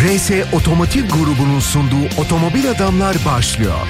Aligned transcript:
RS 0.00 0.30
Otomotiv 0.52 1.08
grubunun 1.08 1.60
sunduğu 1.60 2.20
Otomobil 2.20 2.70
Adamlar 2.70 3.16
başlıyor. 3.26 3.86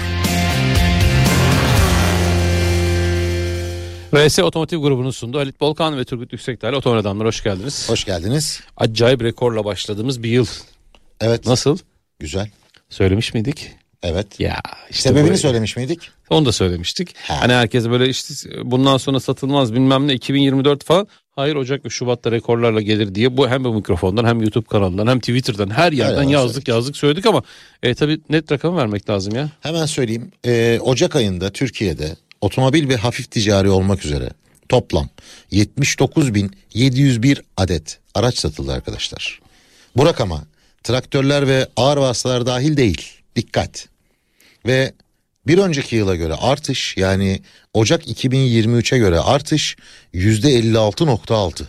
RS 4.14 4.38
Otomotiv 4.38 4.78
grubunun 4.78 5.10
sunduğu 5.10 5.38
Halit 5.38 5.60
Bolkan 5.60 5.98
ve 5.98 6.04
Turgut 6.04 6.32
Yüksekdağ 6.32 6.76
Otomobil 6.76 7.00
Adamlar 7.00 7.26
hoş 7.26 7.42
geldiniz. 7.42 7.90
Hoş 7.90 8.04
geldiniz. 8.04 8.60
Acayip 8.76 9.22
rekorla 9.22 9.64
başladığımız 9.64 10.22
bir 10.22 10.28
yıl. 10.28 10.46
Evet. 11.20 11.46
Nasıl? 11.46 11.78
Güzel. 12.18 12.50
Söylemiş 12.88 13.34
miydik? 13.34 13.72
Evet. 14.02 14.40
Ya 14.40 14.60
işte 14.90 15.02
Sebebini 15.08 15.32
bu- 15.32 15.38
söylemiş 15.38 15.76
miydik? 15.76 16.10
Onu 16.30 16.46
da 16.46 16.52
söylemiştik. 16.52 17.14
Ha. 17.16 17.40
Hani 17.40 17.52
herkes 17.52 17.88
böyle 17.88 18.08
işte 18.08 18.34
bundan 18.64 18.96
sonra 18.96 19.20
satılmaz 19.20 19.74
bilmem 19.74 20.08
ne 20.08 20.14
2024 20.14 20.84
falan. 20.84 21.08
Hayır 21.36 21.56
Ocak 21.56 21.84
ve 21.84 21.90
Şubat'ta 21.90 22.32
rekorlarla 22.32 22.80
gelir 22.80 23.14
diye 23.14 23.36
bu 23.36 23.48
hem 23.48 23.64
bu 23.64 23.74
mikrofondan 23.74 24.24
hem 24.24 24.40
YouTube 24.40 24.66
kanalından 24.66 25.06
hem 25.06 25.20
Twitter'dan 25.20 25.70
her 25.70 25.92
yerden 25.92 26.12
yerden 26.12 26.28
yazdık 26.28 26.52
söyledik. 26.52 26.68
yazdık 26.68 26.96
söyledik 26.96 27.26
ama 27.26 27.42
e, 27.82 27.94
tabii 27.94 28.20
net 28.30 28.52
rakam 28.52 28.76
vermek 28.76 29.10
lazım 29.10 29.34
ya. 29.34 29.48
Hemen 29.60 29.86
söyleyeyim. 29.86 30.32
Ee, 30.46 30.78
Ocak 30.82 31.16
ayında 31.16 31.50
Türkiye'de 31.50 32.16
otomobil 32.40 32.88
ve 32.88 32.96
hafif 32.96 33.30
ticari 33.30 33.70
olmak 33.70 34.04
üzere 34.04 34.30
toplam 34.68 35.08
79.701 35.52 37.42
adet 37.56 37.98
araç 38.14 38.38
satıldı 38.38 38.72
arkadaşlar. 38.72 39.40
Bu 39.96 40.06
rakama 40.06 40.44
traktörler 40.82 41.48
ve 41.48 41.66
ağır 41.76 41.96
vasıtalar 41.96 42.46
dahil 42.46 42.76
değil. 42.76 43.19
Dikkat. 43.40 43.88
Ve 44.66 44.92
bir 45.46 45.58
önceki 45.58 45.96
yıla 45.96 46.16
göre 46.16 46.34
artış 46.34 46.96
yani 46.96 47.42
Ocak 47.72 48.06
2023'e 48.06 48.98
göre 48.98 49.18
artış 49.18 49.76
%56.6. 50.14 51.64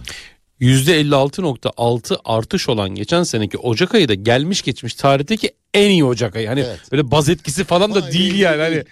%56.6 0.62 2.18
artış 2.26 2.70
olan 2.70 2.90
geçen 2.90 3.24
seneki 3.24 3.58
Ocak 3.58 3.96
ayı 3.96 4.08
da 4.08 4.14
gelmiş 4.14 4.62
geçmiş 4.62 4.96
tarihteki 4.96 5.52
en 5.74 5.90
iyi 5.90 6.04
Ocak 6.06 6.36
ayı. 6.36 6.48
Hani 6.48 6.60
Evet. 6.60 6.80
böyle 6.92 7.12
baz 7.12 7.30
etkisi 7.30 7.64
falan 7.64 7.96
da 7.96 8.02
Hayır, 8.02 8.14
değil 8.14 8.36
yani. 8.36 8.62
Hani 8.62 8.84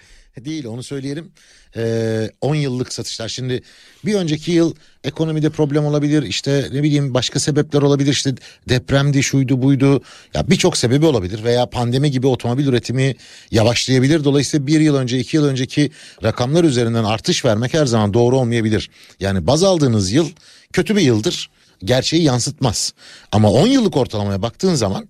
Değil, 0.44 0.66
onu 0.66 0.82
söyleyelim. 0.82 1.32
Ee, 1.76 2.30
10 2.40 2.54
yıllık 2.54 2.92
satışlar. 2.92 3.28
Şimdi 3.28 3.62
bir 4.04 4.14
önceki 4.14 4.52
yıl 4.52 4.74
ekonomide 5.04 5.50
problem 5.50 5.84
olabilir. 5.84 6.22
işte 6.22 6.68
ne 6.72 6.82
bileyim 6.82 7.14
başka 7.14 7.40
sebepler 7.40 7.82
olabilir. 7.82 8.12
işte 8.12 8.34
depremdi, 8.68 9.22
şuydu, 9.22 9.62
buydu. 9.62 10.02
Ya 10.34 10.50
birçok 10.50 10.76
sebebi 10.76 11.06
olabilir 11.06 11.44
veya 11.44 11.66
pandemi 11.66 12.10
gibi 12.10 12.26
otomobil 12.26 12.66
üretimi 12.66 13.16
yavaşlayabilir. 13.50 14.24
Dolayısıyla 14.24 14.66
bir 14.66 14.80
yıl 14.80 14.96
önce, 14.96 15.18
iki 15.18 15.36
yıl 15.36 15.44
önceki 15.44 15.90
rakamlar 16.22 16.64
üzerinden 16.64 17.04
artış 17.04 17.44
vermek 17.44 17.74
her 17.74 17.86
zaman 17.86 18.14
doğru 18.14 18.38
olmayabilir. 18.38 18.90
Yani 19.20 19.46
baz 19.46 19.62
aldığınız 19.62 20.12
yıl 20.12 20.28
kötü 20.72 20.96
bir 20.96 21.02
yıldır. 21.02 21.50
Gerçeği 21.84 22.22
yansıtmaz. 22.22 22.92
Ama 23.32 23.50
10 23.50 23.66
yıllık 23.66 23.96
ortalamaya 23.96 24.42
baktığın 24.42 24.74
zaman 24.74 25.08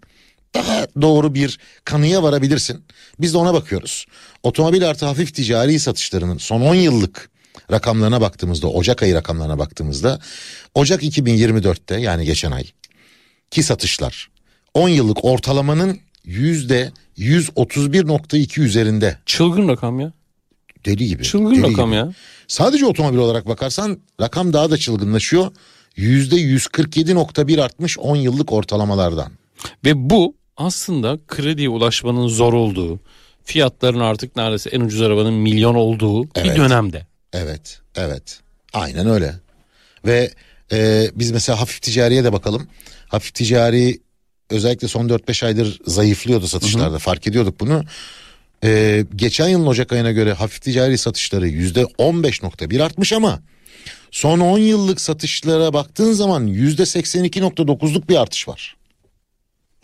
daha 0.55 0.87
doğru 1.03 1.35
bir 1.35 1.59
kanıya 1.85 2.23
varabilirsin. 2.23 2.85
Biz 3.21 3.35
de 3.35 3.39
ona 3.39 3.55
bakıyoruz. 3.55 4.07
Otomobil 4.43 4.89
artı 4.89 5.07
hafif 5.07 5.35
ticari 5.35 5.79
satışlarının 5.79 6.39
son 6.39 6.61
10 6.61 6.75
yıllık 6.75 7.31
rakamlarına 7.73 8.21
baktığımızda, 8.21 8.69
Ocak 8.69 9.03
ayı 9.03 9.15
rakamlarına 9.15 9.59
baktığımızda 9.59 10.21
Ocak 10.75 11.03
2024'te 11.03 12.01
yani 12.01 12.25
geçen 12.25 12.51
ay 12.51 12.65
ki 13.51 13.63
satışlar 13.63 14.31
10 14.75 14.89
yıllık 14.89 15.25
ortalamanın 15.25 15.99
yüzde 16.25 16.93
131.2 17.19 18.61
üzerinde. 18.61 19.19
çılgın 19.27 19.69
rakam 19.69 20.01
ya. 20.01 20.13
Deli 20.87 21.07
gibi. 21.07 21.23
Çılgın 21.23 21.55
deli 21.55 21.73
rakam 21.73 21.91
gibi. 21.91 21.97
ya. 21.97 22.13
Sadece 22.49 22.87
otomobil 22.87 23.19
olarak 23.19 23.47
bakarsan 23.47 23.99
rakam 24.21 24.53
daha 24.53 24.71
da 24.71 24.77
çılgınlaşıyor. 24.77 25.53
Yüzde 25.97 26.37
147.1 26.37 27.63
artmış 27.63 27.99
10 27.99 28.17
yıllık 28.17 28.53
ortalamalardan. 28.53 29.33
Ve 29.85 30.11
bu 30.11 30.35
aslında 30.61 31.19
krediye 31.29 31.69
ulaşmanın 31.69 32.29
zor 32.29 32.53
olduğu, 32.53 33.01
fiyatların 33.45 34.01
artık 34.01 34.37
neredeyse 34.37 34.71
en 34.71 34.81
ucuz 34.81 35.01
arabanın 35.03 35.35
milyon 35.35 35.75
olduğu 35.75 36.25
bir 36.25 36.31
Evet. 36.35 36.57
dönemde. 36.57 37.07
Evet, 37.33 37.81
evet. 37.97 38.41
Aynen 38.73 39.07
öyle. 39.07 39.35
Ve 40.07 40.31
e, 40.73 41.11
biz 41.15 41.31
mesela 41.31 41.61
hafif 41.61 41.83
ticariye 41.83 42.25
de 42.25 42.33
bakalım. 42.33 42.69
Hafif 43.09 43.35
ticari 43.35 44.01
özellikle 44.51 44.89
son 44.89 45.09
4-5 45.09 45.47
aydır 45.47 45.79
zayıflıyordu 45.87 46.47
satışlarda. 46.47 46.99
Fark 46.99 47.27
ediyorduk 47.27 47.61
bunu. 47.61 47.83
E, 48.65 49.05
geçen 49.17 49.49
yılın 49.49 49.67
Ocak 49.67 49.93
ayına 49.93 50.13
göre 50.13 50.33
hafif 50.33 50.63
ticari 50.63 50.99
satışları 50.99 51.49
%15.1 51.49 52.83
artmış 52.83 53.13
ama 53.13 53.41
son 54.11 54.41
10 54.41 54.59
yıllık 54.59 55.01
satışlara 55.01 55.73
baktığın 55.73 56.13
zaman 56.13 56.47
%82.9'luk 56.47 58.09
bir 58.09 58.21
artış 58.21 58.49
var. 58.49 58.77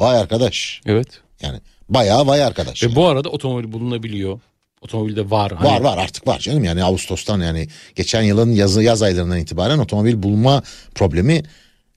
Vay 0.01 0.19
arkadaş. 0.19 0.81
Evet. 0.87 1.09
Yani 1.43 1.61
bayağı 1.89 2.27
vay 2.27 2.45
arkadaş. 2.45 2.83
Ve 2.83 2.95
bu 2.95 3.07
arada 3.07 3.29
otomobil 3.29 3.73
bulunabiliyor. 3.73 4.41
Otomobilde 4.81 5.31
var. 5.31 5.53
Hani 5.53 5.69
Var 5.69 5.81
var 5.81 5.99
artık 5.99 6.27
var 6.27 6.39
canım 6.39 6.65
yani 6.65 6.85
Ağustos'tan 6.85 7.41
yani 7.41 7.69
geçen 7.95 8.23
yılın 8.23 8.53
yaz, 8.53 8.77
yaz 8.83 9.03
aylarından 9.03 9.39
itibaren 9.39 9.79
otomobil 9.79 10.23
bulma 10.23 10.63
problemi 10.95 11.43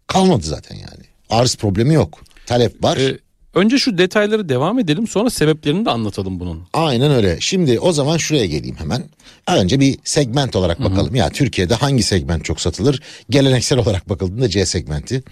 kalmadı 0.07 0.43
zaten 0.43 0.75
yani. 0.75 1.05
Arz 1.29 1.55
problemi 1.55 1.93
yok. 1.93 2.21
Talep 2.45 2.83
var. 2.83 2.97
e, 2.97 3.17
önce 3.53 3.77
şu 3.77 3.97
detayları 3.97 4.49
devam 4.49 4.79
edelim 4.79 5.07
sonra 5.07 5.29
sebeplerini 5.29 5.85
de 5.85 5.89
anlatalım 5.89 6.39
bunun. 6.39 6.63
Aynen 6.73 7.11
öyle. 7.11 7.37
Şimdi 7.39 7.79
o 7.79 7.91
zaman 7.91 8.17
şuraya 8.17 8.45
geleyim 8.45 8.75
hemen. 8.75 9.03
Önce 9.47 9.79
bir 9.79 9.97
segment 10.03 10.55
olarak 10.55 10.83
bakalım. 10.83 11.15
Ya 11.15 11.29
Türkiye'de 11.29 11.75
hangi 11.75 12.03
segment 12.03 12.45
çok 12.45 12.61
satılır? 12.61 13.01
Geleneksel 13.29 13.79
olarak 13.79 14.09
bakıldığında 14.09 14.49
C 14.49 14.65
segmenti. 14.65 15.23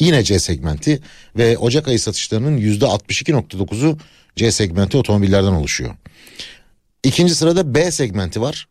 Yine 0.00 0.24
C 0.24 0.38
segmenti 0.38 1.00
ve 1.36 1.58
Ocak 1.58 1.88
ayı 1.88 2.00
satışlarının 2.00 2.58
%62.9'u 2.58 3.98
C 4.36 4.52
segmenti 4.52 4.96
otomobillerden 4.96 5.52
oluşuyor. 5.52 5.94
İkinci 7.04 7.34
sırada 7.34 7.74
B 7.74 7.90
segmenti 7.90 8.40
var. 8.40 8.68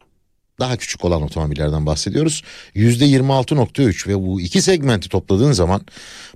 Daha 0.59 0.77
küçük 0.77 1.05
olan 1.05 1.21
otomobillerden 1.21 1.85
bahsediyoruz. 1.85 2.43
%26.3 2.75 4.07
ve 4.07 4.15
bu 4.21 4.41
iki 4.41 4.61
segmenti 4.61 5.09
topladığın 5.09 5.51
zaman 5.51 5.81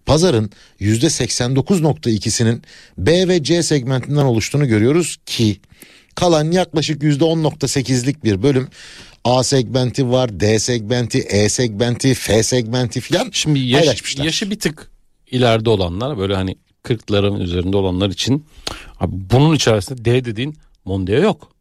pazarın 0.05 0.51
%89.2'sinin 0.81 2.61
B 2.97 3.27
ve 3.27 3.43
C 3.43 3.63
segmentinden 3.63 4.25
oluştuğunu 4.25 4.67
görüyoruz 4.67 5.17
ki 5.25 5.59
kalan 6.15 6.51
yaklaşık 6.51 7.01
%10.8'lik 7.03 8.23
bir 8.23 8.43
bölüm 8.43 8.67
A 9.23 9.43
segmenti 9.43 10.09
var, 10.09 10.39
D 10.39 10.59
segmenti, 10.59 11.19
E 11.19 11.49
segmenti, 11.49 12.13
F 12.13 12.43
segmenti 12.43 13.01
filan 13.01 13.29
Şimdi 13.31 13.59
yaş, 13.59 14.17
yaşı 14.17 14.51
bir 14.51 14.59
tık 14.59 14.91
ileride 15.31 15.69
olanlar 15.69 16.17
böyle 16.17 16.35
hani 16.35 16.55
40'ların 16.83 17.41
üzerinde 17.43 17.77
olanlar 17.77 18.09
için 18.09 18.45
abi 18.99 19.15
bunun 19.31 19.55
içerisinde 19.55 20.05
D 20.05 20.25
dediğin 20.25 20.57
Mondeo 20.85 21.21
yok. 21.21 21.51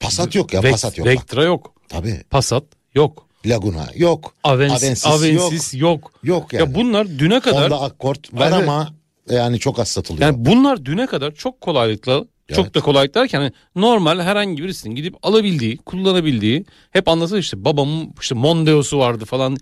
Passat 0.00 0.34
yok 0.34 0.52
ya, 0.52 0.60
Vex- 0.60 0.70
Passat 0.70 0.98
yok. 0.98 1.06
Vectra 1.06 1.44
yok. 1.44 1.73
Tabii. 1.88 2.22
Passat 2.30 2.64
yok. 2.94 3.26
Laguna 3.46 3.86
yok. 3.94 4.34
Avensis, 4.44 5.06
Avensis, 5.06 5.74
yok. 5.74 6.12
Yok 6.22 6.52
yani. 6.52 6.60
Ya 6.68 6.74
bunlar 6.74 7.06
düne 7.08 7.40
kadar 7.40 7.62
Honda 7.64 7.80
Accord 7.80 8.24
var 8.32 8.52
Evet. 8.52 8.68
ama 8.68 8.88
yani 9.30 9.58
çok 9.58 9.78
az 9.78 9.88
satılıyor. 9.88 10.26
yani 10.26 10.44
bunlar 10.44 10.84
düne 10.84 11.06
kadar 11.06 11.32
çok 11.34 11.60
kolaylıkla 11.60 12.24
çok 12.52 12.64
Evet. 12.64 12.74
da 12.74 12.80
kolaylık 12.80 13.14
derken 13.14 13.38
hani 13.40 13.52
normal 13.76 14.20
herhangi 14.20 14.62
birisinin 14.62 14.94
gidip 14.94 15.14
alabildiği, 15.22 15.76
kullanabildiği 15.76 16.64
hep 16.90 17.08
anlatır 17.08 17.38
işte 17.38 17.64
babamın 17.64 18.14
işte 18.20 18.34
Mondeo'su 18.34 18.98
vardı 18.98 19.24
falan. 19.24 19.56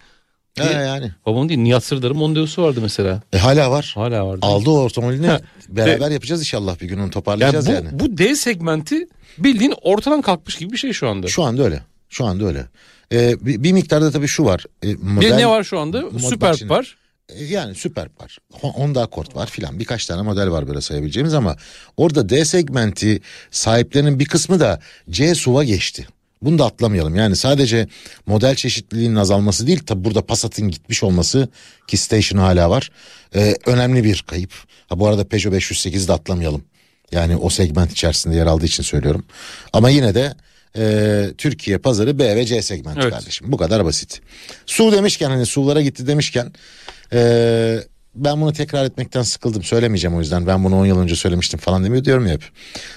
He, 0.59 0.73
yani. 0.73 1.11
Babamın 1.27 1.49
değil 1.49 1.61
Nihat 1.61 1.85
Sırdar'ın 1.85 2.17
Mondeo'su 2.17 2.63
vardı 2.63 2.79
mesela. 2.83 3.23
E, 3.33 3.39
hala 3.39 3.71
var. 3.71 3.93
Hala 3.95 4.27
vardı. 4.27 4.47
Aldı 4.47 4.71
o 4.71 4.85
otomobilini 4.85 5.31
beraber 5.69 6.11
yapacağız 6.11 6.41
inşallah 6.41 6.81
bir 6.81 6.87
gün 6.87 6.97
onu 6.97 7.03
Yani 7.03 7.11
toparlayacağız 7.11 7.69
bu, 7.69 7.73
yani. 7.73 7.89
bu 7.93 8.19
D 8.19 8.35
segmenti 8.35 9.09
bildiğin 9.39 9.75
ortadan 9.83 10.23
kalkmış 10.23 10.57
gibi 10.57 10.73
bir 10.73 10.77
şey 10.77 10.93
şu 10.93 11.09
anda. 11.09 11.29
Şu 11.29 11.43
anda 11.43 11.63
öyle. 11.63 11.83
Şu 12.13 12.25
anda 12.25 12.47
öyle. 12.47 12.67
Ee, 13.13 13.47
bir, 13.47 13.63
bir 13.63 13.73
miktarda 13.73 14.11
tabii 14.11 14.27
şu 14.29 14.45
var. 14.45 14.65
Ee, 14.85 14.89
bir 14.89 14.97
model- 15.03 15.37
ne 15.37 15.49
var 15.49 15.65
şu 15.65 15.79
anda? 15.79 16.03
Süper 16.31 16.49
var. 16.71 16.97
E, 17.29 17.45
Yani 17.45 17.75
süper 17.75 18.09
var. 18.21 18.39
Ho- 18.53 18.73
Honda 18.73 19.03
Accord 19.03 19.35
var 19.37 19.47
filan. 19.51 19.79
Birkaç 19.79 20.07
tane 20.07 20.23
model 20.23 20.51
var 20.51 20.69
böyle 20.69 20.81
sayabileceğimiz 20.81 21.35
ama 21.35 21.57
orada 21.97 22.29
D 22.29 22.45
segmenti 22.45 23.21
sahiplerinin 23.51 24.19
bir 24.19 24.25
kısmı 24.25 24.61
da 24.61 24.81
C 25.11 25.35
SUV'a 25.35 25.65
geçti. 25.65 26.07
Bunu 26.43 26.59
da 26.59 26.65
atlamayalım. 26.67 27.15
Yani 27.17 27.37
sadece 27.37 27.87
model 28.27 28.55
çeşitliliğinin 28.55 29.17
azalması 29.17 29.67
değil 29.67 29.79
tabi 29.87 30.05
burada 30.05 30.27
Passat'ın 30.27 30.69
gitmiş 30.71 31.03
olması 31.03 31.49
ki 31.87 31.97
Station 31.97 32.39
hala 32.41 32.71
var. 32.71 32.91
e, 33.35 33.55
önemli 33.67 34.05
bir 34.05 34.25
kayıp. 34.27 34.53
Ha 34.89 34.99
bu 34.99 35.09
arada 35.09 35.29
Peugeot 35.29 35.55
508'i 35.55 36.09
de 36.09 36.13
atlamayalım. 36.13 36.65
Yani 37.13 37.37
o 37.37 37.51
segment 37.51 37.93
içerisinde 37.93 38.37
yer 38.37 38.47
aldığı 38.47 38.65
için 38.67 38.83
söylüyorum. 38.83 39.25
Ama 39.73 39.91
yine 39.91 40.15
de 40.15 40.35
e, 40.77 41.27
Türkiye 41.39 41.79
pazarı 41.79 42.19
B 42.19 42.37
ve 42.37 42.45
C 42.47 42.63
segmenti 42.63 43.01
Evet. 43.03 43.13
kardeşim. 43.13 43.53
Bu 43.53 43.57
kadar 43.57 43.85
basit. 43.85 44.21
Su 44.67 44.93
demişken 44.93 45.31
hani 45.31 45.47
SUV'lara 45.47 45.83
gitti 45.83 46.07
demişken 46.07 46.53
e, 47.13 47.79
ben 48.15 48.41
bunu 48.41 48.53
tekrar 48.53 48.85
etmekten 48.85 49.23
sıkıldım. 49.23 49.63
Söylemeyeceğim 49.63 50.17
o 50.17 50.21
yüzden. 50.21 50.47
Ben 50.47 50.65
bunu 50.65 50.79
10 50.81 50.87
yıl 50.87 50.99
önce 50.99 51.17
söylemiştim 51.17 51.61
falan 51.61 51.85
demiyor 51.85 52.05
diyorum 52.05 52.27
ya 52.27 52.33
hep. 52.33 52.43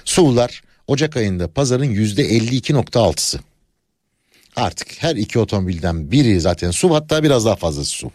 SUV'lar 0.05 0.61
Ocak 0.87 1.17
ayında 1.17 1.47
pazarın 1.47 1.85
%52.6'sı. 1.95 3.39
Artık 4.55 5.03
her 5.03 5.15
iki 5.15 5.39
otomobilden 5.39 6.11
biri 6.11 6.41
zaten 6.41 6.71
SUV 6.71 6.91
hatta 6.91 7.23
biraz 7.23 7.45
daha 7.45 7.55
fazlası 7.55 7.89
SUV. 7.89 8.09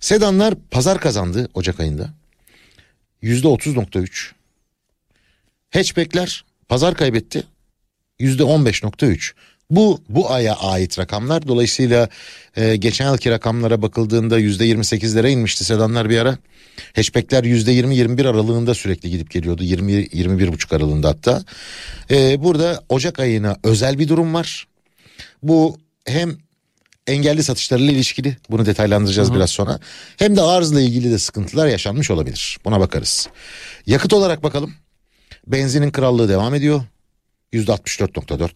Sedanlar 0.00 0.54
pazar 0.70 1.00
kazandı 1.00 1.48
Ocak 1.54 1.80
ayında. 1.80 2.10
%30.3. 3.22 4.30
Hatchback'ler 5.70 6.44
pazar 6.68 6.94
kaybetti. 6.94 7.44
%15.3. 8.22 9.32
Bu 9.70 10.00
bu 10.08 10.30
aya 10.30 10.54
ait 10.54 10.98
rakamlar. 10.98 11.48
Dolayısıyla 11.48 12.08
e, 12.56 12.76
geçen 12.76 13.10
yılki 13.10 13.30
rakamlara 13.30 13.82
bakıldığında 13.82 14.40
%28'lere 14.40 15.30
inmişti 15.30 15.64
sedanlar 15.64 16.10
bir 16.10 16.18
ara. 16.18 16.38
Hatchback'ler 16.96 17.44
%20-21 17.44 18.28
aralığında 18.28 18.74
sürekli 18.74 19.10
gidip 19.10 19.30
geliyordu. 19.30 19.64
20-21,5 19.64 20.76
aralığında 20.76 21.08
hatta. 21.08 21.42
E, 22.10 22.44
burada 22.44 22.82
Ocak 22.88 23.18
ayına 23.18 23.56
özel 23.64 23.98
bir 23.98 24.08
durum 24.08 24.34
var. 24.34 24.66
Bu 25.42 25.78
hem 26.04 26.36
engelli 27.06 27.42
satışlarıyla 27.42 27.92
ilişkili 27.92 28.36
bunu 28.50 28.66
detaylandıracağız 28.66 29.34
biraz 29.34 29.50
sonra. 29.50 29.80
Hem 30.16 30.36
de 30.36 30.42
arzla 30.42 30.80
ilgili 30.80 31.10
de 31.10 31.18
sıkıntılar 31.18 31.66
yaşanmış 31.66 32.10
olabilir. 32.10 32.58
Buna 32.64 32.80
bakarız. 32.80 33.28
Yakıt 33.86 34.12
olarak 34.12 34.42
bakalım. 34.42 34.74
Benzinin 35.46 35.90
krallığı 35.90 36.28
devam 36.28 36.54
ediyor. 36.54 36.82
%64.4. 37.52 38.50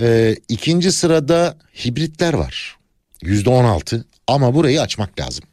Ee, 0.00 0.36
ikinci 0.48 0.92
sırada 0.92 1.56
hibritler 1.84 2.34
var. 2.34 2.76
%16 3.22 4.04
ama 4.26 4.54
burayı 4.54 4.80
açmak 4.80 5.20
lazım. 5.20 5.44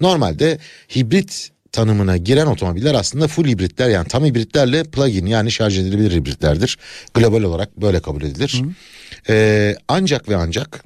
Normalde 0.00 0.58
hibrit 0.96 1.50
tanımına 1.72 2.16
giren 2.16 2.46
otomobiller 2.46 2.94
aslında 2.94 3.28
full 3.28 3.46
hibritler 3.46 3.88
yani 3.88 4.08
tam 4.08 4.24
hibritlerle 4.24 4.84
plug-in 4.84 5.26
yani 5.26 5.52
şarj 5.52 5.78
edilebilir 5.78 6.12
hibritlerdir. 6.12 6.78
Global 7.14 7.42
olarak 7.42 7.80
böyle 7.80 8.02
kabul 8.02 8.22
edilir. 8.22 8.62
Ee, 9.28 9.76
ancak 9.88 10.28
ve 10.28 10.36
ancak 10.36 10.84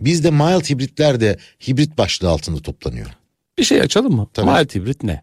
bizde 0.00 0.30
mild 0.30 0.70
hibritler 0.70 1.20
de 1.20 1.38
hibrit 1.68 1.98
başlığı 1.98 2.28
altında 2.28 2.62
toplanıyor. 2.62 3.06
Bir 3.58 3.64
şey 3.64 3.80
açalım 3.80 4.16
mı? 4.16 4.28
Tabii. 4.34 4.50
Mild 4.50 4.74
hibrit 4.74 5.02
ne? 5.02 5.22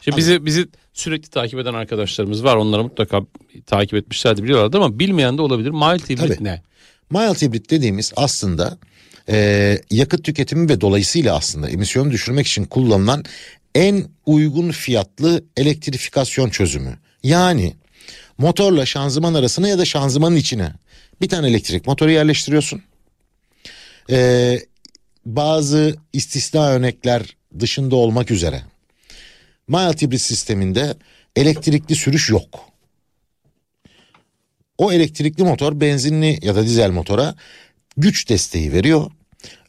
Şimdi 0.00 0.16
bizi 0.16 0.46
bizi 0.46 0.68
sürekli 0.94 1.30
takip 1.30 1.58
eden 1.58 1.74
arkadaşlarımız 1.74 2.44
var. 2.44 2.56
Onları 2.56 2.82
mutlaka 2.82 3.20
takip 3.66 3.94
etmişlerdi 3.94 4.42
biliyorlardı 4.42 4.76
ama 4.76 4.98
bilmeyen 4.98 5.38
de 5.38 5.42
olabilir. 5.42 5.70
Mild 5.70 6.10
hibrit 6.10 6.40
ne? 6.40 6.62
Mild 7.10 7.42
hibrit 7.42 7.70
dediğimiz 7.70 8.12
aslında 8.16 8.78
e, 9.28 9.78
yakıt 9.90 10.24
tüketimi 10.24 10.68
ve 10.68 10.80
dolayısıyla 10.80 11.36
aslında 11.36 11.70
emisyonu 11.70 12.10
düşürmek 12.10 12.46
için 12.46 12.64
kullanılan 12.64 13.24
en 13.74 14.04
uygun 14.26 14.70
fiyatlı 14.70 15.44
elektrifikasyon 15.56 16.50
çözümü. 16.50 16.98
Yani 17.22 17.74
motorla 18.38 18.86
şanzıman 18.86 19.34
arasına 19.34 19.68
ya 19.68 19.78
da 19.78 19.84
şanzımanın 19.84 20.36
içine 20.36 20.72
bir 21.20 21.28
tane 21.28 21.48
elektrik 21.48 21.86
motoru 21.86 22.10
yerleştiriyorsun. 22.10 22.82
E, 24.10 24.60
bazı 25.26 25.96
istisna 26.12 26.68
örnekler 26.68 27.36
dışında 27.60 27.96
olmak 27.96 28.30
üzere 28.30 28.62
mild 29.68 30.02
hibrit 30.02 30.20
sisteminde 30.20 30.94
elektrikli 31.36 31.94
sürüş 31.94 32.30
yok. 32.30 32.60
O 34.78 34.92
elektrikli 34.92 35.44
motor 35.44 35.80
benzinli 35.80 36.38
ya 36.42 36.56
da 36.56 36.64
dizel 36.64 36.90
motora 36.90 37.34
güç 37.96 38.28
desteği 38.28 38.72
veriyor. 38.72 39.10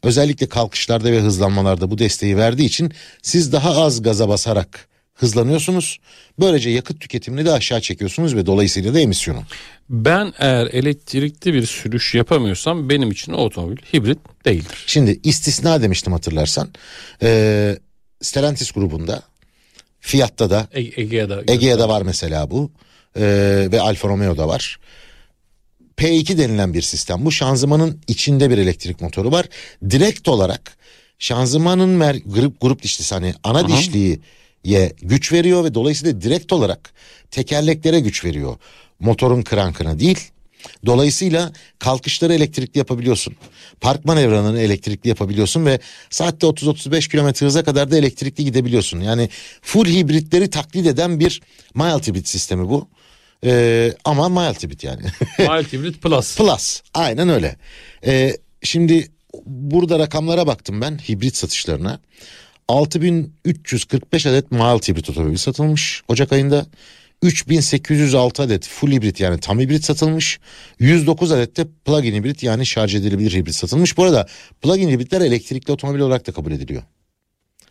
Özellikle 0.02 0.48
kalkışlarda 0.48 1.12
ve 1.12 1.20
hızlanmalarda 1.20 1.90
bu 1.90 1.98
desteği 1.98 2.36
verdiği 2.36 2.64
için 2.64 2.92
siz 3.22 3.52
daha 3.52 3.82
az 3.82 4.02
gaza 4.02 4.28
basarak 4.28 4.88
hızlanıyorsunuz. 5.14 5.98
Böylece 6.40 6.70
yakıt 6.70 7.00
tüketimini 7.00 7.44
de 7.44 7.52
aşağı 7.52 7.80
çekiyorsunuz 7.80 8.36
ve 8.36 8.46
dolayısıyla 8.46 8.94
da 8.94 9.00
emisyonu. 9.00 9.42
Ben 9.90 10.32
eğer 10.38 10.66
elektrikli 10.66 11.54
bir 11.54 11.66
sürüş 11.66 12.14
yapamıyorsam 12.14 12.88
benim 12.88 13.10
için 13.10 13.32
otomobil 13.32 13.76
hibrit 13.76 14.18
değildir. 14.44 14.84
Şimdi 14.86 15.20
istisna 15.22 15.82
demiştim 15.82 16.12
hatırlarsan. 16.12 16.68
Ee, 17.22 17.78
Stellantis 18.22 18.70
grubunda 18.70 19.22
Fiat'ta 20.06 20.50
da 20.50 20.68
E- 20.72 20.80
Ege'de. 21.02 21.44
Egea'da 21.52 21.88
var 21.88 22.02
mesela 22.02 22.50
bu 22.50 22.70
Ee, 23.18 23.68
ve 23.72 23.80
Alfa 23.80 24.08
Romeo'da 24.08 24.48
var. 24.48 24.78
P2 25.96 26.38
denilen 26.38 26.74
bir 26.74 26.82
sistem. 26.82 27.24
Bu 27.24 27.32
şanzımanın 27.32 28.00
içinde 28.08 28.50
bir 28.50 28.58
elektrik 28.58 29.00
motoru 29.00 29.32
var. 29.32 29.46
Direkt 29.90 30.28
olarak 30.28 30.76
şanzımanın 31.18 32.00
mer- 32.00 32.22
grup, 32.26 32.60
grup 32.60 32.82
dişlisi 32.82 33.14
hani 33.14 33.34
ana 33.44 33.58
Aha. 33.58 33.68
dişliye 33.68 34.92
güç 35.02 35.32
veriyor 35.32 35.64
ve 35.64 35.74
dolayısıyla 35.74 36.20
direkt 36.20 36.52
olarak 36.52 36.92
tekerleklere 37.30 38.00
güç 38.00 38.24
veriyor. 38.24 38.56
Motorun 39.00 39.42
krankına 39.42 39.98
değil. 39.98 40.18
Dolayısıyla 40.86 41.52
kalkışları 41.78 42.34
elektrikli 42.34 42.78
yapabiliyorsun. 42.78 43.34
Park 43.80 44.04
manevralarını 44.04 44.60
elektrikli 44.60 45.08
yapabiliyorsun 45.08 45.66
ve 45.66 45.80
saatte 46.10 46.46
30-35 46.46 47.10
kilometre 47.10 47.46
hıza 47.46 47.64
kadar 47.64 47.90
da 47.90 47.98
elektrikli 47.98 48.44
gidebiliyorsun. 48.44 49.00
Yani 49.00 49.28
full 49.62 49.86
hibritleri 49.86 50.50
taklit 50.50 50.86
eden 50.86 51.20
bir 51.20 51.42
mild 51.74 52.06
hibrit 52.06 52.28
sistemi 52.28 52.68
bu. 52.68 52.88
Ee, 53.44 53.92
ama 54.04 54.28
mild 54.28 54.62
hibrit 54.62 54.84
yani. 54.84 55.02
Mild 55.38 55.72
hibrit 55.72 56.02
plus. 56.02 56.36
Plus 56.36 56.80
aynen 56.94 57.28
öyle. 57.28 57.56
Ee, 58.06 58.36
şimdi 58.62 59.08
burada 59.46 59.98
rakamlara 59.98 60.46
baktım 60.46 60.80
ben 60.80 60.98
hibrit 61.08 61.36
satışlarına. 61.36 62.00
6345 62.68 64.26
adet 64.26 64.50
mild 64.50 64.88
hibrit 64.88 65.10
otomobil 65.10 65.36
satılmış 65.36 66.02
Ocak 66.08 66.32
ayında. 66.32 66.66
3806 67.22 68.42
adet 68.42 68.68
full 68.68 68.92
hibrit 68.92 69.20
yani 69.20 69.40
tam 69.40 69.60
hibrit 69.60 69.84
satılmış. 69.84 70.40
109 70.78 71.32
adet 71.32 71.56
de 71.56 71.66
plug-in 71.84 72.14
hibrit 72.14 72.42
yani 72.42 72.66
şarj 72.66 72.94
edilebilir 72.94 73.32
hibrit 73.32 73.54
satılmış. 73.54 73.96
Bu 73.96 74.04
arada 74.04 74.26
plug-in 74.62 74.90
hibritler 74.90 75.20
elektrikli 75.20 75.72
otomobil 75.72 76.00
olarak 76.00 76.26
da 76.26 76.32
kabul 76.32 76.52
ediliyor. 76.52 76.82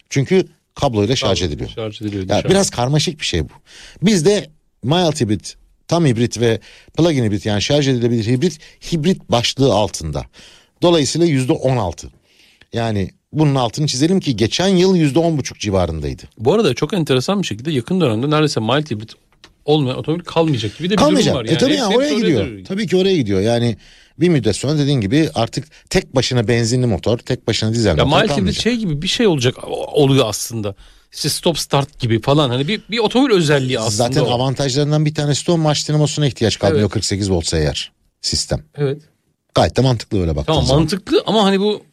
Çünkü 0.10 0.48
kabloyla 0.76 1.16
şarj 1.16 1.42
ediliyor. 1.42 1.70
Şarj 1.70 2.02
ediliyor. 2.02 2.30
Ya 2.30 2.44
biraz 2.44 2.70
karmaşık 2.70 3.20
bir 3.20 3.26
şey 3.26 3.44
bu. 3.44 3.54
Bizde 4.02 4.50
mild 4.84 5.22
hibrit, 5.22 5.56
tam 5.88 6.06
hibrit 6.06 6.40
ve 6.40 6.60
plug-in 6.98 7.24
hibrit 7.24 7.46
yani 7.46 7.62
şarj 7.62 7.88
edilebilir 7.88 8.26
hibrit 8.26 8.60
hibrit 8.92 9.30
başlığı 9.30 9.74
altında. 9.74 10.26
Dolayısıyla 10.82 11.28
yüzde 11.28 11.52
on 11.52 11.78
altı. 11.78 12.08
Yani 12.74 13.10
bunun 13.34 13.56
altını 13.56 13.88
çizelim 13.88 14.20
ki 14.20 14.36
geçen 14.36 14.68
yıl 14.68 14.96
yüzde 14.96 15.20
on 15.20 15.38
buçuk 15.38 15.60
civarındaydı. 15.60 16.24
Bu 16.38 16.54
arada 16.54 16.74
çok 16.74 16.94
enteresan 16.94 17.42
bir 17.42 17.48
şekilde 17.48 17.72
yakın 17.72 18.02
dönemde 18.02 18.30
neredeyse 18.30 18.60
mild 18.60 18.92
hibrit 18.92 19.14
olmayan 19.66 19.98
otomobil 19.98 20.24
kalmayacak 20.24 20.78
gibi 20.78 20.90
de 20.90 20.94
bir 20.94 20.98
Kalmayacak. 20.98 21.34
durum 21.36 21.46
var. 21.48 21.52
E 21.54 21.58
tabii 21.58 21.72
hepsi- 21.72 21.80
ya 21.82 21.86
hepsi 21.90 21.98
oraya 21.98 22.14
gidiyor. 22.14 22.48
doğru 22.48 22.64
Tabii 22.64 22.88
ki 22.88 22.98
oraya 22.98 23.16
gidiyor. 23.18 23.42
Yani 23.42 23.78
bir 24.20 24.30
müddet 24.30 24.56
sonra 24.56 24.78
dediğin 24.78 25.02
gibi 25.02 25.30
artık 25.36 25.68
tek 25.90 26.16
başına 26.16 26.48
benzinli 26.48 26.86
motor, 26.86 27.18
tek 27.18 27.48
başına 27.48 27.74
dizel 27.74 27.98
Ya 27.98 28.06
motor 28.06 28.28
kalmayacak. 28.28 28.64
şey 28.64 28.76
gibi 28.76 29.02
bir 29.02 29.08
şey 29.08 29.28
olacak 29.28 29.56
oluyor 29.94 30.26
aslında. 30.30 30.76
İşte 31.14 31.30
stop 31.30 31.60
start 31.60 32.00
gibi 32.00 32.22
falan 32.22 32.50
hani 32.50 32.68
bir, 32.68 32.82
bir 32.92 33.00
otomobil 33.00 33.34
özelliği 33.34 33.80
aslında 33.80 33.92
Zaten 34.08 34.22
o. 34.22 34.26
avantajlarından 34.34 35.06
bir 35.06 35.16
tanesi 35.16 35.48
de 35.48 35.52
o 35.52 35.58
marş 35.58 35.90
dinamosuna 35.90 36.28
ihtiyaç 36.28 36.60
kalmıyor 36.60 36.82
Evet. 36.82 36.92
48 36.94 37.32
voltsa 37.32 37.58
eğer 37.58 37.92
sistem. 38.22 38.64
Evet. 38.78 39.02
Gayet 39.56 39.78
de 39.78 39.82
mantıklı 39.82 40.22
öyle 40.22 40.36
baktığın 40.36 40.54
Tamam 40.54 40.66
zaman. 40.66 40.82
mantıklı 40.82 41.24
ama 41.26 41.44
hani 41.44 41.60
bu 41.60 41.84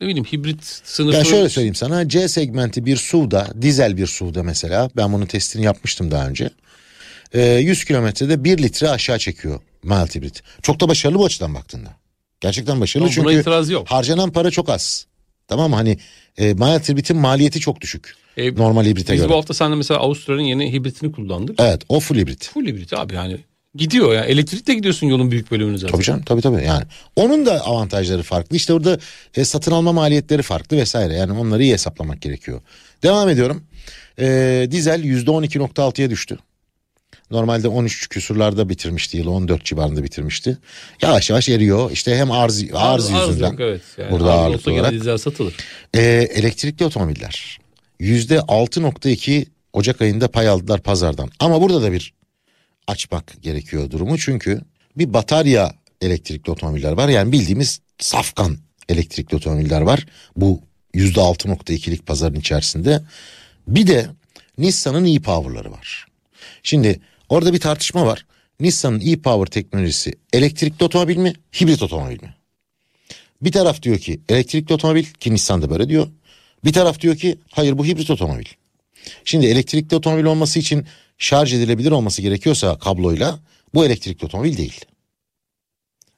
ne 0.00 0.06
bileyim 0.06 0.24
hibrit 0.24 0.64
sınıfı. 0.84 1.18
Ben 1.18 1.22
şöyle 1.22 1.48
söyleyeyim 1.48 1.74
sana 1.74 2.08
C 2.08 2.28
segmenti 2.28 2.86
bir 2.86 2.96
SUV'da 2.96 3.46
dizel 3.62 3.96
bir 3.96 4.06
SUV'da 4.06 4.42
mesela 4.42 4.90
ben 4.96 5.12
bunun 5.12 5.26
testini 5.26 5.64
yapmıştım 5.64 6.10
daha 6.10 6.28
önce. 6.28 6.50
Ee, 7.34 7.42
100 7.42 7.84
kilometrede 7.84 8.44
1 8.44 8.58
litre 8.58 8.88
aşağı 8.90 9.18
çekiyor 9.18 9.60
mild 9.82 10.14
hibrit. 10.14 10.42
Çok 10.62 10.80
da 10.80 10.88
başarılı 10.88 11.18
bu 11.18 11.24
açıdan 11.24 11.54
baktığında. 11.54 11.90
Gerçekten 12.40 12.80
başarılı 12.80 13.08
Tamam, 13.10 13.28
çünkü 13.30 13.40
itiraz 13.40 13.70
yok. 13.70 13.86
harcanan 13.90 14.30
para 14.32 14.50
çok 14.50 14.68
az. 14.68 15.06
Tamam 15.48 15.72
hani 15.72 15.98
e, 16.38 16.54
mild 16.54 16.88
hibritin 16.88 17.16
maliyeti 17.16 17.60
çok 17.60 17.80
düşük. 17.80 18.14
E, 18.36 18.54
Normal 18.54 18.84
hibrite 18.84 19.12
Biz 19.12 19.20
göre. 19.20 19.30
bu 19.30 19.36
hafta 19.36 19.54
seninle 19.54 19.76
mesela 19.76 20.00
Avustralya'nın 20.00 20.48
yeni 20.48 20.72
hibritini 20.72 21.12
kullandık. 21.12 21.60
Evet 21.60 21.82
o 21.88 22.00
full 22.00 22.16
hibrit. 22.16 22.48
Full 22.48 22.66
hibrit 22.66 22.92
abi 22.92 23.14
yani 23.14 23.36
gidiyor 23.74 24.14
ya. 24.14 24.24
Elektrikle 24.24 24.74
gidiyorsun 24.74 25.06
yolun 25.06 25.30
büyük 25.30 25.50
bölümünü 25.50 25.78
zaten. 25.78 25.92
Tabii 25.94 26.04
canım 26.04 26.22
tabii 26.22 26.40
tabii 26.40 26.64
yani. 26.64 26.84
Onun 27.16 27.46
da 27.46 27.64
avantajları 27.64 28.22
farklı. 28.22 28.56
İşte 28.56 28.72
orada 28.72 28.98
e, 29.36 29.44
satın 29.44 29.72
alma 29.72 29.92
maliyetleri 29.92 30.42
farklı 30.42 30.76
vesaire. 30.76 31.14
Yani 31.14 31.32
onları 31.32 31.62
iyi 31.62 31.72
hesaplamak 31.72 32.22
gerekiyor. 32.22 32.60
Devam 33.02 33.28
ediyorum. 33.28 33.64
E, 34.20 34.68
dizel 34.70 35.04
%12.6'ya 35.04 36.10
düştü. 36.10 36.38
Normalde 37.30 37.68
13 37.68 38.08
küsurlarda 38.08 38.68
bitirmişti 38.68 39.16
yılı 39.16 39.30
14 39.30 39.64
civarında 39.64 40.02
bitirmişti. 40.04 40.58
Yavaş 41.02 41.30
yavaş 41.30 41.48
eriyor. 41.48 41.90
İşte 41.90 42.16
hem 42.16 42.30
arz, 42.30 42.64
arz, 42.74 43.10
yüzünden. 43.10 43.50
yok, 43.50 43.60
evet. 43.60 43.82
Yani 43.98 44.10
Burada 44.10 44.32
arz 44.32 44.40
ağırlıklı 44.40 44.72
olarak. 44.72 44.92
dizel 44.92 45.18
satılır. 45.18 45.54
E, 45.94 46.00
elektrikli 46.34 46.84
otomobiller 46.84 47.58
%6.2 48.00 49.46
Ocak 49.72 50.00
ayında 50.00 50.28
pay 50.30 50.48
aldılar 50.48 50.80
pazardan. 50.82 51.30
Ama 51.40 51.60
burada 51.60 51.82
da 51.82 51.92
bir 51.92 52.14
açmak 52.86 53.42
gerekiyor 53.42 53.90
durumu. 53.90 54.18
Çünkü 54.18 54.60
bir 54.96 55.12
batarya 55.14 55.74
elektrikli 56.00 56.50
otomobiller 56.50 56.92
var. 56.92 57.08
Yani 57.08 57.32
bildiğimiz 57.32 57.80
safkan 57.98 58.58
elektrikli 58.88 59.34
otomobiller 59.36 59.80
var. 59.80 60.06
Bu 60.36 60.60
%6.2'lik 60.94 62.06
pazarın 62.06 62.34
içerisinde. 62.34 63.02
Bir 63.68 63.86
de 63.86 64.06
Nissan'ın 64.58 65.04
e-Power'ları 65.04 65.72
var. 65.72 66.06
Şimdi 66.62 67.00
orada 67.28 67.52
bir 67.52 67.60
tartışma 67.60 68.06
var. 68.06 68.26
Nissan'ın 68.60 69.00
e-Power 69.00 69.46
teknolojisi 69.46 70.12
elektrikli 70.32 70.84
otomobil 70.84 71.16
mi, 71.16 71.32
hibrit 71.60 71.82
otomobil 71.82 72.22
mi? 72.22 72.34
Bir 73.42 73.52
taraf 73.52 73.82
diyor 73.82 73.98
ki 73.98 74.20
elektrikli 74.28 74.72
otomobil 74.72 75.04
ki 75.04 75.34
Nissan 75.34 75.62
da 75.62 75.70
böyle 75.70 75.88
diyor. 75.88 76.08
Bir 76.64 76.72
taraf 76.72 77.00
diyor 77.00 77.16
ki 77.16 77.38
hayır 77.50 77.78
bu 77.78 77.86
hibrit 77.86 78.10
otomobil. 78.10 78.46
Şimdi 79.24 79.46
elektrikli 79.46 79.94
otomobil 79.94 80.24
olması 80.24 80.58
için 80.58 80.86
şarj 81.18 81.54
edilebilir 81.54 81.90
olması 81.90 82.22
gerekiyorsa 82.22 82.78
kabloyla 82.78 83.38
bu 83.74 83.84
elektrikli 83.84 84.24
otomobil 84.24 84.56
değil. 84.56 84.84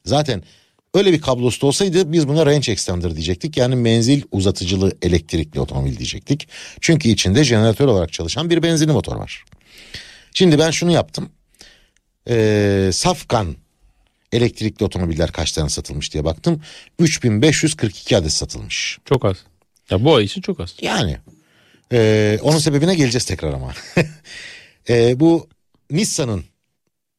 Zaten 0.05 0.43
öyle 0.95 1.13
bir 1.13 1.21
kablosu 1.21 1.67
olsaydı 1.67 2.13
biz 2.13 2.29
buna 2.29 2.47
range 2.47 2.73
extender 2.73 3.15
diyecektik. 3.15 3.57
Yani 3.57 3.77
menzil 3.77 4.23
uzatıcılı 4.33 4.93
elektrikli 5.03 5.61
otomobil 5.61 5.97
diyecektik. 5.97 6.49
Çünkü 6.81 7.09
içinde 7.09 7.45
jeneratör 7.45 7.89
olarak 7.89 8.13
çalışan 8.13 8.51
bir 8.51 8.63
benzinli 8.63 8.93
motor 8.93 9.17
var. 9.17 9.45
Şimdi 10.35 10.59
ben 10.59 10.71
şunu 10.71 10.93
yaptım. 10.93 11.33
Ee, 12.29 12.91
Safkan 12.93 13.57
elektrikli 14.33 14.85
otomobiller 14.85 15.33
kaç 15.33 15.53
tane 15.53 15.69
satılmış 15.69 16.13
diye 16.13 16.25
baktım. 16.25 16.63
3542 16.99 18.17
adet 18.17 18.33
satılmış. 18.33 18.99
Çok 19.05 19.25
az. 19.25 19.37
Ya 19.91 20.05
bu 20.05 20.15
ay 20.15 20.25
için 20.25 20.41
çok 20.41 20.61
az. 20.61 20.75
Yani 20.81 21.17
e, 21.93 22.39
onun 22.43 22.59
sebebine 22.59 22.95
geleceğiz 22.95 23.25
tekrar 23.25 23.53
ama. 23.53 23.75
e, 24.89 25.21
bu 25.21 25.49
Nissan'ın 25.91 26.45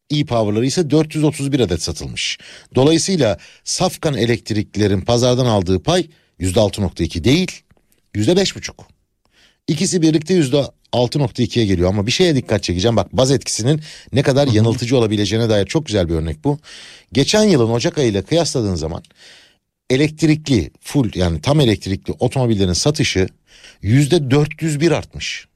e-Power'ları 0.09 0.65
ise 0.65 0.89
431 0.89 1.59
adet 1.59 1.81
satılmış. 1.81 2.37
Dolayısıyla 2.75 3.37
Safkan 3.63 4.13
elektriklilerin 4.17 5.01
pazardan 5.01 5.45
aldığı 5.45 5.83
pay 5.83 6.07
%6.2 6.39 7.23
değil 7.23 7.61
%5.5. 8.15 8.73
İkisi 9.67 10.01
birlikte 10.01 10.33
%6.2'ye 10.93 11.65
geliyor 11.65 11.89
ama 11.89 12.07
bir 12.07 12.11
şeye 12.11 12.35
dikkat 12.35 12.63
çekeceğim. 12.63 12.95
Bak 12.95 13.13
baz 13.13 13.31
etkisinin 13.31 13.81
ne 14.13 14.21
kadar 14.21 14.47
yanıltıcı 14.47 14.97
olabileceğine 14.97 15.49
dair 15.49 15.65
çok 15.65 15.85
güzel 15.85 16.09
bir 16.09 16.13
örnek 16.13 16.43
bu. 16.43 16.59
Geçen 17.13 17.43
yılın 17.43 17.71
Ocak 17.71 17.97
ayıyla 17.97 18.21
kıyasladığın 18.21 18.75
zaman 18.75 19.03
elektrikli 19.89 20.71
full 20.81 21.11
yani 21.15 21.41
tam 21.41 21.59
elektrikli 21.59 22.13
otomobillerin 22.19 22.73
satışı 22.73 23.27
yüzde 23.81 24.31
401 24.31 24.91
artmış. 24.91 25.47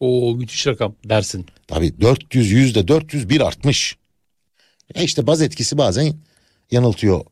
Oo 0.00 0.34
müthiş 0.34 0.66
rakam 0.66 0.94
dersin. 1.04 1.46
Tabii 1.66 2.00
400 2.00 2.50
yüzde 2.50 2.88
401 2.88 3.40
artmış. 3.40 3.96
E 4.94 5.04
işte 5.04 5.26
baz 5.26 5.42
etkisi 5.42 5.78
bazen 5.78 6.14
yanıltıyor. 6.70 7.24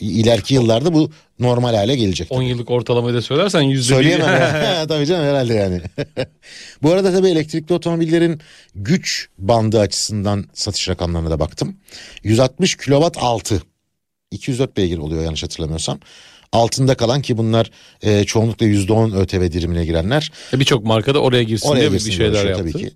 İleriki 0.00 0.54
yıllarda 0.54 0.94
bu 0.94 1.10
normal 1.38 1.74
hale 1.74 1.96
gelecek. 1.96 2.32
10 2.32 2.42
yıllık 2.42 2.70
ortalamayı 2.70 3.14
da 3.14 3.22
söylersen 3.22 3.60
yüzde 3.60 3.94
Söyleyemem 3.94 4.28
ya. 4.40 4.86
tabii 4.88 5.06
canım 5.06 5.26
herhalde 5.26 5.54
yani. 5.54 5.80
bu 6.82 6.92
arada 6.92 7.12
tabii 7.12 7.28
elektrikli 7.28 7.72
otomobillerin 7.72 8.40
güç 8.74 9.28
bandı 9.38 9.80
açısından 9.80 10.44
satış 10.54 10.88
rakamlarına 10.88 11.30
da 11.30 11.40
baktım. 11.40 11.76
160 12.22 12.76
kilowatt 12.76 13.16
altı. 13.18 13.62
204 14.30 14.76
beygir 14.76 14.98
oluyor 14.98 15.24
yanlış 15.24 15.42
hatırlamıyorsam. 15.42 16.00
Altında 16.52 16.94
kalan 16.94 17.22
ki 17.22 17.38
bunlar 17.38 17.70
e, 18.02 18.24
çoğunlukla 18.24 18.66
%10 18.66 19.16
ÖTV 19.20 19.52
dirimine 19.52 19.84
girenler. 19.84 20.32
E, 20.52 20.60
Birçok 20.60 20.84
marka 20.84 21.14
da 21.14 21.18
oraya 21.18 21.42
girsin 21.42 21.68
Oraya 21.68 21.80
diye 21.80 21.92
bir 21.92 21.96
girsin 21.96 22.10
şeyler 22.10 22.30
uğraşıyor 22.32 22.58
yaptı. 22.58 22.72
tabii 22.72 22.84
ki. 22.84 22.94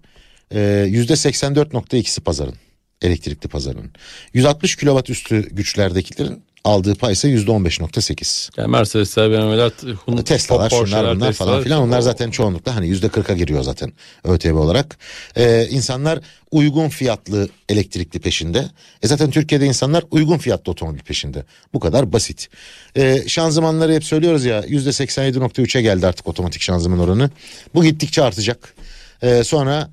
Ee, 0.54 0.59
%84.2'si 0.90 2.21
pazarın 2.21 2.54
elektrikli 3.02 3.49
pazarın. 3.49 3.90
160 4.35 4.76
kW 4.76 5.12
üstü 5.12 5.49
güçlerdekilerin 5.50 6.42
aldığı 6.64 6.95
pay 6.95 7.12
ise 7.12 7.29
%15.8. 7.29 8.50
Yani 8.57 8.71
Mercedesler, 8.71 9.31
BMW'ler, 9.31 9.71
Hyundai, 10.07 10.25
Tesla'lar 10.25 10.71
Porsche'ler, 10.71 10.99
şunlar 11.00 11.17
bunlar 11.17 11.26
Tesla'lar, 11.26 11.52
falan 11.52 11.62
filan 11.62 11.83
onlar 11.83 12.00
zaten 12.00 12.31
çoğunlukla 12.31 12.76
hani 12.76 12.88
yüzde 12.88 13.09
kırka 13.09 13.35
giriyor 13.35 13.62
zaten 13.62 13.93
ÖTV 14.25 14.55
olarak. 14.55 14.99
Ee, 15.37 15.67
insanlar 15.71 16.21
uygun 16.50 16.88
fiyatlı 16.88 17.49
elektrikli 17.69 18.21
peşinde. 18.21 18.64
E 19.02 19.09
zaten 19.09 19.31
Türkiye'de 19.31 19.67
insanlar 19.67 20.05
uygun 20.11 20.38
fiyatlı 20.38 20.73
otomobil 20.73 21.00
peşinde. 21.00 21.45
Bu 21.75 21.81
kadar 21.81 22.12
basit. 22.12 22.49
Ee, 22.97 23.23
şanzımanları 23.26 23.93
hep 23.93 24.05
söylüyoruz 24.05 24.45
ya 24.45 24.64
yüzde 24.69 24.90
87.3'e 24.90 25.83
geldi 25.83 26.07
artık 26.07 26.29
otomatik 26.29 26.62
şanzıman 26.62 26.99
oranı. 26.99 27.31
Bu 27.75 27.85
gittikçe 27.85 28.23
artacak. 28.23 28.75
Ee, 29.23 29.45
sonra 29.45 29.90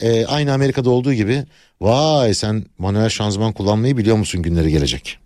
e, 0.00 0.26
aynı 0.26 0.52
Amerika'da 0.52 0.90
olduğu 0.90 1.12
gibi 1.12 1.44
vay 1.80 2.34
sen 2.34 2.64
manuel 2.78 3.08
şanzıman 3.08 3.52
kullanmayı 3.52 3.96
biliyor 3.96 4.16
musun 4.16 4.42
günleri 4.42 4.70
gelecek. 4.70 5.18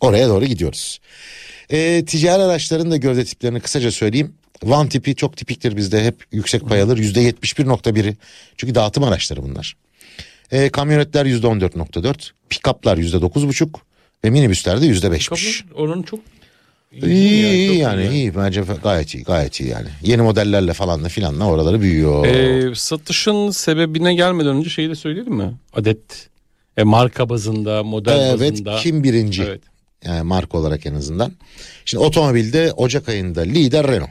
Oraya 0.00 0.28
doğru 0.28 0.44
gidiyoruz. 0.44 1.00
E, 1.70 2.04
ticari 2.04 2.42
araçların 2.42 2.90
da 2.90 2.96
gövde 2.96 3.24
tiplerini 3.24 3.60
kısaca 3.60 3.90
söyleyeyim. 3.90 4.34
Van 4.62 4.88
tipi 4.88 5.14
çok 5.14 5.36
tipiktir 5.36 5.76
bizde 5.76 6.04
hep 6.04 6.24
yüksek 6.32 6.68
pay 6.68 6.82
alır. 6.82 6.98
Yüzde 6.98 7.30
71.1'i. 7.30 8.16
Çünkü 8.56 8.74
dağıtım 8.74 9.04
araçları 9.04 9.42
bunlar. 9.42 9.76
E, 10.52 10.68
kamyonetler 10.68 11.26
yüzde 11.26 11.46
14.4. 11.46 12.30
Pikaplar 12.48 12.96
yüzde 12.96 13.16
9.5. 13.16 13.68
Ve 14.24 14.30
minibüslerde 14.30 14.86
yüzde 14.86 15.06
5'miş. 15.06 15.62
Kapı 15.62 15.80
oranı 15.82 16.02
çok 16.02 16.20
iyi, 16.92 17.04
İyi, 17.04 17.42
yani, 17.42 17.56
iyi 17.56 17.78
yani 17.78 18.08
iyi 18.14 18.36
bence 18.36 18.64
gayet 18.82 19.14
iyi 19.14 19.24
gayet 19.24 19.60
iyi 19.60 19.70
yani. 19.70 19.88
Yeni 20.02 20.22
modellerle 20.22 20.72
falan 20.72 21.04
da 21.04 21.08
filanla 21.08 21.44
oraları 21.44 21.80
büyüyor. 21.80 22.26
Ee, 22.26 22.74
satışın 22.74 23.50
sebebine 23.50 24.14
gelmeden 24.14 24.56
önce 24.56 24.70
şeyi 24.70 24.88
de 24.88 24.94
söyleyelim 24.94 25.34
mi? 25.34 25.54
Adet 25.72 26.28
e, 26.76 26.82
marka 26.82 27.28
bazında, 27.28 27.84
model 27.84 28.36
evet 28.38 28.52
bazında. 28.52 28.76
kim 28.76 29.04
birinci? 29.04 29.42
Evet. 29.42 29.60
Yani 30.04 30.22
marka 30.22 30.58
olarak 30.58 30.86
en 30.86 30.94
azından. 30.94 31.32
Şimdi 31.84 32.04
otomobilde 32.04 32.72
Ocak 32.72 33.08
ayında 33.08 33.40
lider 33.40 33.88
Renault. 33.88 34.10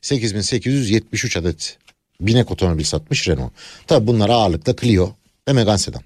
8873 0.00 1.36
adet 1.36 1.78
binek 2.20 2.50
otomobil 2.50 2.84
satmış 2.84 3.28
Renault. 3.28 3.52
Tabi 3.86 4.06
bunlar 4.06 4.28
ağırlıkta 4.28 4.76
Clio 4.76 5.10
ve 5.48 5.52
Megane 5.52 5.78
sedan. 5.78 6.02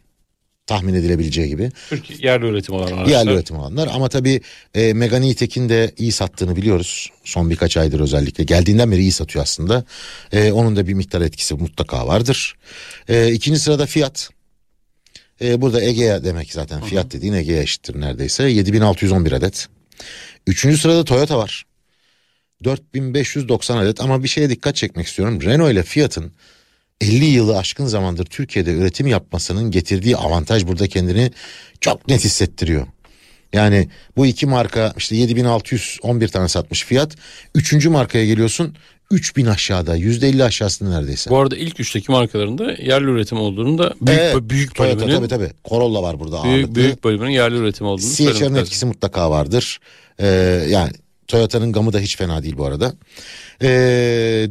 Tahmin 0.66 0.94
edilebileceği 0.94 1.48
gibi. 1.48 1.70
Türkiye 1.88 2.18
yerli 2.22 2.46
üretim 2.46 2.74
olan 2.74 2.92
araçlar. 2.92 3.06
Yerli 3.06 3.30
üretim 3.30 3.56
olanlar 3.56 3.88
ama 3.92 4.08
tabii 4.08 4.40
e, 4.74 4.92
Megane 4.92 5.28
E-Tech'in 5.28 5.68
de 5.68 5.92
iyi 5.98 6.12
sattığını 6.12 6.56
biliyoruz. 6.56 7.10
Son 7.24 7.50
birkaç 7.50 7.76
aydır 7.76 8.00
özellikle. 8.00 8.44
Geldiğinden 8.44 8.90
beri 8.90 9.00
iyi 9.00 9.12
satıyor 9.12 9.42
aslında. 9.42 9.84
E, 10.32 10.52
onun 10.52 10.76
da 10.76 10.86
bir 10.86 10.94
miktar 10.94 11.20
etkisi 11.20 11.54
mutlaka 11.54 12.06
vardır. 12.06 12.54
E, 13.08 13.32
ikinci 13.32 13.58
sırada 13.60 13.86
Fiat. 13.86 14.30
E, 15.42 15.60
burada 15.60 15.82
Egea 15.82 16.24
demek 16.24 16.52
zaten. 16.52 16.80
Fiat 16.80 17.12
dediğin 17.12 17.32
Egea 17.32 17.62
eşittir 17.62 18.00
neredeyse. 18.00 18.44
7611 18.44 19.32
adet. 19.32 19.68
Üçüncü 20.46 20.78
sırada 20.78 21.04
Toyota 21.04 21.38
var. 21.38 21.66
4590 22.64 23.76
adet 23.76 24.00
ama 24.00 24.22
bir 24.22 24.28
şeye 24.28 24.50
dikkat 24.50 24.76
çekmek 24.76 25.06
istiyorum. 25.06 25.42
Renault 25.42 25.72
ile 25.72 25.82
Fiat'ın 25.82 26.32
50 27.00 27.24
yılı 27.24 27.58
aşkın 27.58 27.86
zamandır 27.86 28.24
Türkiye'de 28.24 28.72
üretim 28.72 29.06
yapmasının 29.06 29.70
getirdiği 29.70 30.16
avantaj 30.16 30.66
burada 30.66 30.86
kendini 30.88 31.30
çok 31.80 32.08
net 32.08 32.24
hissettiriyor. 32.24 32.86
Yani 33.52 33.88
bu 34.16 34.26
iki 34.26 34.46
marka 34.46 34.94
işte 34.96 35.16
7611 35.16 36.28
tane 36.28 36.48
satmış 36.48 36.84
fiyat. 36.84 37.16
Üçüncü 37.54 37.88
markaya 37.88 38.26
geliyorsun 38.26 38.76
3000 39.12 39.46
aşağıda 39.46 39.98
%50 39.98 40.44
aşağısında 40.44 40.98
neredeyse. 40.98 41.30
Bu 41.30 41.38
arada 41.38 41.56
ilk 41.56 41.80
üçteki 41.80 42.12
markaların 42.12 42.58
da 42.58 42.72
yerli 42.72 43.10
üretim 43.10 43.38
olduğunu 43.38 43.78
da 43.78 43.94
büyük, 44.00 44.20
Evet, 44.20 44.36
büyük 44.42 44.74
Toyota 44.74 44.98
bölümünün 44.98 45.28
tabii 45.28 45.28
tabii. 45.28 45.50
Corolla 45.64 46.02
var 46.02 46.20
burada 46.20 46.42
büyük, 46.44 46.56
ağırlıklı. 46.56 46.74
büyük 46.74 47.04
bölümünün 47.04 47.30
yerli 47.30 47.56
üretim 47.56 47.86
olduğunu 47.86 48.14
CHR'ın 48.14 48.26
lazım. 48.28 48.56
etkisi 48.56 48.86
mutlaka 48.86 49.30
vardır. 49.30 49.78
Ee, 50.20 50.26
yani 50.68 50.90
Toyota'nın 51.28 51.72
gamı 51.72 51.92
da 51.92 51.98
hiç 52.00 52.16
fena 52.16 52.42
değil 52.42 52.58
bu 52.58 52.66
arada. 52.66 52.94
Ee, 53.62 53.68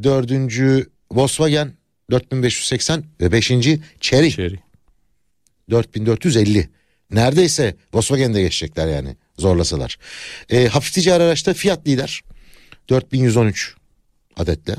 dördüncü 0.04 0.90
Volkswagen 1.12 1.74
4580 2.12 3.04
ve 3.22 3.32
beşinci 3.32 3.82
Chery 4.02 4.30
Chery. 4.30 4.56
4450. 5.72 6.70
Neredeyse 7.12 7.76
Volkswagen'de 7.94 8.42
geçecekler 8.42 8.88
yani 8.88 9.16
zorlasalar. 9.38 9.98
Ee, 10.50 10.68
hafif 10.68 10.94
ticari 10.94 11.24
araçta 11.24 11.54
Fiat 11.54 11.88
lider 11.88 12.22
4113 12.90 13.76
adetle. 14.38 14.76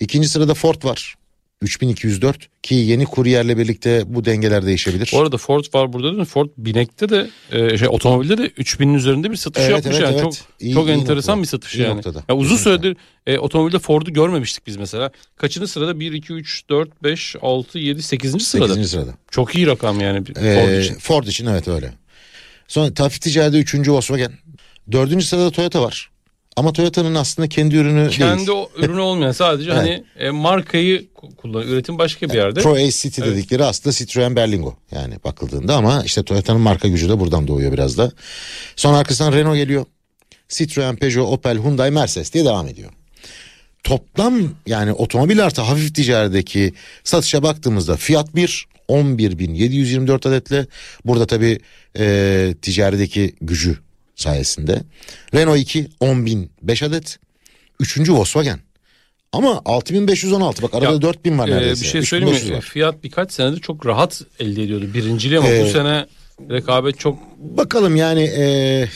İkinci 0.00 0.28
sırada 0.28 0.54
Ford 0.54 0.84
var 0.84 1.14
3204 1.62 2.48
ki 2.62 2.74
yeni 2.74 3.04
kuryerle 3.04 3.58
birlikte 3.58 4.02
bu 4.06 4.24
dengeler 4.24 4.66
değişebilir. 4.66 5.10
Bu 5.12 5.20
arada 5.20 5.36
Ford 5.36 5.64
var 5.74 5.92
burada 5.92 6.06
değil 6.08 6.18
mi? 6.18 6.24
Ford 6.24 6.48
binekte 6.58 7.08
de 7.08 7.30
e, 7.52 7.78
şey 7.78 7.88
otomobilde 7.88 8.38
de 8.38 8.46
3000'in 8.46 8.94
üzerinde 8.94 9.30
bir 9.30 9.36
satış 9.36 9.62
Evet, 9.62 9.70
yapmış 9.72 9.94
evet, 9.96 10.02
yani. 10.02 10.12
evet. 10.14 10.22
Çok 10.22 10.34
İyi- 10.60 10.74
çok 10.74 10.88
iyi 10.88 10.90
enteresan 10.92 11.32
noktada. 11.38 11.42
bir 11.42 11.48
satış 11.48 11.74
İyi 11.74 11.82
yani. 11.82 11.96
noktada. 11.96 12.24
Ya 12.28 12.36
uzun 12.36 12.56
süredir 12.56 12.96
e, 13.26 13.38
otomobilde 13.38 13.78
Ford'u 13.78 14.12
görmemiştik 14.12 14.66
biz 14.66 14.76
mesela. 14.76 15.10
Kaçıncı 15.36 15.66
sırada? 15.68 16.00
1 16.00 16.12
2 16.12 16.32
3 16.32 16.62
4 16.70 17.02
5 17.02 17.36
6 17.42 17.78
7 17.78 18.02
8. 18.02 18.42
sırada. 18.42 18.74
8. 18.74 18.90
sırada. 18.90 19.14
Çok 19.30 19.54
iyi 19.54 19.66
rakam 19.66 20.00
yani 20.00 20.22
Ee, 20.36 20.54
Ford 20.64 20.82
için. 20.82 20.94
Ford 20.94 21.24
için 21.26 21.46
evet 21.46 21.68
öyle. 21.68 21.92
Sonra 22.68 22.90
hafif 22.98 23.20
ticaride 23.20 23.58
3. 23.58 23.88
Volkswagen. 23.88 24.32
Dördüncü 24.92 25.26
sırada 25.26 25.50
Toyota 25.50 25.82
var. 25.82 26.10
Ama 26.56 26.72
Toyota'nın 26.72 27.14
aslında 27.14 27.48
kendi 27.48 27.76
ürünü 27.76 28.10
Kendi 28.10 28.36
değil. 28.38 28.48
o 28.48 28.70
ürünü 28.76 29.00
olmayan 29.00 29.32
sadece 29.32 29.70
Evet. 29.74 29.80
hani 29.80 30.04
e, 30.18 30.30
markayı 30.30 31.06
ku- 31.16 31.36
kullanıyor. 31.36 31.70
Üretim 31.72 31.98
başka 31.98 32.28
bir 32.28 32.34
yerde. 32.34 32.60
Pro 32.60 32.72
Ace 32.72 32.90
City 32.90 33.20
Evet. 33.24 33.32
dedikleri 33.32 33.64
aslında 33.64 33.94
Citroen 33.96 34.36
Berlingo 34.36 34.76
yani 34.90 35.14
bakıldığında 35.24 35.76
ama 35.76 36.02
işte 36.04 36.22
Toyota'nın 36.22 36.60
marka 36.60 36.88
gücü 36.88 37.08
de 37.08 37.20
buradan 37.20 37.48
doğuyor 37.48 37.72
biraz 37.72 37.98
da. 37.98 38.12
Sonra 38.76 38.96
arkasından 38.98 39.32
Renault 39.32 39.56
geliyor. 39.56 39.84
Citroen, 40.48 40.96
Peugeot, 40.96 41.32
Opel, 41.32 41.58
Hyundai, 41.58 41.90
Mercedes 41.90 42.32
diye 42.32 42.44
devam 42.44 42.68
ediyor. 42.68 42.90
Toplam 43.84 44.40
yani 44.66 44.92
otomobil 44.92 45.44
artı 45.44 45.62
hafif 45.62 45.94
ticaredeki 45.94 46.72
satışa 47.04 47.42
baktığımızda 47.42 47.96
fiyat 47.96 48.34
1 48.36 48.66
11.724 48.88 50.28
adetle 50.28 50.66
burada 51.04 51.26
tabi 51.26 51.58
e, 51.98 52.54
ticaredeki 52.62 53.34
gücü 53.40 53.78
sayesinde. 54.16 54.82
Renault 55.34 55.58
2 55.58 55.88
10.005 56.00 56.86
adet. 56.86 57.18
Üçüncü 57.80 58.12
Volkswagen 58.12 58.60
Ama 59.32 59.62
6516 59.64 60.62
bak 60.62 60.74
arada 60.74 60.92
Ya, 60.92 61.02
4000 61.02 61.38
var 61.38 61.48
Ee, 61.48 61.50
neredeyse. 61.50 61.82
bir 61.82 61.86
şey 61.88 62.02
söyleyeyim 62.02 62.34
3500 62.34 62.50
mi? 62.50 62.56
var. 62.56 62.62
Fiyat 62.62 63.04
birkaç 63.04 63.32
senedir 63.32 63.60
çok 63.60 63.86
rahat 63.86 64.22
elde 64.38 64.62
ediyordu 64.62 64.94
birinciliği 64.94 65.38
ama 65.40 65.48
Ee, 65.48 65.64
bu 65.64 65.70
sene 65.70 66.06
rekabet 66.50 66.98
çok 66.98 67.18
Bakalım 67.38 67.96
yani 67.96 68.22
e, 68.22 68.88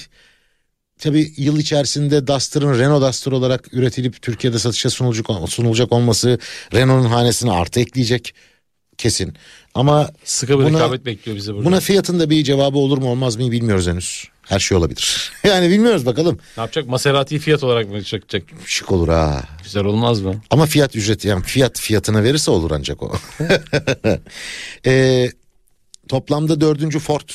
tabii 0.99 1.33
yıl 1.37 1.59
içerisinde 1.59 2.27
Duster'ın 2.27 2.79
Renault 2.79 3.03
Duster 3.03 3.33
olarak 3.33 3.75
üretilip 3.75 4.23
Türkiye'de 4.23 4.59
satışa 4.59 4.91
sunulacak, 4.91 5.27
sunulacak 5.49 5.93
olması 5.93 6.39
Renault'un 6.75 7.09
hanesine 7.11 7.51
artı 7.53 7.81
ekleyecek 7.81 8.35
kesin. 8.99 9.35
Ama 9.77 10.11
sıkı 10.25 10.59
bir 10.59 10.65
Buna- 10.65 10.79
rekabet 10.79 11.07
bekliyor 11.07 11.37
bizi 11.37 11.55
burada. 11.55 11.65
buna 11.65 11.81
fiyatında 11.81 12.31
bir 12.31 12.45
cevabı 12.45 12.79
olur 12.79 12.99
mu 12.99 13.11
olmaz 13.11 13.37
mı 13.37 13.51
bilmiyoruz 13.51 13.87
henüz. 13.87 14.25
Her 14.43 14.59
şey 14.59 14.79
olabilir. 14.79 15.33
yani 15.45 15.71
bilmiyoruz 15.71 16.07
bakalım. 16.07 16.39
Ne 16.57 16.61
yapacak? 16.61 16.89
Maserati'yi 16.89 17.41
fiyat 17.41 17.65
olarak 17.65 17.91
mı 17.91 18.03
çekecek? 18.05 18.45
Şık 18.67 18.93
olur 18.93 19.09
ha. 19.09 19.45
Güzel 19.65 19.85
olmaz 19.85 20.21
mı? 20.21 20.35
Ama 20.51 20.67
fiyat 20.67 20.97
ücreti 20.97 21.29
yani 21.29 21.43
fiyat 21.43 21.81
fiyatına 21.81 22.23
verirse 22.23 22.51
olur 22.51 22.71
ancak 22.71 23.03
o. 23.03 23.13
Ee, 24.87 25.31
toplamda 26.09 26.61
dördüncü 26.61 26.99
Ford, 26.99 27.29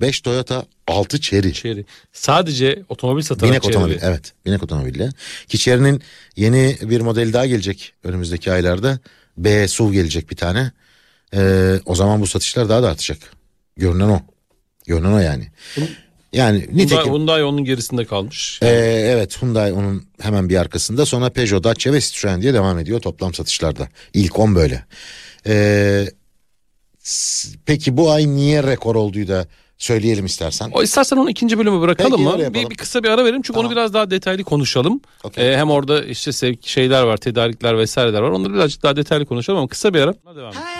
5 0.00 0.20
Toyota, 0.20 0.64
6 0.86 1.20
Chery. 1.20 1.52
Chery. 1.52 1.82
Sadece 2.12 2.82
otomobil 2.88 3.22
satarak 3.22 3.52
Binek 3.52 3.62
Chery. 3.62 3.76
otomobil 3.76 3.98
evet 4.02 4.32
binek 4.46 4.62
otomobille. 4.62 5.10
Ki 5.48 5.58
Chery'nin 5.58 6.02
yeni 6.36 6.76
bir 6.82 7.00
modeli 7.00 7.32
daha 7.32 7.46
gelecek 7.46 7.92
önümüzdeki 8.04 8.52
aylarda. 8.52 8.98
B 9.36 9.68
SUV 9.68 9.92
gelecek 9.92 10.30
bir 10.30 10.36
tane. 10.36 10.72
Ee, 11.34 11.80
o 11.86 11.94
zaman 11.94 12.20
bu 12.20 12.26
satışlar 12.26 12.68
daha 12.68 12.82
da 12.82 12.88
artacak. 12.88 13.18
Görünen 13.76 14.08
o. 14.08 14.20
Görünen 14.86 15.12
o 15.12 15.18
yani. 15.18 15.48
Yani 16.32 16.58
Hyundai, 16.60 16.76
nitekim 16.76 17.12
Hyundai 17.12 17.44
onun 17.44 17.64
gerisinde 17.64 18.04
kalmış. 18.04 18.58
ee, 18.62 18.66
evet 19.06 19.42
Hyundai 19.42 19.72
onun 19.72 20.04
hemen 20.20 20.48
bir 20.48 20.56
arkasında 20.56 21.06
sonra 21.06 21.30
Peugeot, 21.30 21.64
Dacia 21.64 21.92
ve 21.92 22.00
Citroen 22.00 22.42
diye 22.42 22.54
devam 22.54 22.78
ediyor 22.78 23.00
toplam 23.00 23.34
satışlarda. 23.34 23.88
İlk 24.14 24.38
10 24.38 24.54
böyle. 24.54 24.84
Ee, 25.46 26.06
peki 27.66 27.96
bu 27.96 28.10
ay 28.10 28.26
niye 28.26 28.62
rekor 28.62 28.94
olduğu 28.94 29.28
da 29.28 29.46
söyleyelim 29.78 30.26
istersen. 30.26 30.70
O 30.74 30.82
istersen 30.82 31.16
onu 31.16 31.30
ikinci 31.30 31.58
bölümü 31.58 31.80
bırakalım 31.80 32.36
Peki, 32.36 32.44
mı? 32.48 32.54
Bir, 32.54 32.70
bir 32.70 32.76
kısa 32.76 33.02
bir 33.02 33.08
ara 33.08 33.24
verelim 33.24 33.42
çünkü 33.42 33.52
Tamam. 33.52 33.66
onu 33.66 33.72
biraz 33.72 33.94
daha 33.94 34.10
detaylı 34.10 34.44
konuşalım. 34.44 35.00
Okey. 35.24 35.52
Ee, 35.52 35.56
hem 35.56 35.70
orada 35.70 36.04
işte 36.04 36.32
sevk 36.32 36.66
şeyler 36.66 37.02
var, 37.02 37.16
tedarikler 37.16 37.78
vesaireler 37.78 38.20
var. 38.20 38.30
Onları 38.30 38.54
birazcık 38.54 38.82
daha 38.82 38.96
detaylı 38.96 39.26
konuşalım 39.26 39.58
ama 39.58 39.68
kısa 39.68 39.94
bir 39.94 40.00
ara. 40.00 40.14
Devam 40.36 40.52
edelim. 40.52 40.79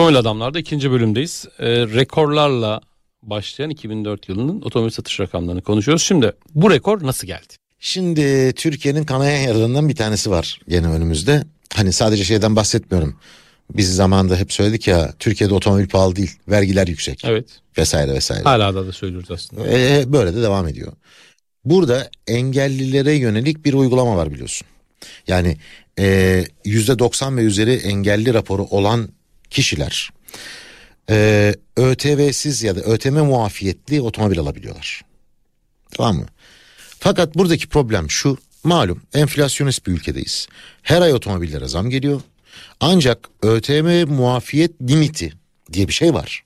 Otomobil 0.00 0.18
Adamlar'da 0.18 0.58
ikinci 0.58 0.90
bölümdeyiz. 0.90 1.46
Ee, 1.58 1.66
rekorlarla 1.70 2.80
başlayan 3.22 3.70
2004 3.70 4.28
yılının 4.28 4.62
otomobil 4.62 4.90
satış 4.90 5.20
rakamlarını 5.20 5.62
konuşuyoruz. 5.62 6.02
Şimdi 6.02 6.32
bu 6.54 6.70
rekor 6.70 7.02
nasıl 7.06 7.26
geldi? 7.26 7.54
Şimdi 7.78 8.52
Türkiye'nin 8.56 9.04
kanayan 9.04 9.40
yaralarından 9.40 9.88
bir 9.88 9.96
tanesi 9.96 10.30
var 10.30 10.60
gene 10.68 10.86
önümüzde. 10.86 11.44
Hani 11.74 11.92
sadece 11.92 12.24
şeyden 12.24 12.56
bahsetmiyorum. 12.56 13.16
Biz 13.76 13.94
zamanında 13.96 14.36
hep 14.36 14.52
söyledik 14.52 14.88
ya 14.88 15.14
Türkiye'de 15.18 15.54
otomobil 15.54 15.88
pahalı 15.88 16.16
değil 16.16 16.36
vergiler 16.48 16.86
yüksek 16.86 17.24
Evet. 17.24 17.60
vesaire 17.78 18.12
vesaire. 18.12 18.42
Hala 18.42 18.74
da 18.74 18.86
da 18.86 18.92
söylüyoruz 18.92 19.30
aslında. 19.30 19.68
Ee, 19.68 20.04
böyle 20.12 20.36
de 20.36 20.42
devam 20.42 20.68
ediyor. 20.68 20.92
Burada 21.64 22.10
engellilere 22.26 23.12
yönelik 23.12 23.64
bir 23.64 23.74
uygulama 23.74 24.16
var 24.16 24.32
biliyorsun. 24.32 24.66
Yani 25.26 25.56
e, 25.98 26.44
yüzde 26.64 26.98
90 26.98 27.36
ve 27.36 27.42
üzeri 27.42 27.72
engelli 27.72 28.34
raporu 28.34 28.64
olan 28.64 29.08
kişiler 29.50 30.10
e, 31.10 31.54
ÖTV'siz 31.76 32.62
ya 32.62 32.76
da 32.76 32.80
ÖTM 32.80 33.14
muafiyetli 33.14 34.00
otomobil 34.00 34.38
alabiliyorlar. 34.38 35.02
Tamam 35.90 36.16
mı? 36.16 36.26
Fakat 36.98 37.34
buradaki 37.34 37.68
problem 37.68 38.10
şu 38.10 38.38
malum 38.64 39.02
enflasyonist 39.14 39.86
bir 39.86 39.92
ülkedeyiz. 39.92 40.48
Her 40.82 41.02
ay 41.02 41.14
otomobillere 41.14 41.68
zam 41.68 41.90
geliyor. 41.90 42.20
Ancak 42.80 43.28
ÖTM 43.42 44.12
muafiyet 44.12 44.72
limiti 44.82 45.32
diye 45.72 45.88
bir 45.88 45.92
şey 45.92 46.14
var. 46.14 46.44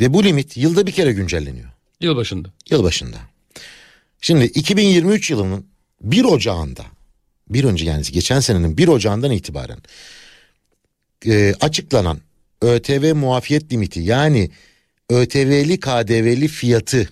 Ve 0.00 0.14
bu 0.14 0.24
limit 0.24 0.56
yılda 0.56 0.86
bir 0.86 0.92
kere 0.92 1.12
güncelleniyor. 1.12 1.68
Yılbaşında. 2.00 2.48
Yılbaşında. 2.70 3.16
Şimdi 4.20 4.44
2023 4.44 5.30
yılının 5.30 5.66
1 6.00 6.24
Ocağı'nda 6.24 6.84
bir 7.48 7.64
önce 7.64 7.84
yani 7.84 8.02
geçen 8.02 8.40
senenin 8.40 8.76
1 8.76 8.88
Ocağı'ndan 8.88 9.30
itibaren 9.30 9.78
e, 11.26 11.54
açıklanan 11.60 12.18
ÖTV 12.62 13.14
muafiyet 13.14 13.72
limiti 13.72 14.00
yani 14.00 14.50
ÖTV'li 15.10 15.80
KDV'li 15.80 16.48
fiyatı 16.48 17.08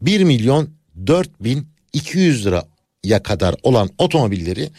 1 0.00 0.24
milyon 0.24 0.70
4 1.06 1.40
bin 1.40 1.68
200 1.92 2.46
liraya 2.46 3.22
kadar 3.22 3.54
olan 3.62 3.90
otomobilleri 3.98 4.70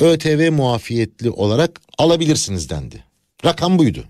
ÖTV 0.00 0.52
muafiyetli 0.52 1.30
olarak 1.30 1.80
alabilirsiniz 1.98 2.70
dendi. 2.70 3.04
Rakam 3.44 3.78
buydu. 3.78 4.00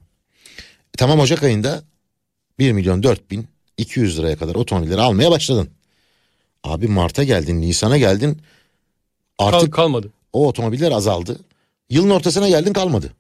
E, 0.95 0.97
tamam 0.99 1.21
Ocak 1.21 1.43
ayında 1.43 1.83
1 2.59 2.73
milyon 2.73 3.03
4 3.03 3.31
bin 3.31 3.47
200 3.77 4.19
liraya 4.19 4.37
kadar 4.37 4.55
otomobilleri 4.55 5.01
almaya 5.01 5.31
başladın. 5.31 5.69
Abi 6.65 6.89
Mart'a 6.89 7.25
geldin, 7.25 7.61
Nisan'a 7.61 7.99
geldin. 7.99 8.39
Kal- 9.39 9.47
Artık 9.49 9.73
kalmadı. 9.73 10.11
o 10.33 10.49
otomobiller 10.49 10.93
azaldı. 10.93 11.41
Yılın 11.91 12.11
ortasına 12.11 12.49
geldin 12.49 12.73
kalmadı. 12.73 13.13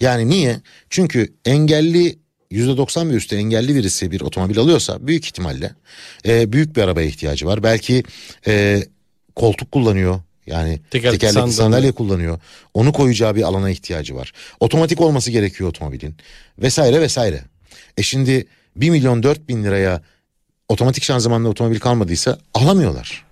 Yani 0.00 0.28
niye? 0.28 0.60
Çünkü 0.90 1.34
engelli 1.44 2.18
%90 2.52 3.10
ve 3.10 3.14
üstü 3.14 3.36
engelli 3.36 3.74
birisi 3.74 4.10
bir 4.10 4.20
otomobil 4.20 4.58
alıyorsa 4.58 5.06
büyük 5.06 5.24
ihtimalle 5.26 5.70
e, 6.26 6.52
büyük 6.52 6.76
bir 6.76 6.82
arabaya 6.82 7.06
ihtiyacı 7.06 7.46
var. 7.46 7.62
Belki 7.62 8.02
e, 8.46 8.82
koltuk 9.36 9.72
kullanıyor. 9.72 10.20
Yani 10.46 10.80
Tekerlekli 10.90 11.18
tekerlekli, 11.18 11.34
sandalye. 11.34 11.52
sandalye 11.52 11.92
kullanıyor. 11.92 12.40
Onu 12.74 12.92
koyacağı 12.92 13.36
bir 13.36 13.42
alana 13.42 13.70
ihtiyacı 13.70 14.14
var. 14.14 14.32
Otomatik 14.60 15.00
olması 15.00 15.30
gerekiyor 15.30 15.70
otomobilin. 15.70 16.16
Vesaire 16.58 17.00
vesaire. 17.00 17.40
E 17.96 18.02
şimdi 18.02 18.46
1 18.76 18.90
milyon 18.90 19.22
4 19.22 19.48
bin 19.48 19.64
liraya 19.64 20.02
otomatik 20.68 21.04
şanzımanlı 21.04 21.48
otomobil 21.48 21.80
kalmadıysa 21.80 22.38
alamıyorlar. 22.54 23.24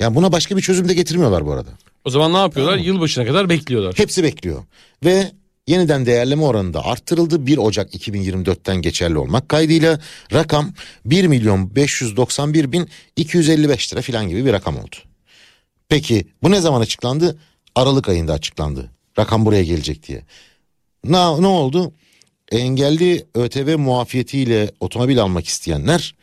Yani 0.00 0.14
buna 0.14 0.32
başka 0.32 0.56
bir 0.56 0.62
çözüm 0.62 0.88
de 0.88 0.94
getirmiyorlar 0.94 1.46
bu 1.46 1.52
arada. 1.52 1.70
O 2.04 2.10
zaman 2.10 2.32
ne 2.32 2.36
yapıyorlar? 2.36 2.78
Yılbaşına 2.78 3.26
kadar 3.26 3.48
bekliyorlar. 3.48 3.94
Hepsi 3.96 4.22
bekliyor. 4.22 4.64
Ve 5.04 5.32
yeniden 5.66 6.06
değerleme 6.06 6.42
oranı 6.42 6.74
da 6.74 6.84
arttırıldı. 6.84 7.46
1 7.46 7.58
Ocak 7.58 7.94
2024'ten 7.94 8.76
geçerli 8.76 9.18
olmak 9.18 9.48
kaydıyla 9.48 10.00
rakam 10.32 10.72
1 11.04 11.26
milyon 11.26 11.76
591 11.76 12.72
bin 12.72 12.88
255 13.16 13.92
lira 13.92 14.02
falan 14.02 14.28
gibi 14.28 14.44
bir 14.44 14.52
rakam 14.52 14.76
oldu. 14.76 14.96
Peki 15.88 16.26
bu 16.42 16.50
ne 16.50 16.60
zaman 16.60 16.80
açıklandı? 16.80 17.38
Aralık 17.74 18.08
ayında 18.08 18.32
açıklandı. 18.32 18.90
Rakam 19.18 19.46
buraya 19.46 19.64
gelecek 19.64 20.08
diye. 20.08 20.24
Ne, 21.04 21.42
ne 21.42 21.46
oldu? 21.46 21.92
Engelli 22.52 23.26
ÖTV 23.34 23.78
muafiyetiyle 23.78 24.70
otomobil 24.80 25.22
almak 25.22 25.46
isteyenler 25.46 26.14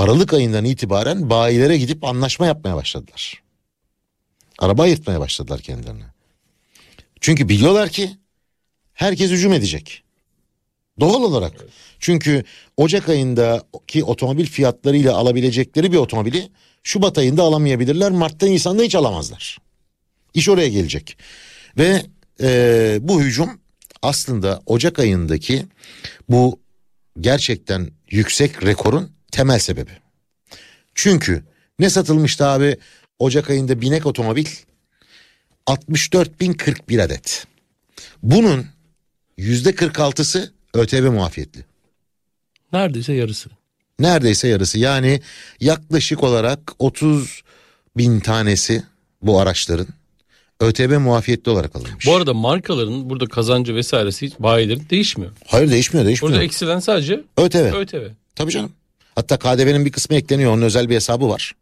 Aralık 0.00 0.34
ayından 0.34 0.64
itibaren 0.64 1.30
bayilere 1.30 1.78
gidip 1.78 2.04
anlaşma 2.04 2.46
yapmaya 2.46 2.76
başladılar. 2.76 3.42
Araba 4.58 4.82
ayırtmaya 4.82 5.20
başladılar 5.20 5.60
kendilerine. 5.60 6.04
Çünkü 7.20 7.48
biliyorlar 7.48 7.88
ki 7.88 8.10
herkes 8.92 9.30
hücum 9.30 9.52
edecek. 9.52 10.02
Doğal 11.00 11.22
olarak. 11.22 11.52
Çünkü 11.98 12.44
Ocak 12.76 13.08
ayındaki 13.08 14.04
otomobil 14.04 14.46
fiyatlarıyla 14.46 15.16
alabilecekleri 15.16 15.92
bir 15.92 15.96
otomobili 15.96 16.48
Şubat 16.82 17.18
ayında 17.18 17.42
alamayabilirler. 17.42 18.10
Mart'ta 18.10 18.46
Nisan'da 18.46 18.82
hiç 18.82 18.94
alamazlar. 18.94 19.58
İş 20.34 20.48
oraya 20.48 20.68
gelecek. 20.68 21.16
Ve 21.78 22.02
e, 22.42 22.98
bu 23.00 23.22
hücum 23.22 23.60
aslında 24.02 24.62
Ocak 24.66 24.98
ayındaki 24.98 25.66
bu 26.28 26.60
gerçekten 27.20 27.90
yüksek 28.10 28.64
rekorun 28.64 29.19
temel 29.30 29.58
sebebi. 29.58 29.90
Çünkü 30.94 31.42
ne 31.78 31.90
satılmıştı 31.90 32.46
abi 32.46 32.76
Ocak 33.18 33.50
ayında 33.50 33.80
binek 33.80 34.06
otomobil 34.06 34.46
64.041 35.66 37.02
adet. 37.02 37.46
Bunun 38.22 38.66
yüzde 39.36 39.70
46'sı 39.70 40.52
ÖTV 40.74 41.10
muafiyetli. 41.10 41.64
Neredeyse 42.72 43.12
yarısı. 43.12 43.50
Neredeyse 43.98 44.48
yarısı 44.48 44.78
yani 44.78 45.20
yaklaşık 45.60 46.22
olarak 46.22 46.72
30 46.78 47.42
bin 47.96 48.20
tanesi 48.20 48.82
bu 49.22 49.40
araçların 49.40 49.86
ÖTV 50.60 50.98
muafiyetli 50.98 51.50
olarak 51.50 51.76
alınmış. 51.76 52.06
Bu 52.06 52.16
arada 52.16 52.34
markaların 52.34 53.10
burada 53.10 53.26
kazancı 53.26 53.74
vesairesi 53.74 54.26
hiç 54.26 54.34
bayilerin 54.38 54.86
değişmiyor. 54.90 55.32
Hayır 55.46 55.70
değişmiyor 55.70 56.06
değişmiyor. 56.06 56.32
Burada 56.32 56.44
eksilen 56.44 56.80
sadece 56.80 57.24
ÖTV. 57.36 57.74
ÖTV. 57.74 58.08
Tabii 58.34 58.50
canım. 58.50 58.72
Hatta 59.20 59.38
KDV'nin 59.38 59.84
bir 59.84 59.92
kısmı 59.92 60.16
ekleniyor. 60.16 60.52
Onun 60.52 60.62
özel 60.62 60.88
bir 60.88 60.94
hesabı 60.94 61.28
var. 61.28 61.52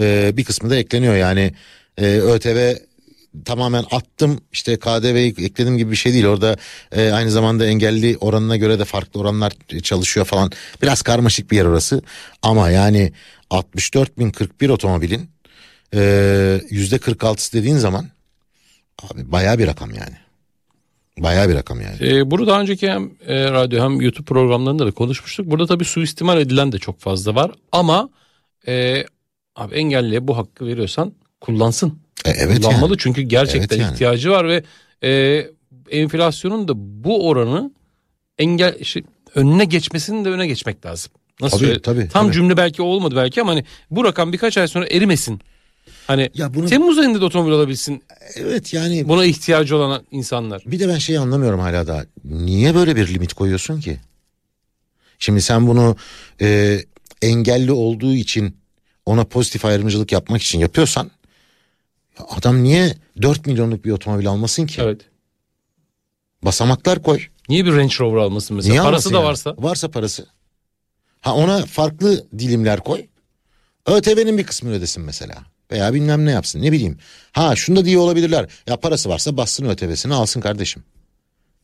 Ee, 0.00 0.36
bir 0.36 0.44
kısmı 0.44 0.70
da 0.70 0.76
ekleniyor. 0.76 1.16
Yani 1.16 1.52
e, 1.98 2.06
ÖTV 2.06 2.74
tamamen 3.44 3.84
attım 3.90 4.40
işte 4.52 4.76
KDV'yi 4.76 5.34
ekledim 5.38 5.78
gibi 5.78 5.90
bir 5.90 5.96
şey 5.96 6.12
değil. 6.12 6.24
Orada 6.24 6.56
e, 6.92 7.10
aynı 7.10 7.30
zamanda 7.30 7.66
engelli 7.66 8.16
oranına 8.16 8.56
göre 8.56 8.78
de 8.78 8.84
farklı 8.84 9.20
oranlar 9.20 9.52
çalışıyor 9.82 10.26
falan. 10.26 10.50
Biraz 10.82 11.02
karmaşık 11.02 11.50
bir 11.50 11.56
yer 11.56 11.64
orası. 11.64 12.02
Ama 12.42 12.70
yani 12.70 13.12
64.041 13.50 14.70
otomobilin 14.70 15.30
e, 15.94 16.60
yüzde 16.70 16.96
46'sı 16.96 17.52
dediğin 17.52 17.76
zaman 17.76 18.08
abi 19.02 19.32
bayağı 19.32 19.58
bir 19.58 19.66
rakam 19.66 19.90
yani. 19.90 20.25
Bayağı 21.18 21.48
bir 21.48 21.54
rakam 21.54 21.80
yani. 21.80 21.96
Ee, 22.00 22.30
bunu 22.30 22.46
daha 22.46 22.60
önceki 22.60 22.90
hem 22.90 23.10
e, 23.26 23.50
radyo 23.50 23.84
hem 23.84 24.00
YouTube 24.00 24.24
programlarında 24.24 24.86
da 24.86 24.90
konuşmuştuk. 24.90 25.46
Burada 25.50 25.66
tabii 25.66 25.84
suistimal 25.84 26.40
edilen 26.40 26.72
de 26.72 26.78
çok 26.78 27.00
fazla 27.00 27.34
var. 27.34 27.50
Ama 27.72 28.08
e, 28.68 29.04
abi 29.56 29.74
engelliye 29.74 30.28
bu 30.28 30.36
hakkı 30.36 30.66
veriyorsan 30.66 31.12
kullansın. 31.40 31.98
E, 32.24 32.30
evet 32.30 32.56
Kullanmalı 32.58 32.90
yani. 32.90 32.98
çünkü 32.98 33.22
gerçekten 33.22 33.76
Evet 33.76 33.84
yani. 33.86 33.94
ihtiyacı 33.94 34.30
var 34.30 34.48
ve 34.48 34.62
e, 35.04 35.42
enflasyonun 35.90 36.68
da 36.68 36.72
bu 36.76 37.28
oranı 37.28 37.70
engel 38.38 38.84
şey, 38.84 39.02
önüne 39.34 39.64
geçmesinin 39.64 40.24
de 40.24 40.28
öne 40.28 40.46
geçmek 40.46 40.86
lazım. 40.86 41.12
Nasıl 41.40 41.58
Tabii, 41.58 41.82
tabii, 41.82 42.08
Tam 42.08 42.24
tabii. 42.26 42.34
cümle 42.34 42.56
belki 42.56 42.82
olmadı 42.82 43.14
belki 43.16 43.40
ama 43.40 43.50
hani 43.52 43.64
bu 43.90 44.04
rakam 44.04 44.32
birkaç 44.32 44.58
ay 44.58 44.68
sonra 44.68 44.86
erimesin. 44.86 45.40
Hani 46.06 46.30
Ya 46.34 46.54
bunu- 46.54 46.66
Temmuz 46.68 46.98
ayında 46.98 47.20
da 47.20 47.24
otomobil 47.24 47.52
alabilsin 47.52 48.02
Evet 48.36 48.72
yani 48.72 49.08
buna 49.08 49.24
ihtiyacı 49.24 49.76
olan 49.76 50.06
insanlar. 50.10 50.62
Bir 50.66 50.80
de 50.80 50.88
ben 50.88 50.98
şeyi 50.98 51.18
anlamıyorum 51.20 51.60
hala 51.60 51.86
daha. 51.86 52.04
Niye 52.24 52.74
böyle 52.74 52.96
bir 52.96 53.14
limit 53.14 53.32
koyuyorsun 53.32 53.80
ki? 53.80 54.00
Şimdi 55.18 55.42
sen 55.42 55.66
bunu 55.66 55.96
e, 56.40 56.78
engelli 57.22 57.72
olduğu 57.72 58.14
için 58.14 58.56
ona 59.06 59.24
pozitif 59.24 59.64
ayrımcılık 59.64 60.12
yapmak 60.12 60.42
için 60.42 60.58
yapıyorsan 60.58 61.10
ya 62.18 62.26
adam 62.36 62.62
niye 62.62 62.94
4 63.22 63.46
milyonluk 63.46 63.84
bir 63.84 63.90
otomobil 63.90 64.28
almasın 64.28 64.66
ki? 64.66 64.80
Evet. 64.82 65.00
Basamaklar 66.42 67.02
koy. 67.02 67.20
Niye 67.48 67.66
bir 67.66 67.72
Range 67.76 67.94
Rover 68.00 68.16
almasın 68.16 68.56
mesela? 68.56 68.72
Niye 68.72 68.82
Parası 68.82 69.10
da 69.12 69.16
yani? 69.16 69.26
varsa. 69.26 69.54
Varsa 69.58 69.90
parası. 69.90 70.26
Ha 71.20 71.34
ona 71.34 71.66
farklı 71.66 72.24
dilimler 72.38 72.80
koy. 72.80 73.06
ÖTV'nin 73.86 74.38
bir 74.38 74.44
kısmını 74.44 74.74
ödesin 74.74 75.02
mesela. 75.02 75.34
Veya 75.70 75.94
bilmem 75.94 76.26
ne 76.26 76.30
yapsın 76.30 76.62
ne 76.62 76.72
bileyim. 76.72 76.98
Ha 77.32 77.56
şunu 77.56 77.76
da 77.76 77.84
diye 77.84 77.98
olabilirler. 77.98 78.46
Ya 78.66 78.76
parası 78.76 79.08
varsa 79.08 79.36
bassın 79.36 79.64
ÖTV'sini 79.64 80.14
alsın 80.14 80.40
kardeşim. 80.40 80.84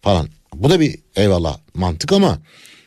Falan. 0.01 0.29
Bu 0.55 0.71
da 0.71 0.81
bir 0.81 0.99
eyvallah 1.17 1.59
mantık 1.75 2.12
ama 2.12 2.38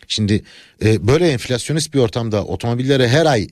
şimdi 0.07 0.43
e, 0.83 1.07
böyle 1.07 1.29
enflasyonist 1.29 1.93
bir 1.93 1.99
ortamda 1.99 2.45
otomobillere 2.45 3.07
her 3.07 3.25
ay 3.25 3.47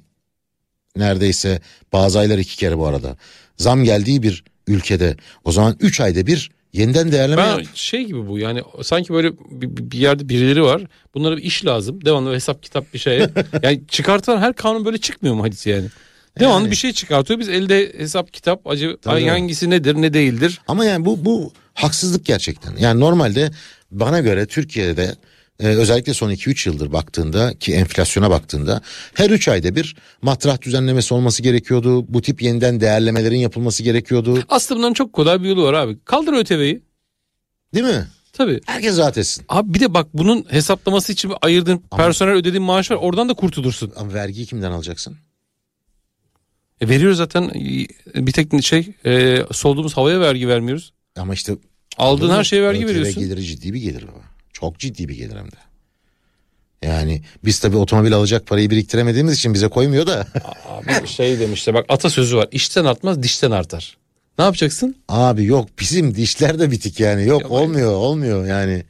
neredeyse 0.96 1.62
bazı 1.94 2.20
aylar 2.20 2.38
iki 2.38 2.58
kere 2.58 2.78
bu 2.78 2.88
arada 2.88 3.18
zam 3.58 3.84
geldiği 3.84 4.24
bir 4.24 4.44
ülkede 4.68 5.18
o 5.44 5.52
zaman 5.52 5.78
3 5.80 6.00
ayda 6.02 6.28
bir 6.28 6.52
yeniden 6.74 7.12
değerleme 7.12 7.42
Ben 7.42 7.58
yap. 7.58 7.66
şey 7.74 8.04
gibi 8.04 8.28
bu 8.28 8.40
yani 8.40 8.62
sanki 8.84 9.14
böyle 9.14 9.32
bir, 9.38 9.92
bir 9.92 9.98
yerde 9.98 10.30
birileri 10.30 10.64
var. 10.64 10.82
Bunlara 11.14 11.38
bir 11.38 11.44
iş 11.44 11.66
lazım. 11.66 12.06
Devamlı 12.06 12.34
hesap 12.34 12.64
kitap 12.64 12.94
bir 12.94 13.00
şey. 13.00 13.20
yani 13.64 13.82
çıkartan 13.88 14.38
her 14.38 14.54
kanun 14.54 14.86
böyle 14.86 14.98
çıkmıyor 14.98 15.36
mu 15.36 15.44
hadis 15.44 15.68
yani? 15.68 15.88
Devamlı 16.40 16.62
Yani. 16.62 16.72
bir 16.72 16.76
şey 16.76 16.94
çıkartıyor. 16.94 17.40
Biz 17.40 17.50
elde 17.50 17.94
hesap 17.98 18.34
kitap 18.34 18.64
Tabii. 18.66 18.98
ay 19.08 19.28
hangisi 19.28 19.70
nedir 19.70 19.96
ne 19.96 20.14
değildir. 20.14 20.62
Ama 20.68 20.86
yani 20.86 21.06
bu 21.06 21.26
bu 21.26 21.54
haksızlık 21.74 22.26
gerçekten. 22.26 22.76
Yani 22.80 23.00
normalde 23.00 23.52
bana 23.92 24.20
göre 24.20 24.46
Türkiye'de 24.46 25.16
e, 25.60 25.68
özellikle 25.68 26.14
son 26.14 26.32
2-3 26.32 26.70
yıldır 26.70 26.92
baktığında 26.94 27.54
ki 27.54 27.74
enflasyona 27.74 28.30
baktığında 28.30 28.82
her 29.14 29.30
3 29.30 29.48
ayda 29.48 29.76
bir 29.76 29.96
matrah 30.22 30.62
düzenlemesi 30.62 31.14
olması 31.14 31.44
gerekiyordu. 31.44 32.14
Bu 32.14 32.22
tip 32.22 32.42
yeniden 32.42 32.82
değerlemelerin 32.82 33.38
yapılması 33.38 33.84
gerekiyordu. 33.84 34.44
Aslında 34.50 34.78
bunların 34.80 34.94
çok 34.94 35.14
kolay 35.14 35.44
bir 35.44 35.50
yolu 35.50 35.64
var 35.64 35.74
abi. 35.74 35.98
Kaldır 36.06 36.34
ÖTV'yi. 36.34 36.82
Değil 37.74 37.86
mi? 37.86 38.08
Tabii. 38.34 38.62
Herkes 38.66 38.98
rahat 38.98 39.18
etsin. 39.18 39.46
Abi 39.50 39.74
bir 39.74 39.80
de 39.80 39.94
bak 39.94 40.08
bunun 40.14 40.46
hesaplaması 40.50 41.14
için 41.14 41.32
ayırdığın 41.42 41.84
personel 41.98 42.34
ödediğin 42.34 42.64
maaş 42.64 42.92
var. 42.92 42.96
Oradan 42.96 43.30
da 43.30 43.34
kurtulursun. 43.34 43.94
Ama 43.96 44.14
vergiyi 44.14 44.46
kimden 44.46 44.72
alacaksın? 44.72 45.18
E 46.84 46.90
veriyoruz 46.90 47.18
zaten 47.18 47.52
bir 48.16 48.32
tek 48.32 48.64
şey 48.64 48.88
e, 49.06 49.40
solduğumuz 49.52 49.98
havaya 49.98 50.20
vergi 50.20 50.48
vermiyoruz. 50.48 50.94
Ama 51.18 51.34
işte 51.34 51.54
Aldığın 51.98 52.30
her 52.30 52.44
şeye 52.44 52.64
vergi 52.64 52.88
veriyorsun. 52.88 53.24
geliri 53.24 53.44
ciddi 53.44 53.74
bir 53.74 53.82
gelir 53.82 54.04
baba. 54.04 54.24
Çok 54.54 54.80
ciddi 54.80 55.10
bir 55.10 55.16
gelir 55.16 55.36
hem 55.36 55.52
de. 55.52 55.56
Yani 56.84 57.22
biz 57.46 57.60
tabii 57.60 57.78
otomobil 57.78 58.14
alacak 58.14 58.48
parayı 58.48 58.70
biriktiremediğimiz 58.70 59.34
için 59.38 59.54
bize 59.54 59.68
koymuyor 59.68 60.08
da. 60.08 60.28
Abi 60.70 61.08
şey 61.08 61.40
demişler 61.40 61.76
bak 61.76 61.86
atasözü 61.90 62.38
var. 62.38 62.48
İşten 62.52 62.86
artmaz 62.86 63.24
dişten 63.24 63.52
artar. 63.52 63.98
Ne 64.38 64.46
yapacaksın? 64.46 64.96
Abi 65.10 65.46
yok 65.46 65.70
bizim 65.80 66.16
dişler 66.16 66.60
de 66.60 66.72
bitik 66.72 67.00
yani. 67.00 67.28
Yok 67.28 67.42
Ya 67.42 67.48
olmuyor 67.50 67.92
olmuyor 67.94 68.46
yani. 68.48 68.84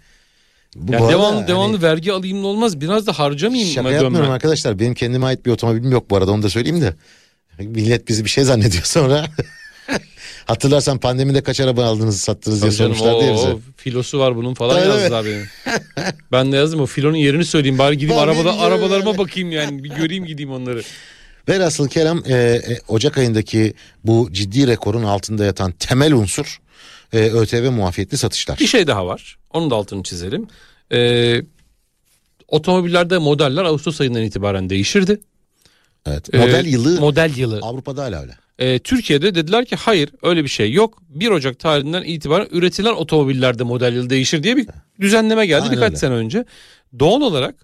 Bu 0.76 0.92
Ya 0.94 1.00
bu 1.00 1.04
arada 1.04 1.14
devamlı 1.14 1.36
hani 1.38 1.48
devamlı 1.48 1.82
vergi 1.82 2.14
alayım 2.14 2.44
da 2.44 2.48
olmaz. 2.48 2.82
Biraz 2.82 3.08
da 3.08 3.20
harcamayayım 3.20 3.70
Şaka 3.74 3.88
mı 3.88 3.94
yapmıyorum 3.94 4.20
dönme? 4.24 4.34
arkadaşlar. 4.34 4.80
Benim 4.80 4.94
kendime 4.94 5.26
ait 5.26 5.46
bir 5.46 5.52
otomobilim 5.52 5.92
yok 5.92 6.10
bu 6.10 6.18
arada 6.18 6.32
onu 6.32 6.44
da 6.44 6.50
söyleyeyim 6.50 6.82
de. 6.82 6.94
Millet 7.60 8.08
bizi 8.08 8.26
bir 8.26 8.30
şey 8.30 8.44
zannediyor 8.44 8.84
sonra. 8.84 9.26
Hatırlarsan 10.46 10.98
pandemide 10.98 11.44
kaç 11.44 11.60
araba 11.60 11.86
aldınız 11.86 12.22
sattınız 12.22 12.62
diye 12.62 12.72
Tabii 12.72 12.78
sormuşlar 12.78 13.22
diye 13.22 13.34
bize. 13.34 13.56
filosu 13.78 14.20
var 14.20 14.36
bunun 14.36 14.54
falan 14.54 14.82
mi? 14.82 14.88
yazdılar 14.88 15.26
benim. 15.26 15.48
ben 16.32 16.52
de 16.52 16.56
yazdım 16.56 16.82
o 16.82 16.86
filonun 16.86 17.16
yerini 17.16 17.46
söyleyeyim 17.46 17.78
bari 17.78 17.98
gideyim 17.98 18.22
Tabii 18.22 18.32
arabada 18.32 18.52
ki 18.54 18.60
arabalarıma 18.60 19.18
bakayım 19.18 19.52
yani 19.52 19.84
bir 19.84 19.90
göreyim 19.90 20.26
gideyim 20.26 20.52
onları. 20.52 20.82
Velhasıl 21.50 21.88
Kerem 21.88 22.24
e, 22.28 22.34
e, 22.34 22.80
Ocak 22.88 23.18
ayındaki 23.18 23.74
bu 24.04 24.30
ciddi 24.32 24.68
rekorun 24.68 25.04
altında 25.04 25.46
yatan 25.46 25.72
temel 25.72 26.14
unsur 26.14 26.60
e, 27.14 27.20
ÖTV 27.20 27.72
muafiyetli 27.72 28.18
satışlar. 28.18 28.60
Bir 28.60 28.68
şey 28.68 28.88
daha 28.88 29.08
var. 29.08 29.38
Onun 29.54 29.70
da 29.70 29.76
altını 29.76 30.04
çizelim. 30.04 30.48
Ee, 30.92 31.42
otomobillerde 32.48 33.18
modeller 33.18 33.64
Ağustos 33.64 34.02
ayından 34.02 34.24
itibaren 34.24 34.70
değişirdi. 34.70 35.20
Evet. 36.06 36.34
Ee, 36.34 36.38
Model 36.38 36.66
yılı 36.66 37.00
Model 37.02 37.32
yılı. 37.38 37.60
Avrupa'da 37.62 38.04
hala 38.04 38.22
öyle. 38.22 38.38
Ee, 38.60 38.80
Türkiye'de 38.80 39.36
dediler 39.36 39.66
ki 39.66 39.76
hayır 39.76 40.10
öyle 40.24 40.44
bir 40.44 40.50
şey 40.50 40.72
yok. 40.74 41.02
1 41.10 41.30
Ocak 41.30 41.60
tarihinden 41.60 42.04
itibaren 42.04 42.48
üretilen 42.52 42.94
otomobillerde 42.94 43.64
model 43.64 43.94
yılı 43.94 44.10
değişir 44.10 44.44
diye 44.44 44.58
bir 44.58 44.68
düzenleme 45.02 45.46
geldi 45.46 45.62
Aynen 45.64 45.76
birkaç 45.76 45.90
öyle. 45.90 45.98
sene 45.98 46.14
önce. 46.14 46.46
Doğal 47.00 47.22
olarak 47.22 47.56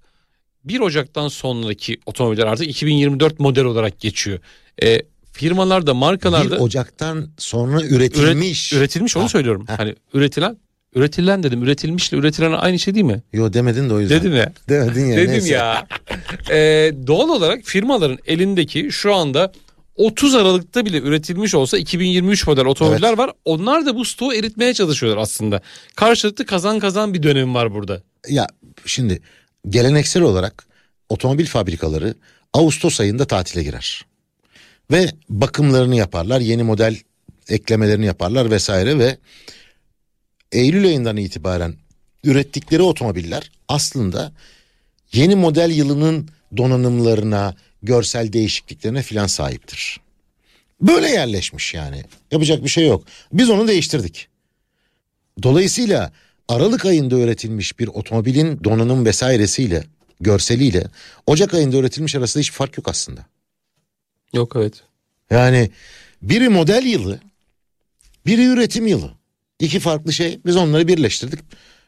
1 0.64 0.80
Ocak'tan 0.80 1.28
sonraki 1.28 1.98
otomobiller 2.06 2.46
artık 2.48 2.68
2024 2.68 3.40
model 3.40 3.64
olarak 3.66 4.00
geçiyor. 4.00 4.40
Ee, 4.84 5.02
firmalarda, 5.32 5.92
1 5.94 5.98
markalarda 5.98 6.58
Ocak'tan 6.58 7.30
sonra 7.38 7.82
üret- 7.82 8.18
üretilmiş. 8.20 8.74
üretilmiş 8.74 9.18
onu 9.18 9.24
Ha, 9.24 9.30
söylüyorum. 9.30 9.66
ha. 9.68 9.80
Hani 9.80 9.96
üretilen 10.14 10.58
üretilen 10.96 11.44
dedim. 11.44 11.64
Üretilmişle 11.64 12.18
üretilen 12.18 12.52
aynı 12.52 12.80
şey 12.80 12.96
değil 12.96 13.06
mi? 13.06 13.24
Yo 13.34 13.54
demedin 13.54 13.90
de 13.90 13.94
o 13.94 14.00
yüzden. 14.00 14.20
Dedim 14.20 14.36
ya. 14.36 14.54
Demedin 14.70 15.06
ya. 15.06 15.18
Dedim 15.18 15.32
neyse. 15.32 15.54
ya. 15.54 15.88
Ee, 16.52 16.94
doğal 17.08 17.30
olarak 17.30 17.64
firmaların 17.64 18.20
elindeki 18.26 18.92
şu 18.92 19.16
anda 19.16 19.52
30 19.96 20.36
Aralık'ta 20.36 20.86
bile 20.86 21.00
üretilmiş 21.00 21.56
olsa 21.56 21.78
2023 21.78 22.48
model 22.48 22.66
otomobiller 22.66 23.18
var. 23.18 23.32
Onlar 23.46 23.86
da 23.86 23.96
bu 23.96 24.06
stoğu 24.06 24.34
eritmeye 24.34 24.74
çalışıyorlar 24.74 25.22
aslında. 25.22 25.62
Karşılıklı 25.96 26.46
kazan 26.46 26.80
kazan 26.80 27.14
bir 27.14 27.24
dönem 27.24 27.54
var 27.54 27.74
burada. 27.74 28.02
Ya 28.30 28.48
şimdi 28.86 29.22
geleneksel 29.70 30.24
olarak 30.24 30.66
otomobil 31.10 31.46
fabrikaları 31.46 32.14
Ağustos 32.54 33.00
ayında 33.00 33.26
tatile 33.26 33.64
girer. 33.64 34.06
Ve 34.92 35.10
bakımlarını 35.30 35.96
yaparlar, 35.96 36.40
yeni 36.40 36.64
model 36.64 36.98
eklemelerini 37.50 38.06
yaparlar 38.06 38.52
vesaire 38.52 39.00
ve 39.00 39.18
Eylül 40.52 40.86
ayından 40.86 41.18
itibaren 41.18 41.76
ürettikleri 42.24 42.82
otomobiller 42.82 43.52
aslında 43.68 44.32
yeni 45.14 45.36
model 45.36 45.72
yılının 45.72 46.30
donanımlarına, 46.58 47.56
görsel 47.84 48.34
değişikliklerine 48.34 49.02
filan 49.02 49.28
sahiptir. 49.28 50.00
Böyle 50.82 51.10
yerleşmiş 51.10 51.74
yani. 51.74 52.04
Yapacak 52.32 52.64
bir 52.64 52.70
şey 52.70 52.88
yok. 52.88 53.04
Biz 53.34 53.50
onu 53.50 53.68
değiştirdik. 53.68 54.28
Dolayısıyla 55.44 56.12
Aralık 56.48 56.86
ayında 56.86 57.20
üretilmiş 57.20 57.80
bir 57.80 57.88
otomobilin 57.88 58.64
donanım 58.64 59.06
vesairesiyle, 59.06 59.84
görseliyle 60.20 60.84
Ocak 61.28 61.54
ayında 61.54 61.78
üretilmiş 61.78 62.16
arasında 62.16 62.42
hiç 62.42 62.52
fark 62.52 62.78
yok 62.78 62.88
aslında. 62.88 63.26
Yok 64.34 64.54
evet. 64.56 64.74
Yani 65.30 65.70
biri 66.22 66.50
model 66.50 66.86
yılı, 66.86 67.20
biri 68.26 68.46
üretim 68.46 68.88
yılı. 68.88 69.19
İki 69.60 69.80
farklı 69.80 70.14
şey. 70.14 70.40
Biz 70.46 70.56
onları 70.56 70.88
birleştirdik. 70.88 71.40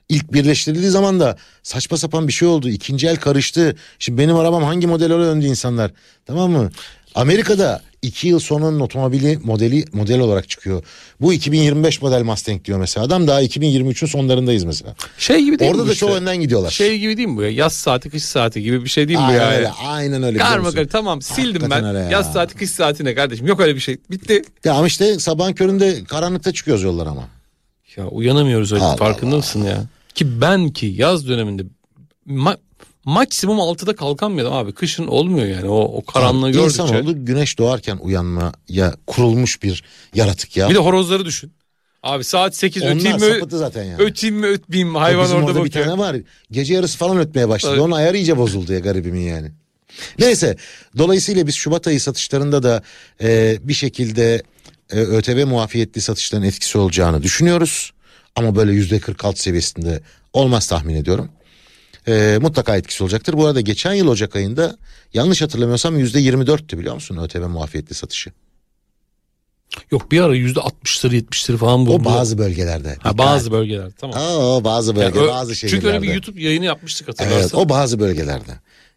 İlk 0.09 0.33
birleştirildiği 0.33 0.89
zaman 0.91 1.19
da 1.19 1.37
saçma 1.63 1.97
sapan 1.97 2.27
bir 2.27 2.33
şey 2.33 2.47
oldu. 2.47 2.69
İkinci 2.69 3.07
el 3.07 3.15
karıştı. 3.15 3.75
Şimdi 3.99 4.17
benim 4.21 4.35
arabam 4.35 4.63
hangi 4.63 4.87
model 4.87 5.13
öyle 5.13 5.23
döndü 5.25 5.45
insanlar. 5.45 5.91
Tamam 6.25 6.51
mı? 6.51 6.69
Amerika'da 7.15 7.81
iki 8.01 8.27
yıl 8.27 8.39
sonranın 8.39 8.79
otomobili 8.79 9.39
modeli 9.43 9.85
model 9.93 10.19
olarak 10.19 10.49
çıkıyor. 10.49 10.83
Bu 11.21 11.33
2025 11.33 12.01
model 12.01 12.23
Mustang 12.23 12.65
diyor 12.65 12.79
mesela. 12.79 13.05
Adam 13.05 13.27
daha 13.27 13.43
2023'ün 13.43 14.07
sonlarındayız 14.07 14.63
mesela. 14.63 14.95
Şey 15.17 15.43
gibi 15.43 15.59
değil 15.59 15.71
Orada 15.71 15.83
mi 15.83 15.89
da 15.89 15.93
işte? 15.93 16.05
çok 16.05 16.15
önden 16.15 16.37
gidiyorlar. 16.37 16.71
Şey 16.71 16.99
gibi 16.99 17.17
değil 17.17 17.27
mi 17.27 17.37
bu 17.37 17.41
ya? 17.43 17.49
Yaz 17.49 17.73
saati 17.73 18.09
kış 18.09 18.23
saati 18.23 18.61
gibi 18.63 18.83
bir 18.83 18.89
şey 18.89 19.07
değil 19.07 19.19
mi 19.19 19.25
bu 19.29 19.31
ya? 19.33 19.49
öyle. 19.51 19.71
Aynen 19.85 20.23
öyle. 20.23 20.37
Karma 20.37 20.71
karı 20.71 20.87
tamam 20.87 21.21
sildim 21.21 21.61
Hakikaten 21.61 21.95
ben. 21.95 21.99
ya. 22.03 22.09
Yaz 22.09 22.33
saati 22.33 22.55
kış 22.55 22.69
saati 22.69 23.05
ne 23.05 23.15
kardeşim? 23.15 23.47
Yok 23.47 23.59
öyle 23.59 23.75
bir 23.75 23.79
şey. 23.81 23.97
Bitti. 24.11 24.41
Ya 24.65 24.73
ama 24.73 24.87
işte 24.87 25.19
sabahın 25.19 25.53
köründe 25.53 26.03
karanlıkta 26.03 26.53
çıkıyoruz 26.53 26.83
yollar 26.83 27.07
ama. 27.07 27.27
Ya 27.97 28.07
uyanamıyoruz 28.07 28.71
öyle 28.73 28.83
Allah 28.83 28.95
farkında 28.95 29.35
mısın 29.37 29.63
ya? 29.63 29.83
Ki 30.15 30.41
ben 30.41 30.69
ki 30.69 30.85
yaz 30.85 31.27
döneminde 31.27 31.63
ma- 32.27 32.57
maksimum 33.05 33.57
6'da 33.57 33.95
kalkamıyordum 33.95 34.53
abi. 34.53 34.71
Kışın 34.73 35.07
olmuyor 35.07 35.47
yani 35.47 35.69
o, 35.69 35.79
o 35.79 36.05
karanlığı 36.05 36.45
Abi, 36.45 36.53
gördükçe. 36.53 36.83
İnsanoğlu 36.83 37.25
güneş 37.25 37.59
doğarken 37.59 37.97
uyanmaya 38.01 38.95
kurulmuş 39.07 39.63
bir 39.63 39.83
yaratık 40.15 40.57
ya. 40.57 40.69
Bir 40.69 40.75
de 40.75 40.79
horozları 40.79 41.25
düşün. 41.25 41.51
Abi 42.03 42.23
saat 42.23 42.55
8 42.55 42.83
Onlar 42.83 42.95
öteyim 42.95 43.15
mi, 43.17 43.33
sapıtı 43.33 43.57
zaten 43.57 43.83
yani. 43.83 44.01
öteyim 44.03 44.35
mi 44.35 44.47
ötmeyeyim 44.47 44.89
mi 44.91 44.97
hayvan 44.97 45.23
Bizim 45.23 45.37
orada 45.37 45.47
orada 45.51 45.59
bir 45.63 45.69
bakıyor. 45.69 45.85
tane 45.85 45.97
var. 45.97 46.15
Gece 46.51 46.73
yarısı 46.73 46.97
falan 46.97 47.17
ötmeye 47.17 47.49
başladı. 47.49 47.73
Evet. 47.73 47.81
Onun 47.83 47.91
ayarı 47.91 48.17
iyice 48.17 48.37
bozuldu 48.37 48.73
ya 48.73 48.79
garibimin 48.79 49.21
yani. 49.21 49.51
Neyse 50.19 50.57
dolayısıyla 50.97 51.47
biz 51.47 51.55
Şubat 51.55 51.87
ayı 51.87 52.01
satışlarında 52.01 52.63
da 52.63 52.83
e, 53.23 53.57
bir 53.61 53.73
şekilde 53.73 54.43
e, 54.91 54.99
ÖTV 54.99 55.45
muafiyetli 55.47 56.01
satışların 56.01 56.45
etkisi 56.45 56.77
olacağını 56.77 57.23
düşünüyoruz. 57.23 57.91
Ama 58.35 58.55
böyle 58.55 58.71
yüzde 58.73 58.99
46 58.99 59.41
seviyesinde 59.41 60.01
olmaz 60.33 60.67
tahmin 60.67 60.95
ediyorum. 60.95 61.29
E, 62.07 62.39
mutlaka 62.41 62.77
etkisi 62.77 63.03
olacaktır. 63.03 63.33
Bu 63.33 63.45
arada 63.45 63.61
geçen 63.61 63.93
yıl 63.93 64.07
Ocak 64.07 64.35
ayında 64.35 64.77
yanlış 65.13 65.41
hatırlamıyorsam 65.41 65.99
yüzde 65.99 66.21
24'tü 66.21 66.79
biliyor 66.79 66.95
musun 66.95 67.17
ÖTV 67.17 67.47
muafiyetli 67.47 67.95
satışı. 67.95 68.31
Yok 69.91 70.11
bir 70.11 70.21
ara 70.21 70.37
%60'ları 70.37 71.15
70'leri 71.15 71.57
falan 71.57 71.85
buldu. 71.85 72.01
O 72.01 72.05
bazı 72.05 72.37
bölgelerde. 72.37 72.97
Ha, 72.99 73.17
bazı 73.17 73.51
bölgeler 73.51 73.91
tamam. 73.97 74.17
Aa, 74.17 74.57
o 74.57 74.63
bazı 74.63 74.95
bölge, 74.95 75.19
Yani 75.19 75.29
bazı 75.29 75.55
şehirlerde. 75.55 75.81
Çünkü 75.81 75.87
öyle 75.87 76.01
bir 76.01 76.13
YouTube 76.13 76.41
yayını 76.41 76.65
yapmıştık 76.65 77.07
hatırlarsan. 77.07 77.39
Evet, 77.39 77.55
o 77.55 77.69
bazı 77.69 77.99
bölgelerde. 77.99 78.51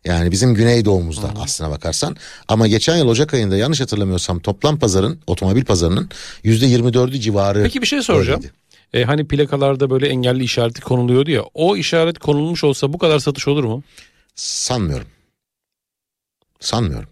Yani 0.05 0.31
bizim 0.31 0.55
güneydoğumuzda 0.55 1.31
aslına 1.41 1.71
bakarsan. 1.71 2.17
Ama 2.49 2.67
geçen 2.67 2.97
yıl 2.97 3.09
Ocak 3.09 3.35
ayında 3.35 3.57
yanlış 3.57 3.81
hatırlamıyorsam 3.81 4.41
toplam 4.41 4.79
pazarın, 4.79 5.21
otomobil 5.27 5.65
pazarının 5.65 6.11
yüzde 6.43 6.67
24'ü 6.67 7.21
civarı. 7.21 7.63
Peki 7.63 7.83
bir 7.83 7.87
şey 7.87 8.03
soracağım. 8.03 8.39
öyleydi. 8.41 8.55
E, 8.95 9.05
hani 9.05 9.29
plakalarda 9.29 9.91
böyle 9.91 10.09
engelli 10.09 10.45
işareti 10.45 10.81
konuluyordu 10.81 11.31
ya. 11.31 11.43
O 11.55 11.77
işaret 11.77 12.19
konulmuş 12.19 12.65
olsa 12.65 12.93
bu 12.93 12.99
kadar 12.99 13.19
satış 13.19 13.49
olur 13.49 13.65
mu? 13.65 13.83
Sanmıyorum. 14.35 15.07
Sanmıyorum. 16.61 17.09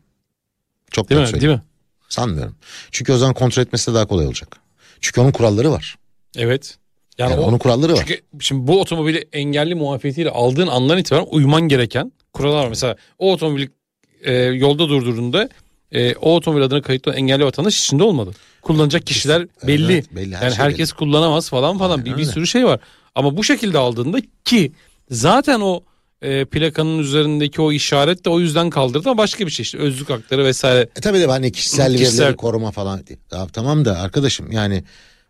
Çok 0.90 1.10
Değil 1.10 1.20
mi? 1.20 1.26
söyleyeyim. 1.26 1.48
Değil 1.48 1.58
mi? 1.58 1.62
Sanmıyorum. 2.08 2.56
Çünkü 2.90 3.12
o 3.12 3.16
zaman 3.18 3.34
kontrol 3.34 3.62
etmesi 3.62 3.90
de 3.90 3.94
daha 3.94 4.06
kolay 4.06 4.26
olacak. 4.26 4.56
Çünkü 5.00 5.20
onun 5.20 5.32
kuralları 5.32 5.70
var. 5.72 5.96
Evet. 6.36 6.76
Yani, 7.18 7.30
Yani 7.32 7.40
o, 7.40 7.44
onun 7.44 7.58
kuralları 7.58 7.92
var. 7.92 7.98
çünkü 8.06 8.20
şimdi 8.40 8.66
bu 8.66 8.80
otomobili 8.80 9.28
engelli 9.32 9.74
muafiyetiyle 9.74 10.30
aldığın 10.30 10.66
andan 10.66 10.98
itibaren 10.98 11.26
uyman 11.30 11.62
gereken 11.68 12.12
kurallar 12.32 12.64
var. 12.64 12.68
Mesela 12.68 12.96
o 13.18 13.32
otomobili 13.32 13.70
e, 14.22 14.32
yolda 14.34 14.88
durdurduğunda 14.88 15.48
e, 15.92 16.14
o 16.14 16.34
otomobil 16.34 16.62
adına 16.62 16.82
kayıtlı 16.82 17.14
engelli 17.14 17.44
vatandaş 17.44 17.78
içinde 17.80 18.02
olmalı. 18.02 18.32
Kullanacak 18.62 19.06
kişiler 19.06 19.46
belli. 19.66 19.92
Evet, 19.92 20.16
belli, 20.16 20.36
her 20.36 20.42
yani 20.42 20.54
şey 20.54 20.64
herkes 20.64 20.92
kullanamaz 20.92 21.50
falan 21.50 21.78
falan 21.78 21.98
Aynen 21.98 22.04
bir, 22.04 22.16
bir 22.16 22.24
sürü 22.24 22.46
şey 22.46 22.64
var. 22.64 22.80
Ama 23.14 23.36
bu 23.36 23.44
şekilde 23.44 23.78
aldığında 23.78 24.18
ki 24.44 24.72
zaten 25.10 25.60
o 25.60 25.80
e, 26.22 26.44
plakanın 26.44 26.98
üzerindeki 26.98 27.62
o 27.62 27.72
işaret 27.72 28.24
de 28.24 28.30
o 28.30 28.40
yüzden 28.40 28.70
kaldırdı 28.70 29.10
ama 29.10 29.18
başka 29.18 29.46
bir 29.46 29.50
şey 29.50 29.62
işte 29.62 29.78
özlük 29.78 30.10
hakları 30.10 30.44
vesaire. 30.44 30.88
E 30.96 31.00
tabii 31.00 31.20
de 31.20 31.26
hani 31.26 31.52
kişisel, 31.52 31.92
Kişisel- 31.94 32.18
verileri 32.18 32.36
koruma 32.36 32.70
falan. 32.70 33.00
Ya, 33.32 33.46
tamam 33.52 33.84
da 33.84 33.98
arkadaşım 33.98 34.52
yani 34.52 34.84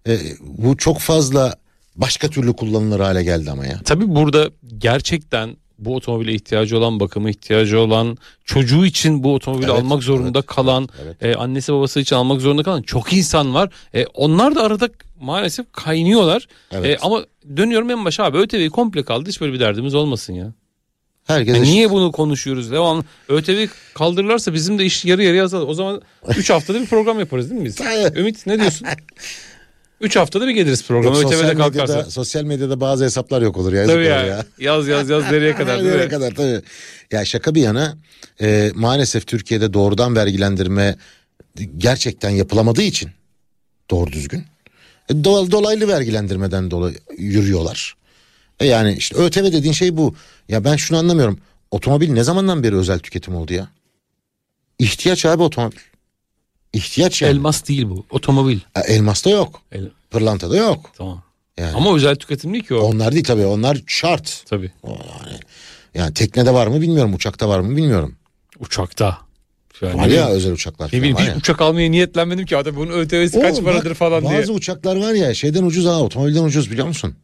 e, 0.09 0.19
bu 0.41 0.77
çok 0.77 0.99
fazla 0.99 1.55
başka 1.97 2.29
türlü 2.29 2.53
kullanılır 2.53 3.01
hale 3.01 3.23
geldi 3.23 3.51
ama 3.51 3.67
ya. 3.67 3.81
Tabii 3.85 4.15
burada 4.15 4.51
gerçekten 4.79 5.57
bu 5.85 5.97
otomobile 5.97 6.33
ihtiyacı 6.33 6.79
olan, 6.79 7.01
bakıma 7.01 7.31
ihtiyacı 7.31 7.81
olan, 7.81 8.19
çocuğu 8.45 8.87
için 8.87 9.23
bu 9.25 9.35
otomobili 9.35 9.67
Evet, 9.71 9.81
almak 9.81 10.03
zorunda 10.03 10.39
evet, 10.39 10.47
kalan, 10.47 10.89
evet. 11.05 11.17
e, 11.23 11.35
annesi 11.37 11.73
babası 11.73 12.01
için 12.01 12.17
almak 12.17 12.41
zorunda 12.41 12.63
kalan 12.63 12.83
çok 12.83 13.13
insan 13.13 13.55
var. 13.55 13.71
E, 13.95 14.07
onlar 14.07 14.55
da 14.55 14.63
arada 14.63 14.89
maalesef 15.21 15.67
kaynıyorlar. 15.73 16.47
Evet. 16.73 16.87
E, 16.87 16.99
ama 17.05 17.25
dönüyorum 17.57 17.91
en 17.91 18.05
başa 18.05 18.25
abi 18.25 18.39
ÖTV'yi 18.39 18.71
komple 18.71 19.03
kaldı 19.03 19.29
hiç 19.29 19.41
böyle 19.41 19.53
bir 19.53 19.61
derdimiz 19.61 19.95
olmasın 19.95 20.33
ya. 20.33 20.53
Herkes 21.27 21.55
E, 21.55 21.59
eşit. 21.61 21.73
niye 21.73 21.91
bunu 21.91 22.13
konuşuyoruz? 22.13 22.71
Devamlı 22.73 23.05
ÖTV 23.29 23.67
kaldırırlarsa 23.95 24.55
bizim 24.55 24.79
de 24.79 24.85
iş 24.85 25.05
yarı 25.05 25.23
yarıya 25.23 25.45
azalır. 25.45 25.69
O 25.69 25.75
zaman 25.75 26.03
3 26.37 26.51
haftada 26.51 26.81
bir 26.81 26.87
program 26.87 27.19
yaparız 27.19 27.51
değil 27.51 27.61
mi 27.63 27.67
biz? 27.67 27.81
Ümit 28.17 28.47
ne 28.47 28.61
diyorsun? 28.61 28.89
3 30.03 30.17
haftada 30.17 30.49
bir 30.49 30.53
geliriz 30.53 30.87
programa. 30.87 31.17
Yok, 31.17 31.23
sosyal, 31.33 31.41
medyada, 31.55 31.59
kalkarsa. 31.59 32.11
sosyal 32.11 32.45
medyada 32.45 32.81
bazı 32.81 33.05
hesaplar 33.05 33.43
yok 33.43 33.57
olur 33.57 33.73
ya. 33.73 33.87
Tabii 33.87 34.05
ya. 34.05 34.27
ya. 34.27 34.45
Yaz 34.59 34.89
yaz 34.89 35.09
yaz 35.11 35.25
nereye 35.31 35.55
kadar 35.57 35.81
değil 35.81 35.93
Nereye 35.95 36.09
kadar 36.09 36.35
tabii. 36.35 36.63
Ya 37.13 37.25
şaka 37.25 37.55
bir 37.55 37.61
yana 37.63 37.97
e, 38.41 38.71
maalesef 38.75 39.27
Türkiye'de 39.27 39.73
doğrudan 39.73 40.17
vergilendirme 40.17 40.97
gerçekten 41.77 42.31
yapılamadığı 42.31 42.83
için 42.83 43.11
doğru 43.91 44.13
düzgün 44.13 44.45
e, 45.09 45.13
do- 45.13 45.51
dolaylı 45.51 45.89
vergilendirmeden 45.89 46.71
dolayı 46.71 46.97
yürüyorlar. 47.19 47.95
E 48.61 48.67
yani 48.67 48.95
işte 48.95 49.17
ÖTV 49.17 49.45
dediğin 49.45 49.73
şey 49.73 49.97
bu. 49.97 50.15
Ya 50.49 50.65
ben 50.65 50.77
şunu 50.77 50.99
anlamıyorum. 50.99 51.39
Otomobil 51.71 52.13
ne 52.13 52.23
zamandan 52.23 52.63
beri 52.63 52.77
özel 52.77 52.99
tüketim 52.99 53.35
oldu 53.35 53.53
ya? 53.53 53.69
İhtiyaç 54.79 55.27
abi 55.27 55.43
otomobil. 55.43 55.79
İhtiyaç 56.73 57.23
yani. 57.23 57.31
Elmas 57.31 57.69
değil 57.69 57.89
bu. 57.89 58.07
Otomobil. 58.11 58.59
E, 58.77 58.81
Elmas'ta 58.81 59.31
yok. 59.31 59.61
El- 59.73 59.91
Pırlanta'da 60.11 60.57
yok. 60.57 60.91
Tamam. 60.99 61.23
Yani. 61.59 61.77
Ama 61.77 61.95
özel 61.97 62.17
tüketim 62.17 62.53
değil 62.53 62.65
ki 62.65 62.75
o. 62.75 62.81
Onlar 62.81 63.13
değil 63.13 63.25
tabii 63.25 63.47
onlar 63.47 63.83
şart. 63.87 64.43
Tabii. 64.47 64.73
Yani 65.95 66.15
teknede 66.15 66.55
var 66.55 66.67
mı 66.67 66.81
bilmiyorum 66.81 67.15
uçakta 67.15 67.49
var 67.49 67.61
mı 67.61 67.77
bilmiyorum. 67.77 68.17
Uçakta. 68.61 69.19
Yani 69.83 69.97
Var 70.01 70.07
ya 70.07 70.29
özel 70.31 70.53
uçaklar 70.53 70.89
Ne 70.93 70.99
bileyim 70.99 71.17
hiç 71.19 71.27
ya. 71.29 71.37
uçak 71.37 71.61
almaya 71.61 71.91
niyetlenmedim 71.91 72.47
ki 72.47 72.57
adam 72.57 72.77
bunun 72.77 72.93
ÖTV'si 72.93 73.41
kaç 73.41 73.63
paradır 73.65 73.91
bak, 73.91 73.97
falan 73.97 74.25
bazı 74.25 74.47
diye. 74.47 74.57
uçaklar 74.57 74.97
var 74.97 75.13
ya 75.13 75.35
şeyden 75.35 75.63
ucuz 75.63 75.85
ha 75.87 76.01
otomobilden 76.01 76.45
ucuz 76.45 76.71
biliyor 76.71 76.87
musun? 76.87 77.15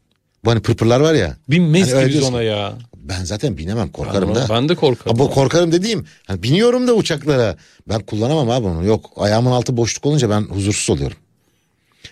Bu 0.45 0.51
hani 0.51 0.61
pırpırlar 0.61 1.01
var 1.01 1.15
ya. 1.15 1.37
Binmeyiz 1.49 1.93
Hani 1.93 2.09
biz 2.09 2.23
ona 2.23 2.43
ya. 2.43 2.79
Ben 2.97 3.25
zaten 3.25 3.59
binemem 3.59 3.89
korkarım 3.89 4.29
Ben, 4.29 4.35
da. 4.35 4.47
ben 4.51 4.69
de 4.69 4.75
korkarım. 4.75 5.19
Bu 5.19 5.31
korkarım 5.31 5.73
dediğim 5.73 6.07
hani 6.27 6.43
biniyorum 6.43 6.89
da 6.89 6.95
uçaklara. 6.95 7.57
Ben 7.89 8.01
kullanamam 8.01 8.51
abi 8.51 8.67
onu. 8.67 8.85
Yok 8.85 9.11
ayağımın 9.17 9.51
altı 9.51 9.77
boşluk 9.77 10.07
olunca 10.07 10.31
ben 10.31 10.41
huzursuz 10.41 10.91
oluyorum. 10.91 11.17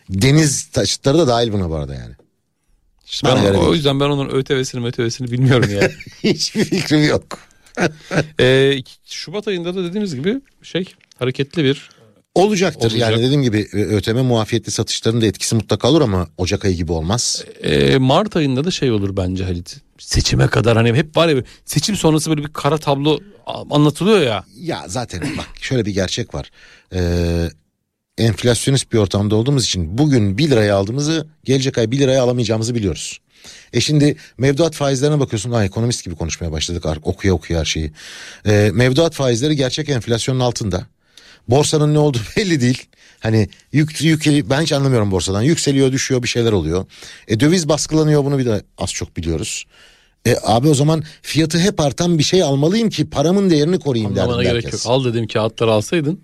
Deniz 0.09 0.65
taşıtları 0.65 1.19
da 1.19 1.27
dahil 1.27 1.53
buna 1.53 1.71
bu 1.71 1.75
arada 1.75 1.95
yani. 1.95 2.15
İşte 3.07 3.27
ben, 3.27 3.55
o 3.55 3.75
yüzden 3.75 4.01
ben 4.01 4.05
onun 4.05 4.29
ÖTV'sini 4.29 4.87
ÖTV'sini 4.87 5.31
bilmiyorum 5.31 5.71
ya. 5.71 5.91
Hiçbir 6.23 6.65
fikrim 6.65 7.07
yok. 7.07 7.39
ee, 8.41 8.79
Şubat 9.05 9.49
ayında 9.49 9.75
da 9.75 9.85
dediğimiz 9.85 10.15
gibi 10.15 10.41
şey 10.63 10.95
hareketli 11.19 11.65
bir 11.65 11.91
Olacaktır 12.37 12.91
Olacak. 12.91 13.11
yani 13.11 13.23
dediğim 13.23 13.43
gibi 13.43 13.69
ö- 13.73 13.97
ÖTM 13.97 14.17
muafiyetli 14.17 14.73
satışların 14.73 15.21
da 15.21 15.27
etkisi 15.27 15.55
mutlaka 15.55 15.89
olur 15.89 16.01
ama 16.01 16.29
Ocak 16.37 16.65
ayı 16.65 16.77
gibi 16.77 16.93
olmaz. 16.93 17.45
Ee, 17.63 17.99
Mart 17.99 18.37
ayında 18.37 18.65
da 18.65 18.71
şey 18.71 18.91
olur 18.91 19.17
bence 19.17 19.45
Halit. 19.45 19.77
Seçime 19.99 20.47
kadar 20.49 20.77
hani 20.77 20.95
hep 20.95 21.17
var 21.17 21.29
ya 21.29 21.43
seçim 21.65 21.97
sonrası 21.97 22.31
böyle 22.31 22.43
bir 22.43 22.53
kara 22.53 22.79
tablo 22.79 23.21
anlatılıyor 23.71 24.21
ya. 24.21 24.45
Ya 24.61 24.85
zaten 24.89 25.21
bak 25.39 25.49
şöyle 25.61 25.85
bir 25.87 25.95
gerçek 25.95 26.35
var. 26.35 26.51
Ee, 26.95 27.49
enflasyonist 28.19 28.93
bir 28.93 28.99
ortamda 28.99 29.37
olduğumuz 29.37 29.65
için 29.65 29.99
bugün 29.99 30.39
1 30.39 30.51
liraya 30.51 30.77
aldığımızı 30.77 31.27
gelecek 31.45 31.79
ay 31.79 31.91
1 31.91 31.99
liraya 31.99 32.23
alamayacağımızı 32.23 32.75
biliyoruz. 32.75 33.21
E 33.73 33.81
şimdi 33.81 34.17
mevduat 34.39 34.75
faizlerine 34.75 35.21
bakıyorsun. 35.21 35.53
Ha, 35.53 35.65
ekonomist 35.65 36.05
gibi 36.05 36.15
konuşmaya 36.15 36.53
başladık 36.53 36.87
artık 36.87 37.07
okuya 37.07 37.35
okuya 37.35 37.61
her 37.61 37.65
şeyi. 37.65 37.93
Ee, 38.47 38.71
mevduat 38.75 39.15
faizleri 39.15 39.57
gerçek 39.57 39.89
enflasyonun 39.89 40.41
altında. 40.41 40.87
Borsanın 41.49 41.95
ne 41.95 41.99
olduğu 41.99 42.19
belli 42.37 42.61
değil. 42.61 42.85
Hani 43.21 43.49
yük, 43.73 44.03
yük 44.03 44.51
ben 44.51 44.63
hiç 44.63 44.73
anlamıyorum 44.73 45.11
borsadan. 45.11 45.43
Yükseliyor 45.43 45.93
düşüyor 45.93 46.23
bir 46.23 46.29
şeyler 46.29 46.53
oluyor. 46.53 46.87
E, 47.29 47.41
döviz 47.41 47.69
baskılanıyor 47.69 48.25
bunu 48.25 48.39
bir 48.39 48.47
de 48.47 48.63
az 48.79 48.93
çok 48.93 49.17
biliyoruz. 49.17 49.65
E, 50.27 50.37
abi 50.43 50.69
o 50.69 50.75
zaman 50.75 51.03
fiyatı 51.23 51.59
hep 51.59 51.81
artan 51.81 52.19
bir 52.19 52.23
şey 52.23 52.43
almalıyım 52.43 52.91
ki 52.91 53.11
paramın 53.11 53.51
değerini 53.51 53.79
koruyayım 53.79 54.13
Anlamana 54.13 54.39
derdim 54.39 54.51
gerek 54.51 54.65
herkes. 54.65 54.87
yok. 54.87 54.93
Al 54.95 55.05
dedim 55.05 55.27
kağıtları 55.27 55.73
alsaydın. 55.73 56.21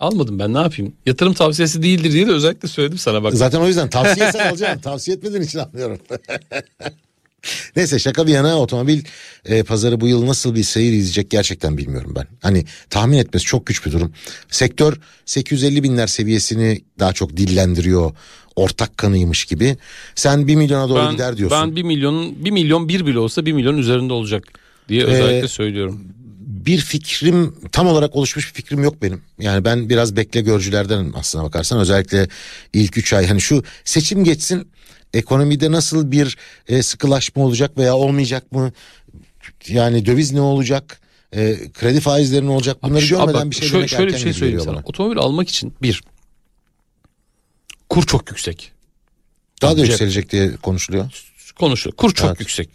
Almadım 0.00 0.38
ben 0.38 0.54
ne 0.54 0.58
yapayım? 0.58 0.92
Yatırım 1.06 1.34
tavsiyesi 1.34 1.82
değildir 1.82 2.12
diye 2.12 2.26
de 2.26 2.30
özellikle 2.32 2.68
söyledim 2.68 2.98
sana 2.98 3.22
bak. 3.22 3.34
Zaten 3.34 3.60
o 3.60 3.66
yüzden 3.66 3.90
tavsiye 3.90 4.32
sen 4.32 4.50
alacaksın. 4.50 4.80
Tavsiye 4.82 5.16
etmediğin 5.16 5.42
için 5.42 5.58
anlıyorum. 5.58 5.98
Neyse 7.76 7.98
şaka 7.98 8.26
bir 8.26 8.32
yana 8.32 8.58
otomobil 8.58 9.02
e, 9.44 9.62
pazarı 9.62 10.00
bu 10.00 10.08
yıl 10.08 10.26
nasıl 10.26 10.54
bir 10.54 10.62
seyir 10.62 10.92
izleyecek 10.92 11.30
gerçekten 11.30 11.78
bilmiyorum 11.78 12.12
ben. 12.16 12.26
Hani 12.42 12.64
tahmin 12.90 13.18
etmesi 13.18 13.46
çok 13.46 13.66
güç 13.66 13.86
bir 13.86 13.92
durum. 13.92 14.12
Sektör 14.50 14.96
850 15.26 15.82
binler 15.82 16.06
seviyesini 16.06 16.80
daha 16.98 17.12
çok 17.12 17.36
dillendiriyor. 17.36 18.12
Ortak 18.56 18.98
kanıymış 18.98 19.44
gibi. 19.44 19.76
Sen 20.14 20.46
1 20.46 20.56
milyona 20.56 20.88
doğru 20.88 20.98
ben, 20.98 21.12
gider 21.12 21.36
diyorsun. 21.36 21.58
ben 21.62 21.76
1 21.76 21.82
milyon 21.82 22.44
1 22.44 22.50
milyon 22.50 22.88
bir 22.88 23.06
bile 23.06 23.18
olsa 23.18 23.46
1 23.46 23.52
milyon 23.52 23.78
üzerinde 23.78 24.12
olacak 24.12 24.44
diye 24.88 25.04
özellikle 25.04 25.48
söylüyorum. 25.48 26.00
bir 26.40 26.78
fikrim 26.78 27.54
tam 27.72 27.86
olarak 27.86 28.16
oluşmuş 28.16 28.48
bir 28.48 28.54
fikrim 28.54 28.82
yok 28.82 29.02
benim. 29.02 29.22
Yani 29.38 29.64
ben 29.64 29.88
biraz 29.88 30.16
bekle 30.16 30.40
görcülerdenim 30.40 31.12
aslına 31.16 31.44
bakarsan 31.44 31.80
özellikle 31.80 32.28
ilk 32.72 32.98
3 32.98 33.12
ay 33.12 33.26
hani 33.26 33.40
şu 33.40 33.64
seçim 33.84 34.24
geçsin 34.24 34.68
ekonomide 35.14 35.72
nasıl 35.72 36.10
bir 36.10 36.36
e, 36.68 36.82
sıkılaşma 36.82 37.44
olacak 37.44 37.78
veya 37.78 37.96
olmayacak 37.96 38.52
mı? 38.52 38.72
Yani 39.68 40.06
döviz 40.06 40.32
ne 40.32 40.40
olacak? 40.40 41.00
E, 41.32 41.56
kredi 41.72 42.00
faizleri 42.00 42.46
ne 42.46 42.50
olacak? 42.50 42.82
Bunları 42.82 42.98
Abi 42.98 43.06
şu- 43.06 43.16
görmeden 43.18 43.38
abi 43.40 43.50
bir 43.50 43.56
şey 43.56 43.68
şöyle, 43.68 43.78
demek 43.80 43.90
şöyle 43.90 44.12
bir 44.12 44.18
şey 44.18 44.32
söyleyeyim 44.32 44.60
sana. 44.64 44.76
bana. 44.76 44.82
Otomobil 44.86 45.18
almak 45.18 45.48
için 45.48 45.74
bir 45.82 46.02
kur 47.88 48.06
çok 48.06 48.28
yüksek. 48.30 48.72
Daha 49.62 49.76
da 49.76 49.80
yükselecek 49.80 50.30
diye 50.32 50.56
konuşuluyor. 50.56 51.10
Konuşuyor. 51.58 51.96
Kur 51.96 52.14
çok 52.14 52.28
Evet. 52.28 52.40
yüksek. 52.40 52.68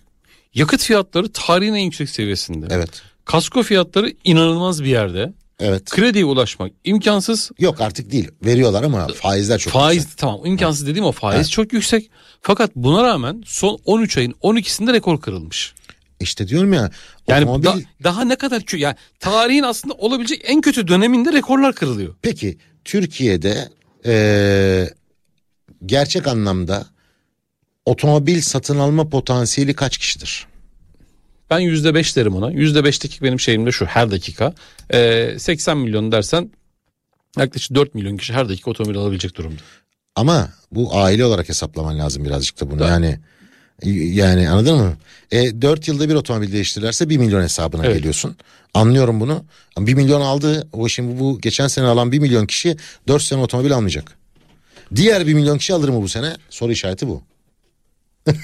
Yakıt 0.54 0.84
fiyatları 0.84 1.32
tarihin 1.32 1.74
en 1.74 1.84
yüksek 1.84 2.10
seviyesinde. 2.10 2.67
Evet. 2.69 3.02
Kasko 3.26 3.63
fiyatları 3.63 4.13
inanılmaz 4.24 4.84
bir 4.84 4.89
yerde. 4.89 5.34
Evet. 5.60 5.86
Krediye 5.89 6.26
ulaşmak 6.26 6.72
imkansız. 6.84 7.52
Yok 7.60 7.82
artık 7.82 8.12
değil. 8.12 8.30
Veriyorlar 8.46 8.84
ama 8.84 9.08
faizler 9.08 9.60
çok 9.60 9.74
faiz 9.74 9.98
yüksek. 10.04 10.18
tamam 10.18 10.46
imkansız 10.46 10.88
dediğim 10.88 11.06
o 11.06 11.12
faiz 11.12 11.36
Evet. 11.36 11.50
çok 11.52 11.74
yüksek. 11.74 12.10
Fakat 12.41 12.72
buna 12.76 13.04
rağmen 13.04 13.44
son 13.46 13.80
13 13.86 14.18
ayın 14.18 14.32
12'sinde 14.41 14.94
rekor 14.94 15.22
kırılmış. 15.22 15.74
İşte 16.20 16.48
diyorum 16.48 16.74
ya 16.74 16.91
Yani 17.28 17.44
otomobil 17.46 17.65
da- 17.65 17.88
daha 18.04 18.24
ne 18.26 18.36
kadar 18.36 18.62
kö 18.63 18.78
yani 18.78 18.96
tarihin 19.20 19.63
aslında 19.63 19.94
olabilecek 19.94 20.41
en 20.46 20.62
kötü 20.62 20.88
döneminde 20.88 21.34
rekorlar 21.34 21.76
kırılıyor. 21.76 22.15
Peki 22.22 22.58
Türkiye'de 22.86 23.70
eee, 24.06 24.94
gerçek 25.86 26.28
anlamda 26.28 26.86
otomobil 27.86 28.41
satın 28.41 28.80
alma 28.80 29.10
potansiyeli 29.10 29.74
kaç 29.74 29.98
kişidir? 29.98 30.48
Ben 31.49 31.60
%5 31.62 32.15
derim 32.15 32.36
ona. 32.36 32.51
%5'teki 32.51 33.21
benim 33.21 33.39
şeyim 33.39 33.65
de 33.65 33.71
şu 33.71 33.86
her 33.86 34.12
dakika. 34.12 34.53
Ee, 34.93 35.36
80 35.39 35.77
milyon 35.77 36.12
dersen 36.12 36.51
yaklaşık 37.38 37.75
4 37.75 37.95
milyon 37.95 38.17
kişi 38.17 38.34
her 38.34 38.49
dakika 38.49 38.71
otomobil 38.71 38.97
alabilecek 38.97 39.36
durumda. 39.36 39.62
Ama 40.15 40.49
bu 40.71 40.95
aile 40.97 41.25
olarak 41.25 41.49
hesaplaman 41.49 41.99
lazım 41.99 42.25
birazcık 42.25 42.62
da 42.62 42.71
bunu. 42.71 42.79
Tabii. 42.79 42.89
Yani 42.89 43.19
yani 44.15 44.49
anladın 44.49 44.77
mı? 44.77 44.97
E, 45.31 45.62
4 45.62 45.88
yılda 45.88 46.10
bir 46.10 46.13
otomobil 46.15 46.51
değiştirirlerse 46.51 47.10
1 47.10 47.17
milyon 47.17 47.41
hesabına 47.41 47.86
Evet. 47.86 47.95
geliyorsun. 47.95 48.36
Anlıyorum 48.73 49.19
bunu. 49.19 49.45
Ama 49.75 49.88
1 49.88 49.93
milyon 49.93 50.21
aldı. 50.21 50.67
O 50.73 50.89
şimdi 50.89 51.19
bu 51.19 51.41
geçen 51.41 51.67
sene 51.67 51.86
alan 51.86 52.12
1 52.12 52.19
milyon 52.19 52.45
kişi 52.45 52.77
4 53.08 53.23
sene 53.23 53.41
otomobil 53.41 53.73
almayacak. 53.73 54.17
Diğer 54.95 55.27
1 55.27 55.34
milyon 55.34 55.58
kişi 55.58 55.73
alır 55.73 55.89
mı 55.89 56.01
bu 56.01 56.10
sene? 56.10 56.36
Soru 56.49 56.71
işareti 56.71 57.08
bu. 57.08 57.21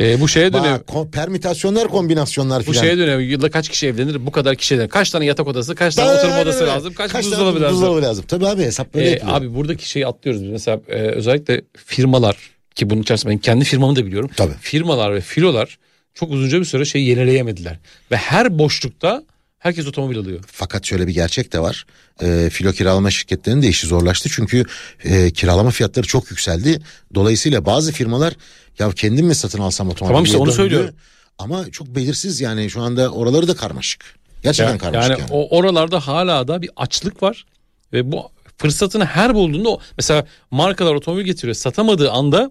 Ee, 0.00 0.20
bu 0.20 0.28
şeye 0.28 0.52
dönüyor. 0.52 0.80
Bak, 0.94 1.12
permütasyonlar, 1.12 1.88
kombinasyonlar 1.88 2.66
Bu 2.66 2.72
filan. 2.72 2.82
şeye 2.84 2.98
dönüyor. 2.98 3.18
Yılda 3.18 3.50
kaç 3.50 3.68
kişi 3.68 3.86
evlenir? 3.86 4.26
Bu 4.26 4.30
kadar 4.32 4.56
kişi 4.56 4.74
evlenir. 4.74 4.88
Kaç 4.88 5.10
tane 5.10 5.24
yatak 5.26 5.46
odası, 5.48 5.74
kaç 5.74 5.94
tane 5.94 6.18
oturma 6.18 6.40
odası 6.40 6.66
lazım, 6.66 6.94
kaç, 6.94 7.14
buzdolabı 7.14 7.60
lazım. 7.60 7.76
buzdolabı 7.76 8.02
lazım. 8.02 8.24
Tabii 8.28 8.46
abi 8.48 8.62
hesap 8.62 8.94
böyle 8.94 9.06
Ee, 9.06 9.10
yapılıyor. 9.10 9.36
abi 9.36 9.54
buradaki 9.54 9.88
şeyi 9.88 10.06
atlıyoruz. 10.06 10.42
biz. 10.42 10.50
Mesela 10.50 10.80
e, 10.88 10.92
özellikle 10.94 11.62
firmalar 11.86 12.36
ki 12.74 12.90
bunun 12.90 13.02
içerisinde 13.02 13.32
ben 13.32 13.38
kendi 13.38 13.64
firmamı 13.64 13.96
da 13.96 14.06
biliyorum. 14.06 14.30
Tabii. 14.36 14.52
Firmalar 14.60 15.14
ve 15.14 15.20
filolar 15.20 15.78
çok 16.14 16.30
uzunca 16.30 16.60
bir 16.60 16.64
süre 16.64 16.84
şeyi 16.84 17.08
yenileyemediler. 17.08 17.78
Ve 18.10 18.16
her 18.16 18.58
boşlukta 18.58 19.22
herkes 19.58 19.86
otomobil 19.86 20.18
alıyor. 20.18 20.40
Fakat 20.46 20.84
şöyle 20.86 21.06
bir 21.06 21.14
gerçek 21.14 21.52
de 21.52 21.58
var. 21.60 21.86
E, 22.22 22.50
filo 22.52 22.72
kiralama 22.72 23.10
şirketlerinin 23.10 23.62
de 23.62 23.68
işi 23.68 23.86
zorlaştı. 23.86 24.28
Çünkü 24.32 24.64
e, 25.04 25.30
kiralama 25.30 25.70
fiyatları 25.70 26.06
çok 26.06 26.30
yükseldi. 26.30 26.78
Dolayısıyla 27.14 27.64
bazı 27.66 27.92
firmalar 27.92 28.34
ya 28.78 28.90
kendim 28.90 29.26
mi 29.26 29.34
satın 29.34 29.58
alsam 29.60 29.88
otomobil 29.88 30.12
Tamam 30.12 30.24
işte 30.24 30.36
onu 30.36 30.46
döndü. 30.46 30.56
söylüyorum. 30.56 30.94
Ama 31.38 31.70
çok 31.70 31.86
belirsiz 31.86 32.40
yani 32.40 32.70
şu 32.70 32.80
anda 32.82 33.10
oraları 33.10 33.48
da 33.48 33.56
karmaşık. 33.56 34.04
Gerçekten 34.42 34.68
Yani, 34.70 34.78
karmaşık 34.78 35.10
yani 35.10 35.20
yani. 35.20 35.30
o 35.32 35.56
oralarda 35.56 36.00
hala 36.06 36.48
da 36.48 36.62
bir 36.62 36.70
açlık 36.76 37.22
var. 37.22 37.46
Ve 37.92 38.12
bu 38.12 38.22
fırsatını 38.58 39.04
her 39.04 39.34
bulduğunda 39.34 39.68
o- 39.70 39.80
mesela 39.96 40.26
markalar 40.50 40.94
otomobil 40.94 41.22
getiriyor 41.24 41.54
satamadığı 41.54 42.10
anda 42.10 42.50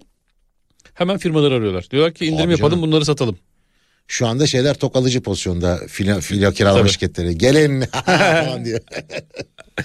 hemen 0.94 1.18
firmaları 1.18 1.54
arıyorlar. 1.54 1.86
Diyorlar 1.90 2.14
ki 2.14 2.26
indirim 2.26 2.44
Abi 2.46 2.52
yapalım 2.52 2.70
canım. 2.72 2.82
bunları 2.90 3.04
satalım. 3.04 3.38
Şu 4.08 4.26
anda 4.26 4.46
şeyler 4.46 4.74
tok 4.74 4.96
alıcı 4.96 5.20
pozisyonda 5.22 5.80
filo, 5.88 6.20
filo 6.20 6.52
kiralama 6.52 6.78
Tabii. 6.80 6.90
şirketleri. 6.90 7.38
Gelin 7.38 7.80
falan 8.06 8.64
diyor. 8.64 8.80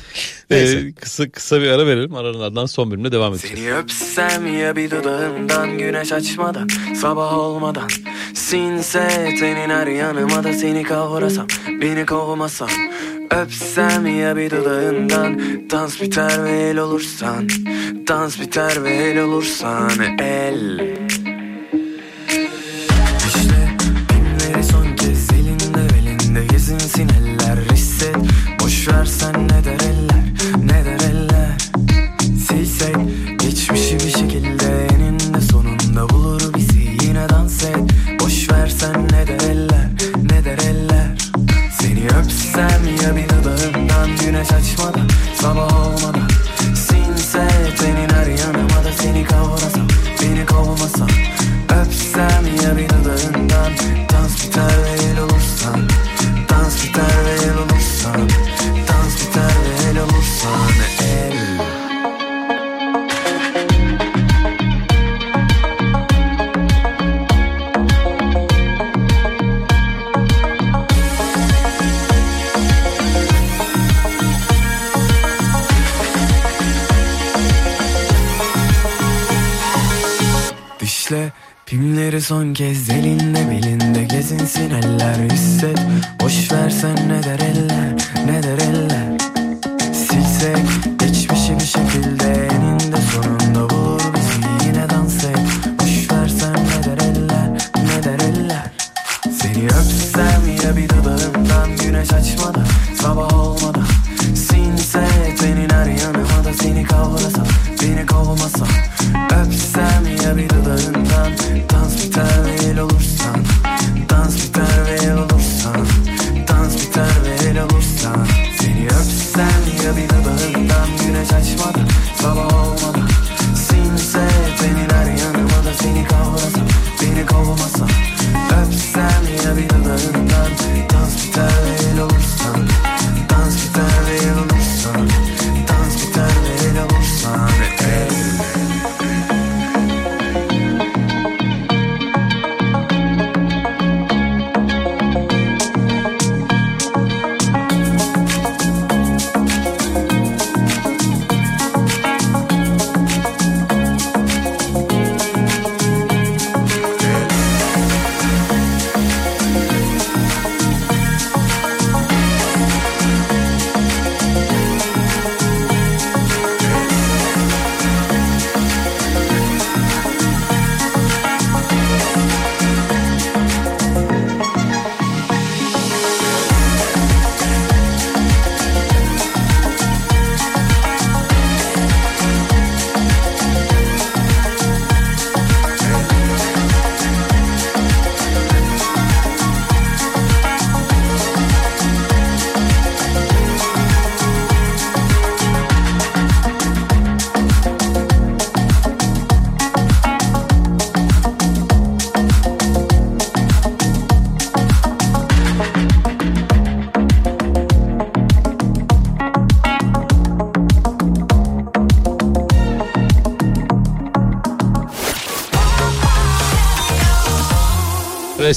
Ee, 0.51 0.91
kısa 1.01 1.31
kısa 1.31 1.61
bir 1.61 1.67
ara 1.67 1.87
verelim. 1.87 2.15
Aranın 2.15 2.39
ardından 2.39 2.65
son 2.65 2.91
bölümde 2.91 3.11
devam 3.11 3.33
edeceğiz. 3.33 3.59
Seni 3.59 3.73
öpsem 3.73 4.59
ya 4.59 4.75
bir 4.75 4.91
dudağından 4.91 5.77
güneş 5.77 6.11
açmadan 6.11 6.67
sabah 6.95 7.37
olmadan 7.37 7.89
sinse 8.33 9.09
senin 9.39 9.69
her 9.69 9.87
yanıma 9.87 10.43
da 10.43 10.53
seni 10.53 10.83
kavrasam 10.83 11.47
beni 11.81 12.05
kovmasan 12.05 12.69
Öpsem 13.31 14.19
ya 14.19 14.35
bir 14.35 14.51
dudağından 14.51 15.39
Dans 15.69 16.01
biter 16.01 16.43
ve 16.43 16.69
el 16.69 16.77
olursan 16.77 17.47
Dans 18.07 18.39
biter 18.39 18.83
ve 18.83 18.93
el 18.93 19.19
olursan 19.19 20.17
El 20.19 20.79
Dişle 80.81 81.31
pimleri 81.65 82.21
son 82.21 82.53
kez 82.53 82.89
elinde 82.89 83.49
belinde 83.51 84.03
gezinsin 84.03 84.69
eller 84.69 85.31
hisset. 85.31 85.79
Boş 86.21 86.51
versen 86.51 86.95
ne 86.95 87.23
der 87.23 87.39
eller 87.39 87.93
ne 88.25 88.43
der 88.43 88.57
eller. 88.57 89.17
Silsek 89.93 90.57
geçmişi 90.99 91.59
bir 91.59 91.65
şekilde 91.65 92.40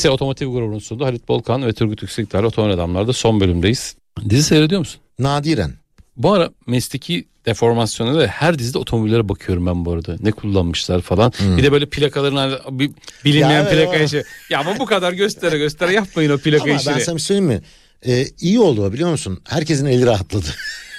RS 0.05 0.11
Otomotiv 0.11 0.47
grubunun 0.53 0.79
sunduğu 0.79 1.05
Halit 1.05 1.29
Bolkan 1.29 1.67
ve 1.67 1.73
Turgut 1.73 2.03
Yüksekdağ'la 2.03 2.47
Otomobil 2.47 2.75
Adamlar'da 2.75 3.13
son 3.13 3.41
bölümdeyiz. 3.41 3.97
Dizi 4.31 4.43
seyrediyor 4.43 4.79
musun? 4.79 5.01
Nadiren. 5.19 5.73
Bu 6.17 6.33
ara 6.33 6.51
mesleki 6.67 7.25
deformasyona 7.47 8.19
da 8.21 8.27
her 8.27 8.59
dizide 8.59 8.79
otomobillere 8.79 9.29
bakıyorum 9.29 9.67
ben 9.67 9.85
bu 9.85 9.93
arada. 9.93 10.17
Ne 10.21 10.31
kullanmışlar 10.33 11.01
falan. 11.01 11.33
Bir 11.57 11.63
de 11.63 11.73
böyle 11.73 11.87
plakaların 11.87 12.37
hani 12.37 12.55
bir 12.71 12.91
bilinmeyen 13.25 13.65
Hmm. 13.65 13.79
Ya 13.79 13.85
plaka 13.85 13.97
işi. 14.05 14.25
Ya 14.51 14.61
ama 14.61 14.79
bu 14.79 14.87
kadar 14.87 15.13
göstere 15.13 15.59
göstere 15.59 15.93
yapmayın 15.93 16.31
o 16.31 16.39
plaka 16.39 16.65
Ama 16.65 16.73
ben 16.73 16.79
işini. 16.79 17.01
sana 17.01 17.15
bir 17.17 17.21
söyleyeyim 17.21 17.49
mi? 17.53 17.61
Ee, 18.07 18.27
iyi 18.41 18.61
oldu 18.61 18.93
biliyor 18.93 19.11
musun? 19.11 19.41
Herkesin 19.49 19.87
eli 19.87 20.07
rahatladı. 20.07 20.47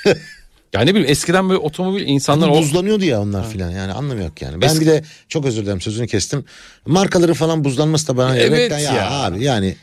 Ya 0.75 0.81
ne 0.81 0.95
bileyim 0.95 1.11
eskiden 1.11 1.49
böyle 1.49 1.59
otomobil 1.59 2.07
insanlar 2.07 2.47
o 2.47 2.57
Buzlanıyordu 2.57 3.05
ya 3.05 3.21
onlar 3.21 3.49
filan 3.49 3.71
yani 3.71 3.93
anlamı 3.93 4.21
yok 4.21 4.41
yani. 4.41 4.61
Ben 4.61 4.79
bir 4.79 4.85
de 4.85 5.03
çok 5.29 5.45
özür 5.45 5.63
dilerim 5.63 5.81
sözünü 5.81 6.07
kestim. 6.07 6.45
Markaların 6.85 7.33
falan 7.33 7.63
buzlanması 7.63 8.07
da 8.07 8.17
bana 8.17 8.37
Evet 8.37 8.43
yemekten 8.43 8.79
ya, 8.79 8.93
ya. 8.93 9.11
abi 9.11 9.43
yani 9.43 9.75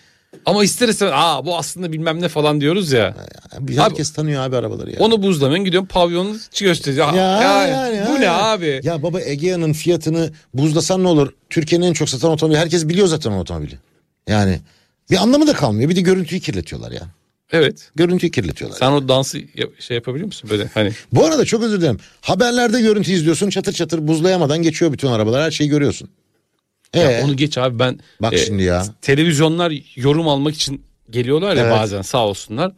ama 0.46 0.64
ister 0.64 0.88
istemez 0.88 1.14
aa 1.16 1.46
bu 1.46 1.58
aslında 1.58 1.92
bilmem 1.92 2.22
ne 2.22 2.28
falan 2.28 2.60
diyoruz 2.60 2.92
ya. 2.92 3.14
herkes 3.76 4.12
tanıyor 4.12 4.42
abi 4.42 4.56
arabaları 4.56 4.90
ya. 4.90 4.96
Onu 5.00 5.22
buzlamayın 5.22 5.64
gidiyorum 5.64 5.88
pavyonu 5.88 6.36
gösteriyor. 6.60 7.14
Ya, 7.14 7.40
ya, 7.42 7.66
ya, 7.66 7.66
yani, 7.66 8.08
bu 8.08 8.12
ha. 8.12 8.18
ne 8.18 8.30
abi? 8.30 8.80
Ya 8.82 9.02
baba 9.02 9.20
Egea'nın 9.20 9.72
fiyatını 9.72 10.30
buzlasan 10.54 11.02
ne 11.02 11.08
olur? 11.08 11.32
Türkiye'nin 11.50 11.86
en 11.86 11.92
çok 11.92 12.08
satan 12.08 12.30
otomobili. 12.30 12.58
Herkes 12.58 12.88
biliyor 12.88 13.06
zaten 13.06 13.30
o 13.30 13.40
otomobili. 13.40 13.78
Yani 14.28 14.60
bir 15.10 15.16
anlamı 15.16 15.46
da 15.46 15.52
kalmıyor. 15.52 15.90
Bir 15.90 15.96
de 15.96 16.00
görüntüyü 16.00 16.40
kirletiyorlar 16.40 16.92
ya. 16.92 17.02
Evet. 17.52 17.90
Görüntüyü 17.94 18.30
kirletiyorlar. 18.32 18.78
Sen 18.78 18.92
o 18.92 19.08
dansı 19.08 19.38
yap- 19.54 19.70
şey 19.80 19.94
yapabiliyor 19.94 20.26
musun 20.26 20.50
böyle 20.50 20.70
hani? 20.74 20.92
Bu 21.12 21.24
arada 21.24 21.44
çok 21.44 21.62
özür 21.62 21.80
dilerim. 21.80 21.98
Haberlerde 22.20 22.80
görüntü 22.80 23.12
izliyorsun 23.12 23.50
çatır 23.50 23.72
çatır 23.72 24.08
buzlayamadan 24.08 24.62
geçiyor 24.62 24.92
bütün 24.92 25.08
arabalar. 25.08 25.42
Her 25.44 25.50
şeyi 25.50 25.70
görüyorsun. 25.70 26.08
Ya 26.94 27.12
Ee, 27.12 27.22
onu 27.24 27.36
geç 27.36 27.58
abi 27.58 27.78
ben 27.78 28.00
bak 28.22 28.32
e, 28.32 28.38
şimdi 28.38 28.62
ya. 28.62 28.84
televizyonlar 29.02 29.72
yorum 29.96 30.28
almak 30.28 30.54
için 30.54 30.82
geliyorlar 31.10 31.56
ya 31.56 31.62
Evet. 31.62 31.72
bazen 31.72 32.02
sağ 32.02 32.26
olsunlar. 32.26 32.72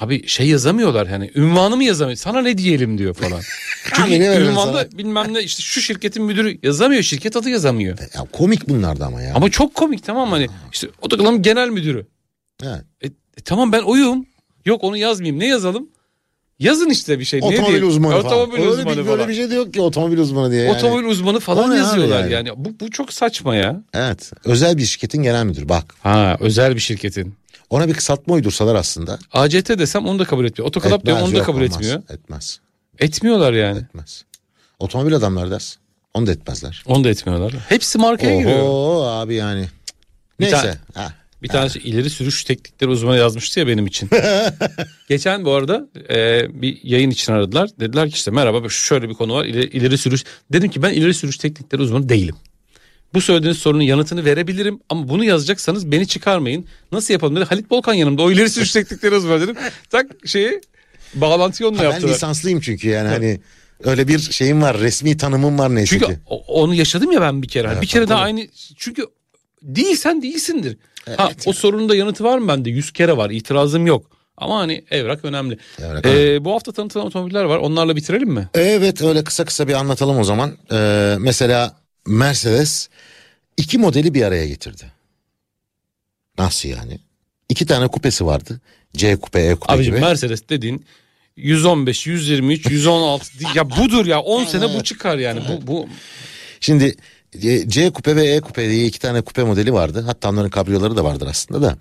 Abi 0.00 0.28
şey 0.28 0.48
yazamıyorlar 0.48 1.08
hani 1.08 1.30
ünvanı 1.34 1.76
mı 1.76 1.84
yazamıyor 1.84 2.16
sana 2.16 2.42
ne 2.42 2.58
diyelim 2.58 2.98
diyor 2.98 3.14
falan. 3.14 3.40
Çünkü 3.94 4.20
ne 4.20 4.30
verelim 4.30 4.50
ünvanda 4.50 4.88
bilmem 4.98 5.34
ne 5.34 5.42
işte 5.42 5.62
şu 5.62 5.80
şirketin 5.80 6.24
müdürü 6.24 6.58
yazamıyor 6.62 7.02
şirket 7.02 7.36
adı 7.36 7.50
yazamıyor. 7.50 7.98
Ya 7.98 8.26
komik 8.32 8.68
bunlar 8.68 9.00
da 9.00 9.06
ama 9.06 9.22
ya. 9.22 9.34
Ama 9.34 9.50
çok 9.50 9.74
komik 9.74 10.04
tamam 10.04 10.28
mı? 10.28 10.34
hani 10.34 10.48
işte 10.72 10.88
o 11.02 11.10
da 11.10 11.36
genel 11.36 11.68
müdürü. 11.68 12.06
Evet. 12.62 12.82
E, 13.04 13.08
e, 13.36 13.40
tamam 13.40 13.72
ben 13.72 13.82
oyum. 13.82 14.26
Yok 14.64 14.84
onu 14.84 14.96
yazmayayım 14.96 15.38
ne 15.40 15.46
yazalım? 15.46 15.88
Yazın 16.58 16.90
işte 16.90 17.18
bir 17.18 17.24
şey. 17.24 17.40
ne 17.40 17.44
Otomobil 17.44 17.66
diyeyim? 17.66 17.88
uzmanı 17.88 18.22
falan. 18.22 18.26
Otomobil 18.26 18.58
Öyle 18.58 18.68
uzmanı 18.68 18.86
bir, 18.96 19.04
falan. 19.04 19.06
böyle 19.18 19.28
bir 19.28 19.34
şey 19.34 19.50
de 19.50 19.54
yok 19.54 19.74
ki 19.74 19.80
otomobil 19.80 20.18
uzmanı 20.18 20.50
diye. 20.52 20.62
Yani. 20.62 20.76
Otomobil 20.76 21.04
uzmanı 21.04 21.40
falan 21.40 21.70
ne 21.70 21.76
yazıyorlar 21.76 22.20
yani? 22.24 22.32
yani. 22.48 22.64
Bu, 22.64 22.80
bu 22.80 22.90
çok 22.90 23.12
saçma 23.12 23.56
ya. 23.56 23.82
Evet. 23.94 24.32
Özel 24.44 24.76
bir 24.78 24.84
şirketin 24.84 25.22
genel 25.22 25.44
müdürü 25.44 25.68
bak. 25.68 25.94
Ha 26.02 26.36
özel 26.40 26.74
bir 26.74 26.80
şirketin. 26.80 27.34
Ona 27.70 27.88
bir 27.88 27.94
kısaltma 27.94 28.34
uydursalar 28.34 28.74
aslında. 28.74 29.18
ACT 29.32 29.68
desem 29.78 30.06
onu 30.06 30.18
da 30.18 30.24
kabul 30.24 30.44
etmiyor. 30.44 30.68
Otokalap 30.68 31.04
diyorum 31.04 31.18
Etmez, 31.18 31.28
onu 31.28 31.34
da 31.34 31.38
yok, 31.38 31.46
kabul 31.46 31.60
olmaz. 31.60 31.76
etmiyor. 31.76 32.02
Etmez. 32.10 32.60
Etmiyorlar 32.98 33.52
yani. 33.52 33.78
Etmez. 33.78 34.24
Otomobil 34.78 35.14
adamlar 35.14 35.50
dersin. 35.50 35.76
Onu 36.14 36.26
da 36.26 36.32
etmezler. 36.32 36.82
Onu 36.86 37.04
da 37.04 37.08
etmiyorlar. 37.08 37.52
Hepsi 37.68 37.98
markaya 37.98 38.36
giriyor. 38.38 38.58
Oho 38.62 39.06
abi 39.06 39.34
yani. 39.34 39.66
Neyse. 40.40 40.78
Ha. 40.94 41.12
Bir 41.46 41.50
tanesi 41.52 41.78
ileri 41.78 42.10
sürüş 42.10 42.44
teknikleri 42.44 42.90
uzmanı 42.90 43.16
yazmıştı 43.18 43.60
ya 43.60 43.66
benim 43.66 43.86
için. 43.86 44.10
Geçen 45.08 45.44
bu 45.44 45.52
arada 45.52 45.88
e, 46.10 46.46
bir 46.62 46.78
yayın 46.82 47.10
için 47.10 47.32
aradılar. 47.32 47.70
Dediler 47.80 48.10
ki 48.10 48.14
işte 48.14 48.30
merhaba 48.30 48.68
şöyle 48.68 49.08
bir 49.08 49.14
konu 49.14 49.34
var 49.34 49.44
ileri, 49.44 49.66
ileri 49.66 49.98
sürüş. 49.98 50.24
Dedim 50.52 50.70
ki 50.70 50.82
ben 50.82 50.92
ileri 50.92 51.14
sürüş 51.14 51.36
teknikleri 51.36 51.82
uzmanı 51.82 52.08
değilim. 52.08 52.34
Bu 53.14 53.20
söylediğiniz 53.20 53.58
sorunun 53.58 53.82
yanıtını 53.82 54.24
verebilirim 54.24 54.80
ama 54.88 55.08
bunu 55.08 55.24
yazacaksanız 55.24 55.92
beni 55.92 56.06
çıkarmayın. 56.08 56.66
Nasıl 56.92 57.14
yapalım 57.14 57.36
dedi. 57.36 57.44
Halit 57.44 57.70
Bolkan 57.70 57.94
yanımda 57.94 58.22
o 58.22 58.30
ileri 58.30 58.50
sürüş 58.50 58.72
teknikleri 58.72 59.14
uzmanı 59.14 59.40
dedim. 59.40 59.56
Tak 59.90 60.06
şeyi 60.26 60.60
bağlantıyı 61.14 61.68
onunla 61.68 61.82
Ben 61.82 61.90
yaptılar. 61.90 62.14
lisanslıyım 62.14 62.60
çünkü 62.60 62.88
yani 62.88 63.08
hani 63.08 63.40
öyle 63.84 64.08
bir 64.08 64.18
şeyim 64.18 64.62
var 64.62 64.78
resmi 64.80 65.16
tanımım 65.16 65.58
var 65.58 65.74
neyse 65.74 65.90
Çünkü 65.98 66.06
ki. 66.06 66.18
o- 66.26 66.62
onu 66.62 66.74
yaşadım 66.74 67.12
ya 67.12 67.20
ben 67.20 67.42
bir 67.42 67.48
kere. 67.48 67.68
Evet, 67.72 67.82
bir 67.82 67.86
kere 67.86 68.04
tabii. 68.06 68.14
aynı 68.18 68.46
çünkü 68.76 69.06
değilsen 69.62 70.22
değilsindir. 70.22 70.76
Ha 71.16 71.30
o 71.46 71.52
sorunun 71.52 71.88
da 71.88 71.96
yanıtı 71.96 72.24
var 72.24 72.38
mı 72.38 72.48
bende? 72.48 72.70
Yüz 72.70 72.92
kere 72.92 73.16
var. 73.16 73.30
İtirazım 73.30 73.86
yok. 73.86 74.06
Ama 74.36 74.58
hani 74.58 74.84
evrak 74.90 75.24
önemli. 75.24 75.58
Evrak 75.78 76.06
Ee, 76.06 76.44
bu 76.44 76.52
hafta 76.54 76.72
tanıtılan 76.72 77.06
otomobiller 77.06 77.44
var. 77.44 77.56
Onlarla 77.58 77.96
bitirelim 77.96 78.28
mi? 78.28 78.48
Evet 78.54 79.02
öyle 79.02 79.24
kısa 79.24 79.44
kısa 79.44 79.68
bir 79.68 79.72
anlatalım 79.74 80.18
o 80.18 80.24
zaman. 80.24 80.56
Ee, 80.72 81.16
mesela 81.18 81.76
Mercedes 82.06 82.88
iki 83.56 83.78
modeli 83.78 84.14
bir 84.14 84.22
araya 84.22 84.46
getirdi. 84.46 84.92
Nasıl 86.38 86.68
yani? 86.68 86.98
İki 87.48 87.66
tane 87.66 87.88
kupesi 87.88 88.26
vardı. 88.26 88.60
C 88.96 89.16
kupe, 89.16 89.40
E 89.40 89.54
kupe 89.54 89.72
Abicim 89.72 89.94
gibi. 89.94 90.04
Mercedes 90.04 90.48
dediğin 90.48 90.86
115, 91.36 92.06
123, 92.06 92.66
116 92.70 93.38
değil. 93.40 93.54
ya 93.54 93.70
budur 93.70 94.06
ya 94.06 94.20
10 94.20 94.44
sene 94.44 94.74
bu 94.74 94.82
çıkar 94.84 95.18
yani. 95.18 95.40
Bu 95.48 95.66
bu 95.66 95.88
Şimdi 96.60 96.96
C 97.68 97.90
kupe 97.90 98.16
ve 98.16 98.26
E 98.26 98.40
kupe 98.40 98.68
diye 98.70 98.86
iki 98.86 98.98
tane 98.98 99.20
kupe 99.20 99.42
modeli 99.42 99.72
vardı. 99.72 100.02
Hatta 100.06 100.30
onların 100.30 100.50
kabriyoları 100.50 100.96
da 100.96 101.04
vardır 101.04 101.26
aslında 101.30 101.62
da. 101.62 101.78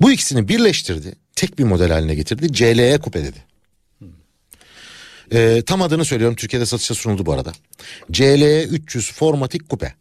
Bu 0.00 0.12
ikisini 0.12 0.48
birleştirdi. 0.48 1.14
Tek 1.36 1.58
bir 1.58 1.64
model 1.64 1.90
haline 1.90 2.14
getirdi. 2.14 2.52
CLE 2.52 2.98
kupe 2.98 3.24
dedi. 3.24 3.44
Ee, 5.34 5.62
tam 5.66 5.82
adını 5.82 6.04
söylüyorum. 6.04 6.36
Türkiye'de 6.36 6.66
satışa 6.66 6.94
sunuldu 6.94 7.26
bu 7.26 7.32
arada. 7.32 7.52
CLE 8.12 8.64
300 8.64 9.12
Formatik 9.12 9.68
Kupe. 9.68 9.94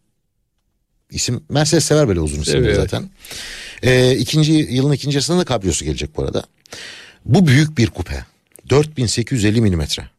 İsim 1.12 1.44
Mercedes 1.50 1.86
sever 1.86 2.08
böyle 2.08 2.20
uzun 2.20 2.42
isimleri 2.42 2.64
Seviyor. 2.64 2.82
zaten. 2.82 3.10
Ee, 3.84 4.16
ikinci 4.16 4.52
yılın 4.54 4.92
ikinci 4.92 5.16
yarısında 5.16 5.40
da 5.40 5.46
kabriyosu 5.46 5.86
gelecek 5.86 6.18
bu 6.18 6.24
arada. 6.24 6.44
Bu 7.26 7.48
büyük 7.48 7.78
bir 7.78 7.88
kupe. 7.88 8.26
4850 8.70 9.62
milimetre. 9.62 10.10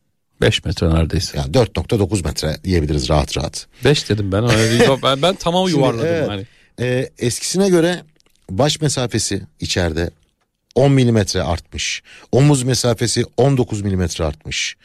5 0.42 0.64
metre 0.64 0.90
neredeyse. 0.90 1.38
Yani 1.38 1.52
4.9 1.52 2.24
metre 2.24 2.56
diyebiliriz 2.64 3.08
rahat 3.08 3.36
rahat. 3.36 3.66
5 3.84 4.08
dedim 4.08 4.32
ben. 4.32 4.48
Ben, 5.02 5.22
ben 5.22 5.34
tamam 5.34 5.68
Şimdi, 5.68 5.80
yuvarladım 5.80 6.06
evet, 6.06 6.28
hani. 6.28 6.46
e, 6.80 7.10
eskisine 7.18 7.68
göre 7.68 8.02
baş 8.50 8.80
mesafesi 8.80 9.42
içeride 9.60 10.10
10 10.74 10.92
milimetre 10.92 11.42
artmış. 11.42 12.02
Omuz 12.32 12.62
mesafesi 12.62 13.24
19 13.36 13.82
milimetre 13.82 14.24
artmış. 14.24 14.76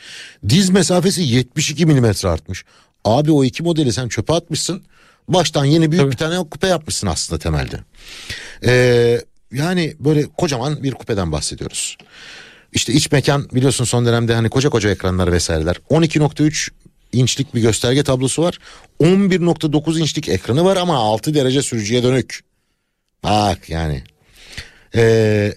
Diz 0.50 0.70
mesafesi 0.70 1.22
72 1.22 1.86
milimetre 1.86 2.30
artmış. 2.30 2.66
Abi 3.06 3.32
o 3.32 3.44
iki 3.44 3.64
modeli 3.64 3.94
sen 3.94 4.08
çöpe 4.08 4.34
atmışsın. 4.34 4.84
Baştan 5.28 5.66
yeni 5.66 5.92
büyük 5.92 6.04
Tabii. 6.04 6.12
bir 6.12 6.18
tane 6.18 6.38
kupe 6.38 6.68
yapmışsın 6.68 7.08
aslında 7.08 7.40
temelde. 7.40 7.80
Ee, 8.66 9.22
yani 9.52 9.96
böyle 10.00 10.24
kocaman 10.38 10.84
bir 10.84 10.92
kupeden 10.92 11.32
bahsediyoruz. 11.32 11.98
İşte 12.78 12.94
iç 12.94 13.12
mekan 13.12 13.50
biliyorsun 13.50 13.86
son 13.86 14.06
dönemde 14.06 14.36
hani 14.36 14.50
koca 14.50 14.70
koca 14.70 14.90
ekranlar 14.90 15.32
vesaireler. 15.32 15.76
12.3 15.90 16.70
inçlik 17.14 17.56
bir 17.56 17.62
gösterge 17.62 18.04
tablosu 18.04 18.42
var. 18.44 18.60
11.9 19.00 20.00
inçlik 20.00 20.30
ekranı 20.30 20.66
var 20.66 20.78
ama 20.78 20.96
6 20.96 21.34
derece 21.34 21.62
sürücüye 21.62 22.04
dönük. 22.04 22.40
Bak 23.24 23.70
yani. 23.70 24.04
Ee, 24.96 25.54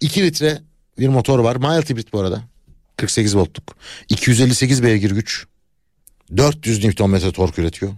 2 0.00 0.22
litre 0.22 0.58
bir 0.98 1.08
motor 1.08 1.38
var. 1.38 1.56
Mild 1.56 1.90
hibrit 1.90 2.12
bu 2.12 2.20
arada. 2.20 2.42
48 2.96 3.36
voltluk. 3.36 3.76
258 4.08 4.82
beygir 4.82 5.10
güç. 5.10 5.46
400 6.36 6.84
Nm 6.84 7.30
tork 7.30 7.58
üretiyor. 7.58 7.92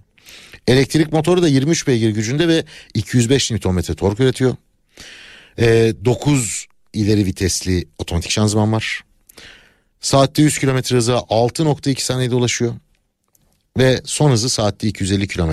Elektrik 0.66 1.12
motoru 1.12 1.42
da 1.42 1.48
23 1.48 1.86
beygir 1.86 2.10
gücünde 2.10 2.48
ve 2.48 2.64
205 2.94 3.50
Nm 3.50 3.80
tork 3.80 4.20
üretiyor. 4.20 4.56
Ee, 5.58 5.94
9 6.04 6.66
ileri 6.94 7.26
vitesli 7.26 7.88
otomatik 7.98 8.30
şanzıman 8.30 8.72
var. 8.72 9.04
Saatte 10.00 10.42
100 10.42 10.58
km 10.58 10.76
hıza 10.76 11.14
6.2 11.14 12.00
saniyede 12.00 12.34
ulaşıyor. 12.34 12.74
Ve 13.78 14.00
son 14.04 14.30
hızı 14.30 14.48
saatte 14.48 14.88
250 14.88 15.28
km 15.28 15.52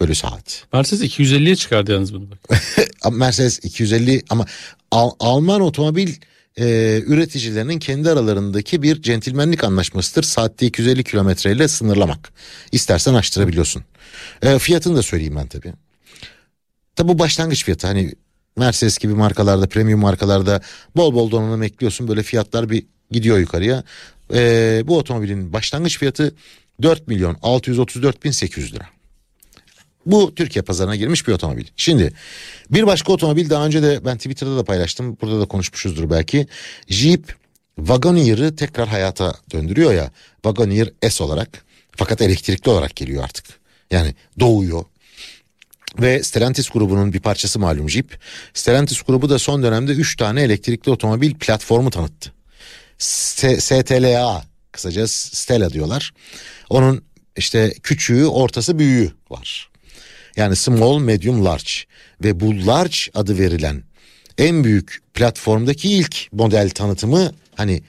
bölü 0.00 0.14
saat. 0.14 0.64
Mercedes 0.72 1.18
250'ye 1.18 1.56
çıkardı 1.56 1.92
yalnız 1.92 2.14
bunu. 2.14 2.30
Bak. 2.30 2.62
Mercedes 3.12 3.58
250 3.64 4.22
ama 4.30 4.46
Al- 4.90 5.14
Alman 5.20 5.60
otomobil 5.60 6.14
e, 6.56 6.64
üreticilerinin 7.06 7.78
kendi 7.78 8.10
aralarındaki 8.10 8.82
bir 8.82 9.02
centilmenlik 9.02 9.64
anlaşmasıdır. 9.64 10.22
Saatte 10.22 10.66
250 10.66 11.04
kilometreyle 11.04 11.68
sınırlamak. 11.68 12.32
İstersen 12.72 13.14
açtırabiliyorsun. 13.14 13.84
E, 14.42 14.58
fiyatını 14.58 14.96
da 14.96 15.02
söyleyeyim 15.02 15.36
ben 15.36 15.46
tabii. 15.46 15.72
Tabi 16.96 17.08
bu 17.08 17.18
başlangıç 17.18 17.64
fiyatı 17.64 17.86
hani 17.86 18.12
Mercedes 18.56 18.98
gibi 18.98 19.14
markalarda 19.14 19.68
premium 19.68 20.00
markalarda 20.00 20.60
bol 20.96 21.14
bol 21.14 21.30
donanım 21.30 21.62
ekliyorsun 21.62 22.08
böyle 22.08 22.22
fiyatlar 22.22 22.70
bir 22.70 22.86
gidiyor 23.10 23.38
yukarıya. 23.38 23.84
E, 24.34 24.82
bu 24.86 24.98
otomobilin 24.98 25.52
başlangıç 25.52 25.98
fiyatı 25.98 26.34
4 26.82 27.08
milyon 27.08 27.36
634 27.42 28.24
bin 28.24 28.30
800 28.30 28.74
lira. 28.74 28.84
Bu 30.06 30.34
Türkiye 30.34 30.62
pazarına 30.62 30.96
girmiş 30.96 31.28
bir 31.28 31.32
otomobil. 31.32 31.64
Şimdi 31.76 32.12
bir 32.70 32.86
başka 32.86 33.12
otomobil 33.12 33.50
daha 33.50 33.66
önce 33.66 33.82
de 33.82 34.04
ben 34.04 34.16
Twitter'da 34.16 34.56
da 34.56 34.64
paylaştım. 34.64 35.16
Burada 35.20 35.40
da 35.40 35.44
konuşmuşuzdur 35.44 36.10
belki. 36.10 36.46
Jeep 36.88 37.34
Wagoneer'ı 37.76 38.56
tekrar 38.56 38.88
hayata 38.88 39.34
döndürüyor 39.52 39.94
ya. 39.94 40.10
Wagoneer 40.34 40.90
S 41.08 41.24
olarak 41.24 41.64
fakat 41.96 42.22
elektrikli 42.22 42.70
olarak 42.70 42.96
geliyor 42.96 43.24
artık. 43.24 43.44
Yani 43.90 44.14
doğuyor. 44.40 44.84
Ve 45.98 46.22
Stellantis 46.22 46.68
grubunun 46.68 47.12
bir 47.12 47.20
parçası 47.20 47.58
malum 47.58 47.90
Jeep. 47.90 48.18
Stellantis 48.54 49.02
grubu 49.02 49.30
da 49.30 49.38
son 49.38 49.62
dönemde 49.62 49.92
3 49.92 50.16
tane 50.16 50.42
elektrikli 50.42 50.90
otomobil 50.90 51.34
platformu 51.34 51.90
tanıttı. 51.90 52.32
STLA 52.98 54.44
kısaca 54.72 55.08
Stella 55.08 55.72
diyorlar. 55.72 56.12
Onun 56.70 57.04
işte 57.36 57.74
küçüğü, 57.82 58.26
ortası, 58.26 58.78
büyüğü 58.78 59.12
var. 59.30 59.70
Yani 60.36 60.56
small, 60.56 60.98
medium, 60.98 61.44
large 61.44 61.70
ve 62.24 62.40
bu 62.40 62.66
large 62.66 62.98
adı 63.14 63.38
verilen 63.38 63.82
en 64.38 64.64
büyük 64.64 65.02
platformdaki 65.14 65.92
ilk 65.92 66.28
model 66.32 66.70
tanıtımı 66.70 67.32
hani 67.54 67.82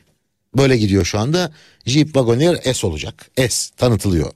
böyle 0.57 0.77
gidiyor 0.77 1.05
şu 1.05 1.19
anda. 1.19 1.51
Jeep 1.85 2.07
Wagoneer 2.07 2.73
S 2.73 2.87
olacak. 2.87 3.31
S 3.49 3.75
tanıtılıyor. 3.77 4.31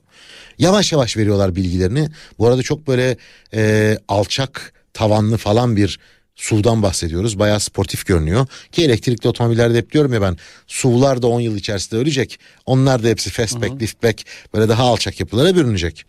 Yavaş 0.58 0.92
yavaş 0.92 1.16
veriyorlar 1.16 1.56
bilgilerini. 1.56 2.08
Bu 2.38 2.46
arada 2.46 2.62
çok 2.62 2.86
böyle 2.86 3.16
e, 3.54 3.98
alçak 4.08 4.72
tavanlı 4.94 5.36
falan 5.36 5.76
bir 5.76 5.98
SUV'dan 6.36 6.82
bahsediyoruz. 6.82 7.38
Bayağı 7.38 7.60
sportif 7.60 8.06
görünüyor. 8.06 8.46
Ki 8.72 8.84
elektrikli 8.84 9.28
otomobillerde 9.28 9.78
hep 9.78 9.92
diyorum 9.92 10.12
ya 10.12 10.22
ben 10.22 10.36
SUV'lar 10.66 11.22
da 11.22 11.26
10 11.26 11.40
yıl 11.40 11.56
içerisinde 11.56 12.00
ölecek. 12.00 12.38
Onlar 12.66 13.02
da 13.02 13.08
hepsi 13.08 13.30
fastback, 13.30 13.82
liftback 13.82 14.24
böyle 14.54 14.68
daha 14.68 14.82
alçak 14.82 15.20
yapılara 15.20 15.56
bürünecek. 15.56 16.04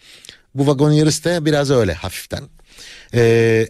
Bu 0.55 0.65
Wagoneer'is 0.65 1.25
de 1.25 1.45
biraz 1.45 1.71
öyle 1.71 1.93
hafiften. 1.93 2.43
Ee, 3.13 3.67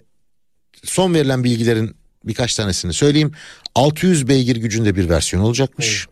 son 0.84 1.13
verilen 1.13 1.43
bilgilerin 1.43 1.95
birkaç 2.23 2.55
tanesini 2.55 2.93
söyleyeyim. 2.93 3.32
600 3.75 4.28
beygir 4.28 4.55
gücünde 4.55 4.95
bir 4.95 5.09
versiyon 5.09 5.43
olacakmış. 5.43 6.07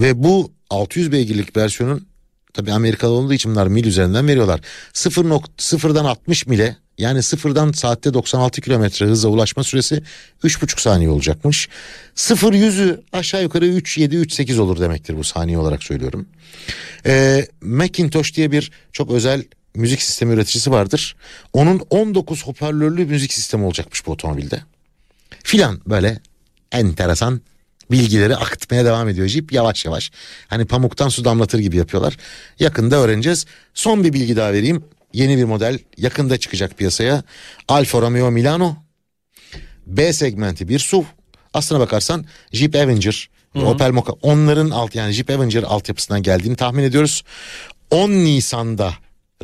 Ve 0.00 0.22
bu 0.22 0.52
600 0.70 1.12
beygirlik 1.12 1.56
versiyonun 1.56 2.06
tabi 2.54 2.72
Amerikalı 2.72 3.12
olduğu 3.12 3.34
için 3.34 3.50
bunlar 3.50 3.66
mil 3.66 3.84
üzerinden 3.84 4.28
veriyorlar. 4.28 4.60
0 4.92 5.24
nok- 5.24 5.48
sıfırdan 5.58 6.04
60 6.04 6.46
mile 6.46 6.76
yani 6.98 7.22
sıfırdan 7.22 7.72
saatte 7.72 8.14
96 8.14 8.60
kilometre 8.60 9.06
hıza 9.06 9.28
ulaşma 9.28 9.64
süresi 9.64 10.02
3,5 10.44 10.80
saniye 10.80 11.10
olacakmış. 11.10 11.68
0 12.14 12.52
yüzü 12.52 13.02
aşağı 13.12 13.42
yukarı 13.42 13.66
3.7 13.66 14.16
3.8 14.16 14.60
olur 14.60 14.80
demektir 14.80 15.16
bu 15.18 15.24
saniye 15.24 15.58
olarak 15.58 15.82
söylüyorum. 15.82 16.26
Ee, 17.06 17.46
Macintosh 17.60 18.34
diye 18.34 18.52
bir 18.52 18.70
çok 18.92 19.10
özel 19.10 19.44
müzik 19.74 20.02
sistemi 20.02 20.34
üreticisi 20.34 20.70
vardır. 20.70 21.16
Onun 21.52 21.80
19 21.90 22.46
hoparlörlü 22.46 23.04
müzik 23.04 23.32
sistemi 23.32 23.64
olacakmış 23.64 24.06
bu 24.06 24.10
otomobilde. 24.10 24.62
Filan 25.42 25.80
böyle 25.86 26.20
enteresan 26.72 27.40
bilgileri 27.90 28.36
akıtmaya 28.36 28.84
devam 28.84 29.08
ediyor 29.08 29.28
Jeep 29.28 29.52
yavaş 29.52 29.84
yavaş. 29.84 30.10
Hani 30.48 30.64
pamuktan 30.64 31.08
su 31.08 31.24
damlatır 31.24 31.58
gibi 31.58 31.76
yapıyorlar. 31.76 32.16
Yakında 32.60 32.96
öğreneceğiz. 32.96 33.46
Son 33.74 34.04
bir 34.04 34.12
bilgi 34.12 34.36
daha 34.36 34.52
vereyim. 34.52 34.84
Yeni 35.12 35.36
bir 35.38 35.44
model 35.44 35.78
yakında 35.98 36.38
çıkacak 36.38 36.78
piyasaya. 36.78 37.22
Alfa 37.68 38.00
Romeo 38.00 38.30
Milano. 38.30 38.76
B 39.86 40.12
segmenti 40.12 40.68
bir 40.68 40.78
SUV. 40.78 41.02
Aslına 41.54 41.80
bakarsan 41.80 42.24
Jeep 42.52 42.76
Avenger, 42.76 43.28
Opel 43.54 43.90
Mokka 43.90 44.12
onların 44.12 44.70
alt 44.70 44.94
yani 44.94 45.12
Jeep 45.12 45.30
Avenger 45.30 45.62
altyapısından 45.62 46.22
geldiğini 46.22 46.56
tahmin 46.56 46.82
ediyoruz. 46.82 47.22
10 47.90 48.10
Nisan'da 48.10 48.94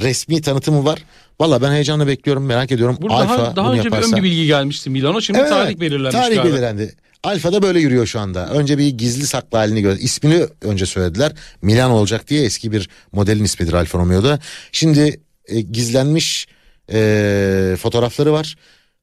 resmi 0.00 0.42
tanıtımı 0.42 0.84
var. 0.84 0.98
Valla 1.40 1.62
ben 1.62 1.72
heyecanla 1.72 2.06
bekliyorum 2.06 2.46
merak 2.46 2.72
ediyorum. 2.72 2.96
Burada 3.00 3.14
Alfa 3.16 3.38
daha, 3.38 3.56
daha 3.56 3.72
önce 3.72 3.82
yaparsa. 3.82 4.08
bir 4.08 4.12
ön 4.12 4.18
bir 4.18 4.22
bilgi 4.30 4.46
gelmişti 4.46 4.90
Milano. 4.90 5.20
Şimdi 5.20 5.38
Evet, 5.38 5.50
tarih 5.50 5.80
belirlenmiş 5.80 6.12
Tarih 6.20 6.36
galiba. 6.36 6.52
belirlendi. 6.54 6.94
Alfa'da 7.24 7.62
böyle 7.62 7.80
yürüyor 7.80 8.06
şu 8.06 8.20
anda. 8.20 8.48
Önce 8.48 8.78
bir 8.78 8.88
gizli 8.88 9.26
saklı 9.26 9.58
halini 9.58 9.82
gör. 9.82 9.96
İsmini 9.96 10.46
önce 10.62 10.86
söylediler. 10.86 11.32
Milan 11.62 11.90
olacak 11.90 12.28
diye 12.28 12.44
eski 12.44 12.72
bir 12.72 12.88
modelin 13.12 13.44
ismidir 13.44 13.72
Alfa 13.72 13.98
Romeo'da. 13.98 14.38
Şimdi 14.72 15.20
e, 15.46 15.60
gizlenmiş 15.60 16.48
e, 16.92 17.76
fotoğrafları 17.78 18.32
var. 18.32 18.56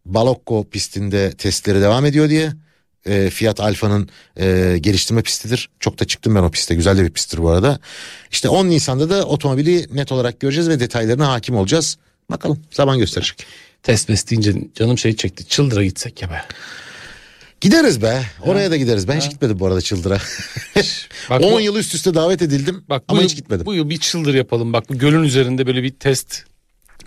Balocco 0.05 0.70
pistinde 0.70 1.32
testleri 1.32 1.82
devam 1.82 2.05
ediyor 2.05 2.30
diye. 2.30 2.51
E, 3.05 3.30
Fiat 3.30 3.59
Alfa'nın 3.59 4.09
e, 4.39 4.78
geliştirme 4.82 5.22
pistidir. 5.22 5.70
Çok 5.80 5.99
da 5.99 6.05
çıktım 6.05 6.36
ben 6.36 6.43
o 6.43 6.51
piste. 6.51 6.76
Güzel 6.76 6.97
de 6.97 7.03
bir 7.03 7.09
pisttir 7.09 7.38
bu 7.38 7.49
arada. 7.49 7.80
İşte 8.32 8.49
10 8.49 8.70
Nisan'da 8.70 9.09
da 9.09 9.26
otomobili 9.26 9.88
net 9.95 10.11
olarak 10.11 10.39
göreceğiz 10.39 10.70
ve 10.70 10.80
detaylarına 10.80 11.32
hakim 11.32 11.55
olacağız. 11.55 11.97
Bakalım 12.30 12.59
zaman 12.72 12.97
gösterecek. 12.97 13.45
Test 13.84 14.32
deyince 14.32 14.53
canım 14.76 14.97
şey 14.97 15.15
çekti. 15.15 15.45
Çıldıra 15.45 15.84
gitsek 15.84 16.22
ya 16.22 16.30
be. 16.30 16.41
Gideriz 17.62 18.01
be. 18.01 18.22
Oraya 18.45 18.72
da 18.72 18.78
gideriz. 18.78 19.08
Ben 19.08 19.18
hiç 19.18 19.30
gitmedim 19.30 19.60
bu 19.60 19.68
arada 19.68 19.82
Çıldır'a. 19.82 20.18
Bak 21.30 21.41
10 21.43 21.53
bu- 21.53 21.62
yıl 21.62 21.76
üst 21.76 21.95
üste 21.95 22.14
davet 22.14 22.41
edildim 22.41 22.84
Bak 22.89 23.03
bu 23.10 23.14
ama 23.14 23.22
yıl, 23.22 23.30
hiç 23.30 23.36
gitmedim. 23.36 23.66
Bu 23.66 23.74
yıl 23.74 23.89
bir 23.89 23.97
çıldır 23.97 24.34
yapalım. 24.34 24.74
Bak 24.74 24.89
bu 24.89 24.97
gölün 24.97 25.24
üzerinde 25.24 25.68
böyle 25.68 25.84
bir 25.84 25.91
test. 25.91 26.43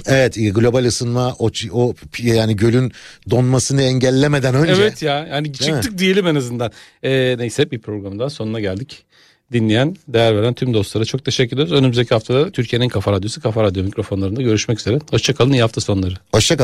Evet 0.07 0.39
e, 0.39 0.49
global 0.49 0.85
ısınma 0.85 1.37
o, 1.39 1.51
o 1.73 1.95
yani 2.19 2.57
gölün 2.57 2.93
donmasını 3.31 3.83
engellemeden 3.83 4.55
önce. 4.55 4.83
Evet 4.83 5.03
ya 5.03 5.27
yani 5.27 5.53
çıktık 5.53 5.99
diyelim 5.99 6.27
en 6.27 6.35
azından. 6.35 6.73
Ee, 7.03 7.35
neyse 7.39 7.71
bir 7.71 7.79
programın 7.79 8.19
daha 8.19 8.31
sonuna 8.31 8.61
geldik. 8.61 9.05
Dinleyen, 9.53 9.97
değer 10.09 10.37
veren 10.37 10.55
tüm 10.55 10.75
dostlara 10.75 11.05
çok 11.05 11.25
teşekkür 11.25 11.57
ederiz. 11.57 11.73
Önümüzdeki 11.73 12.09
haftada 12.15 12.51
Türkiye'nin 12.51 12.89
Kafa 12.89 13.13
Radyosu, 13.13 13.43
Kafa 13.43 13.63
Radyo 13.63 13.85
mikrofonlarında 13.85 14.43
görüşmek 14.43 14.81
üzere. 14.81 14.99
Hoşçakalın, 15.11 15.53
iyi 15.53 15.63
hafta 15.63 15.81
sonları. 15.81 16.15
Hoşçakalın. 16.35 16.59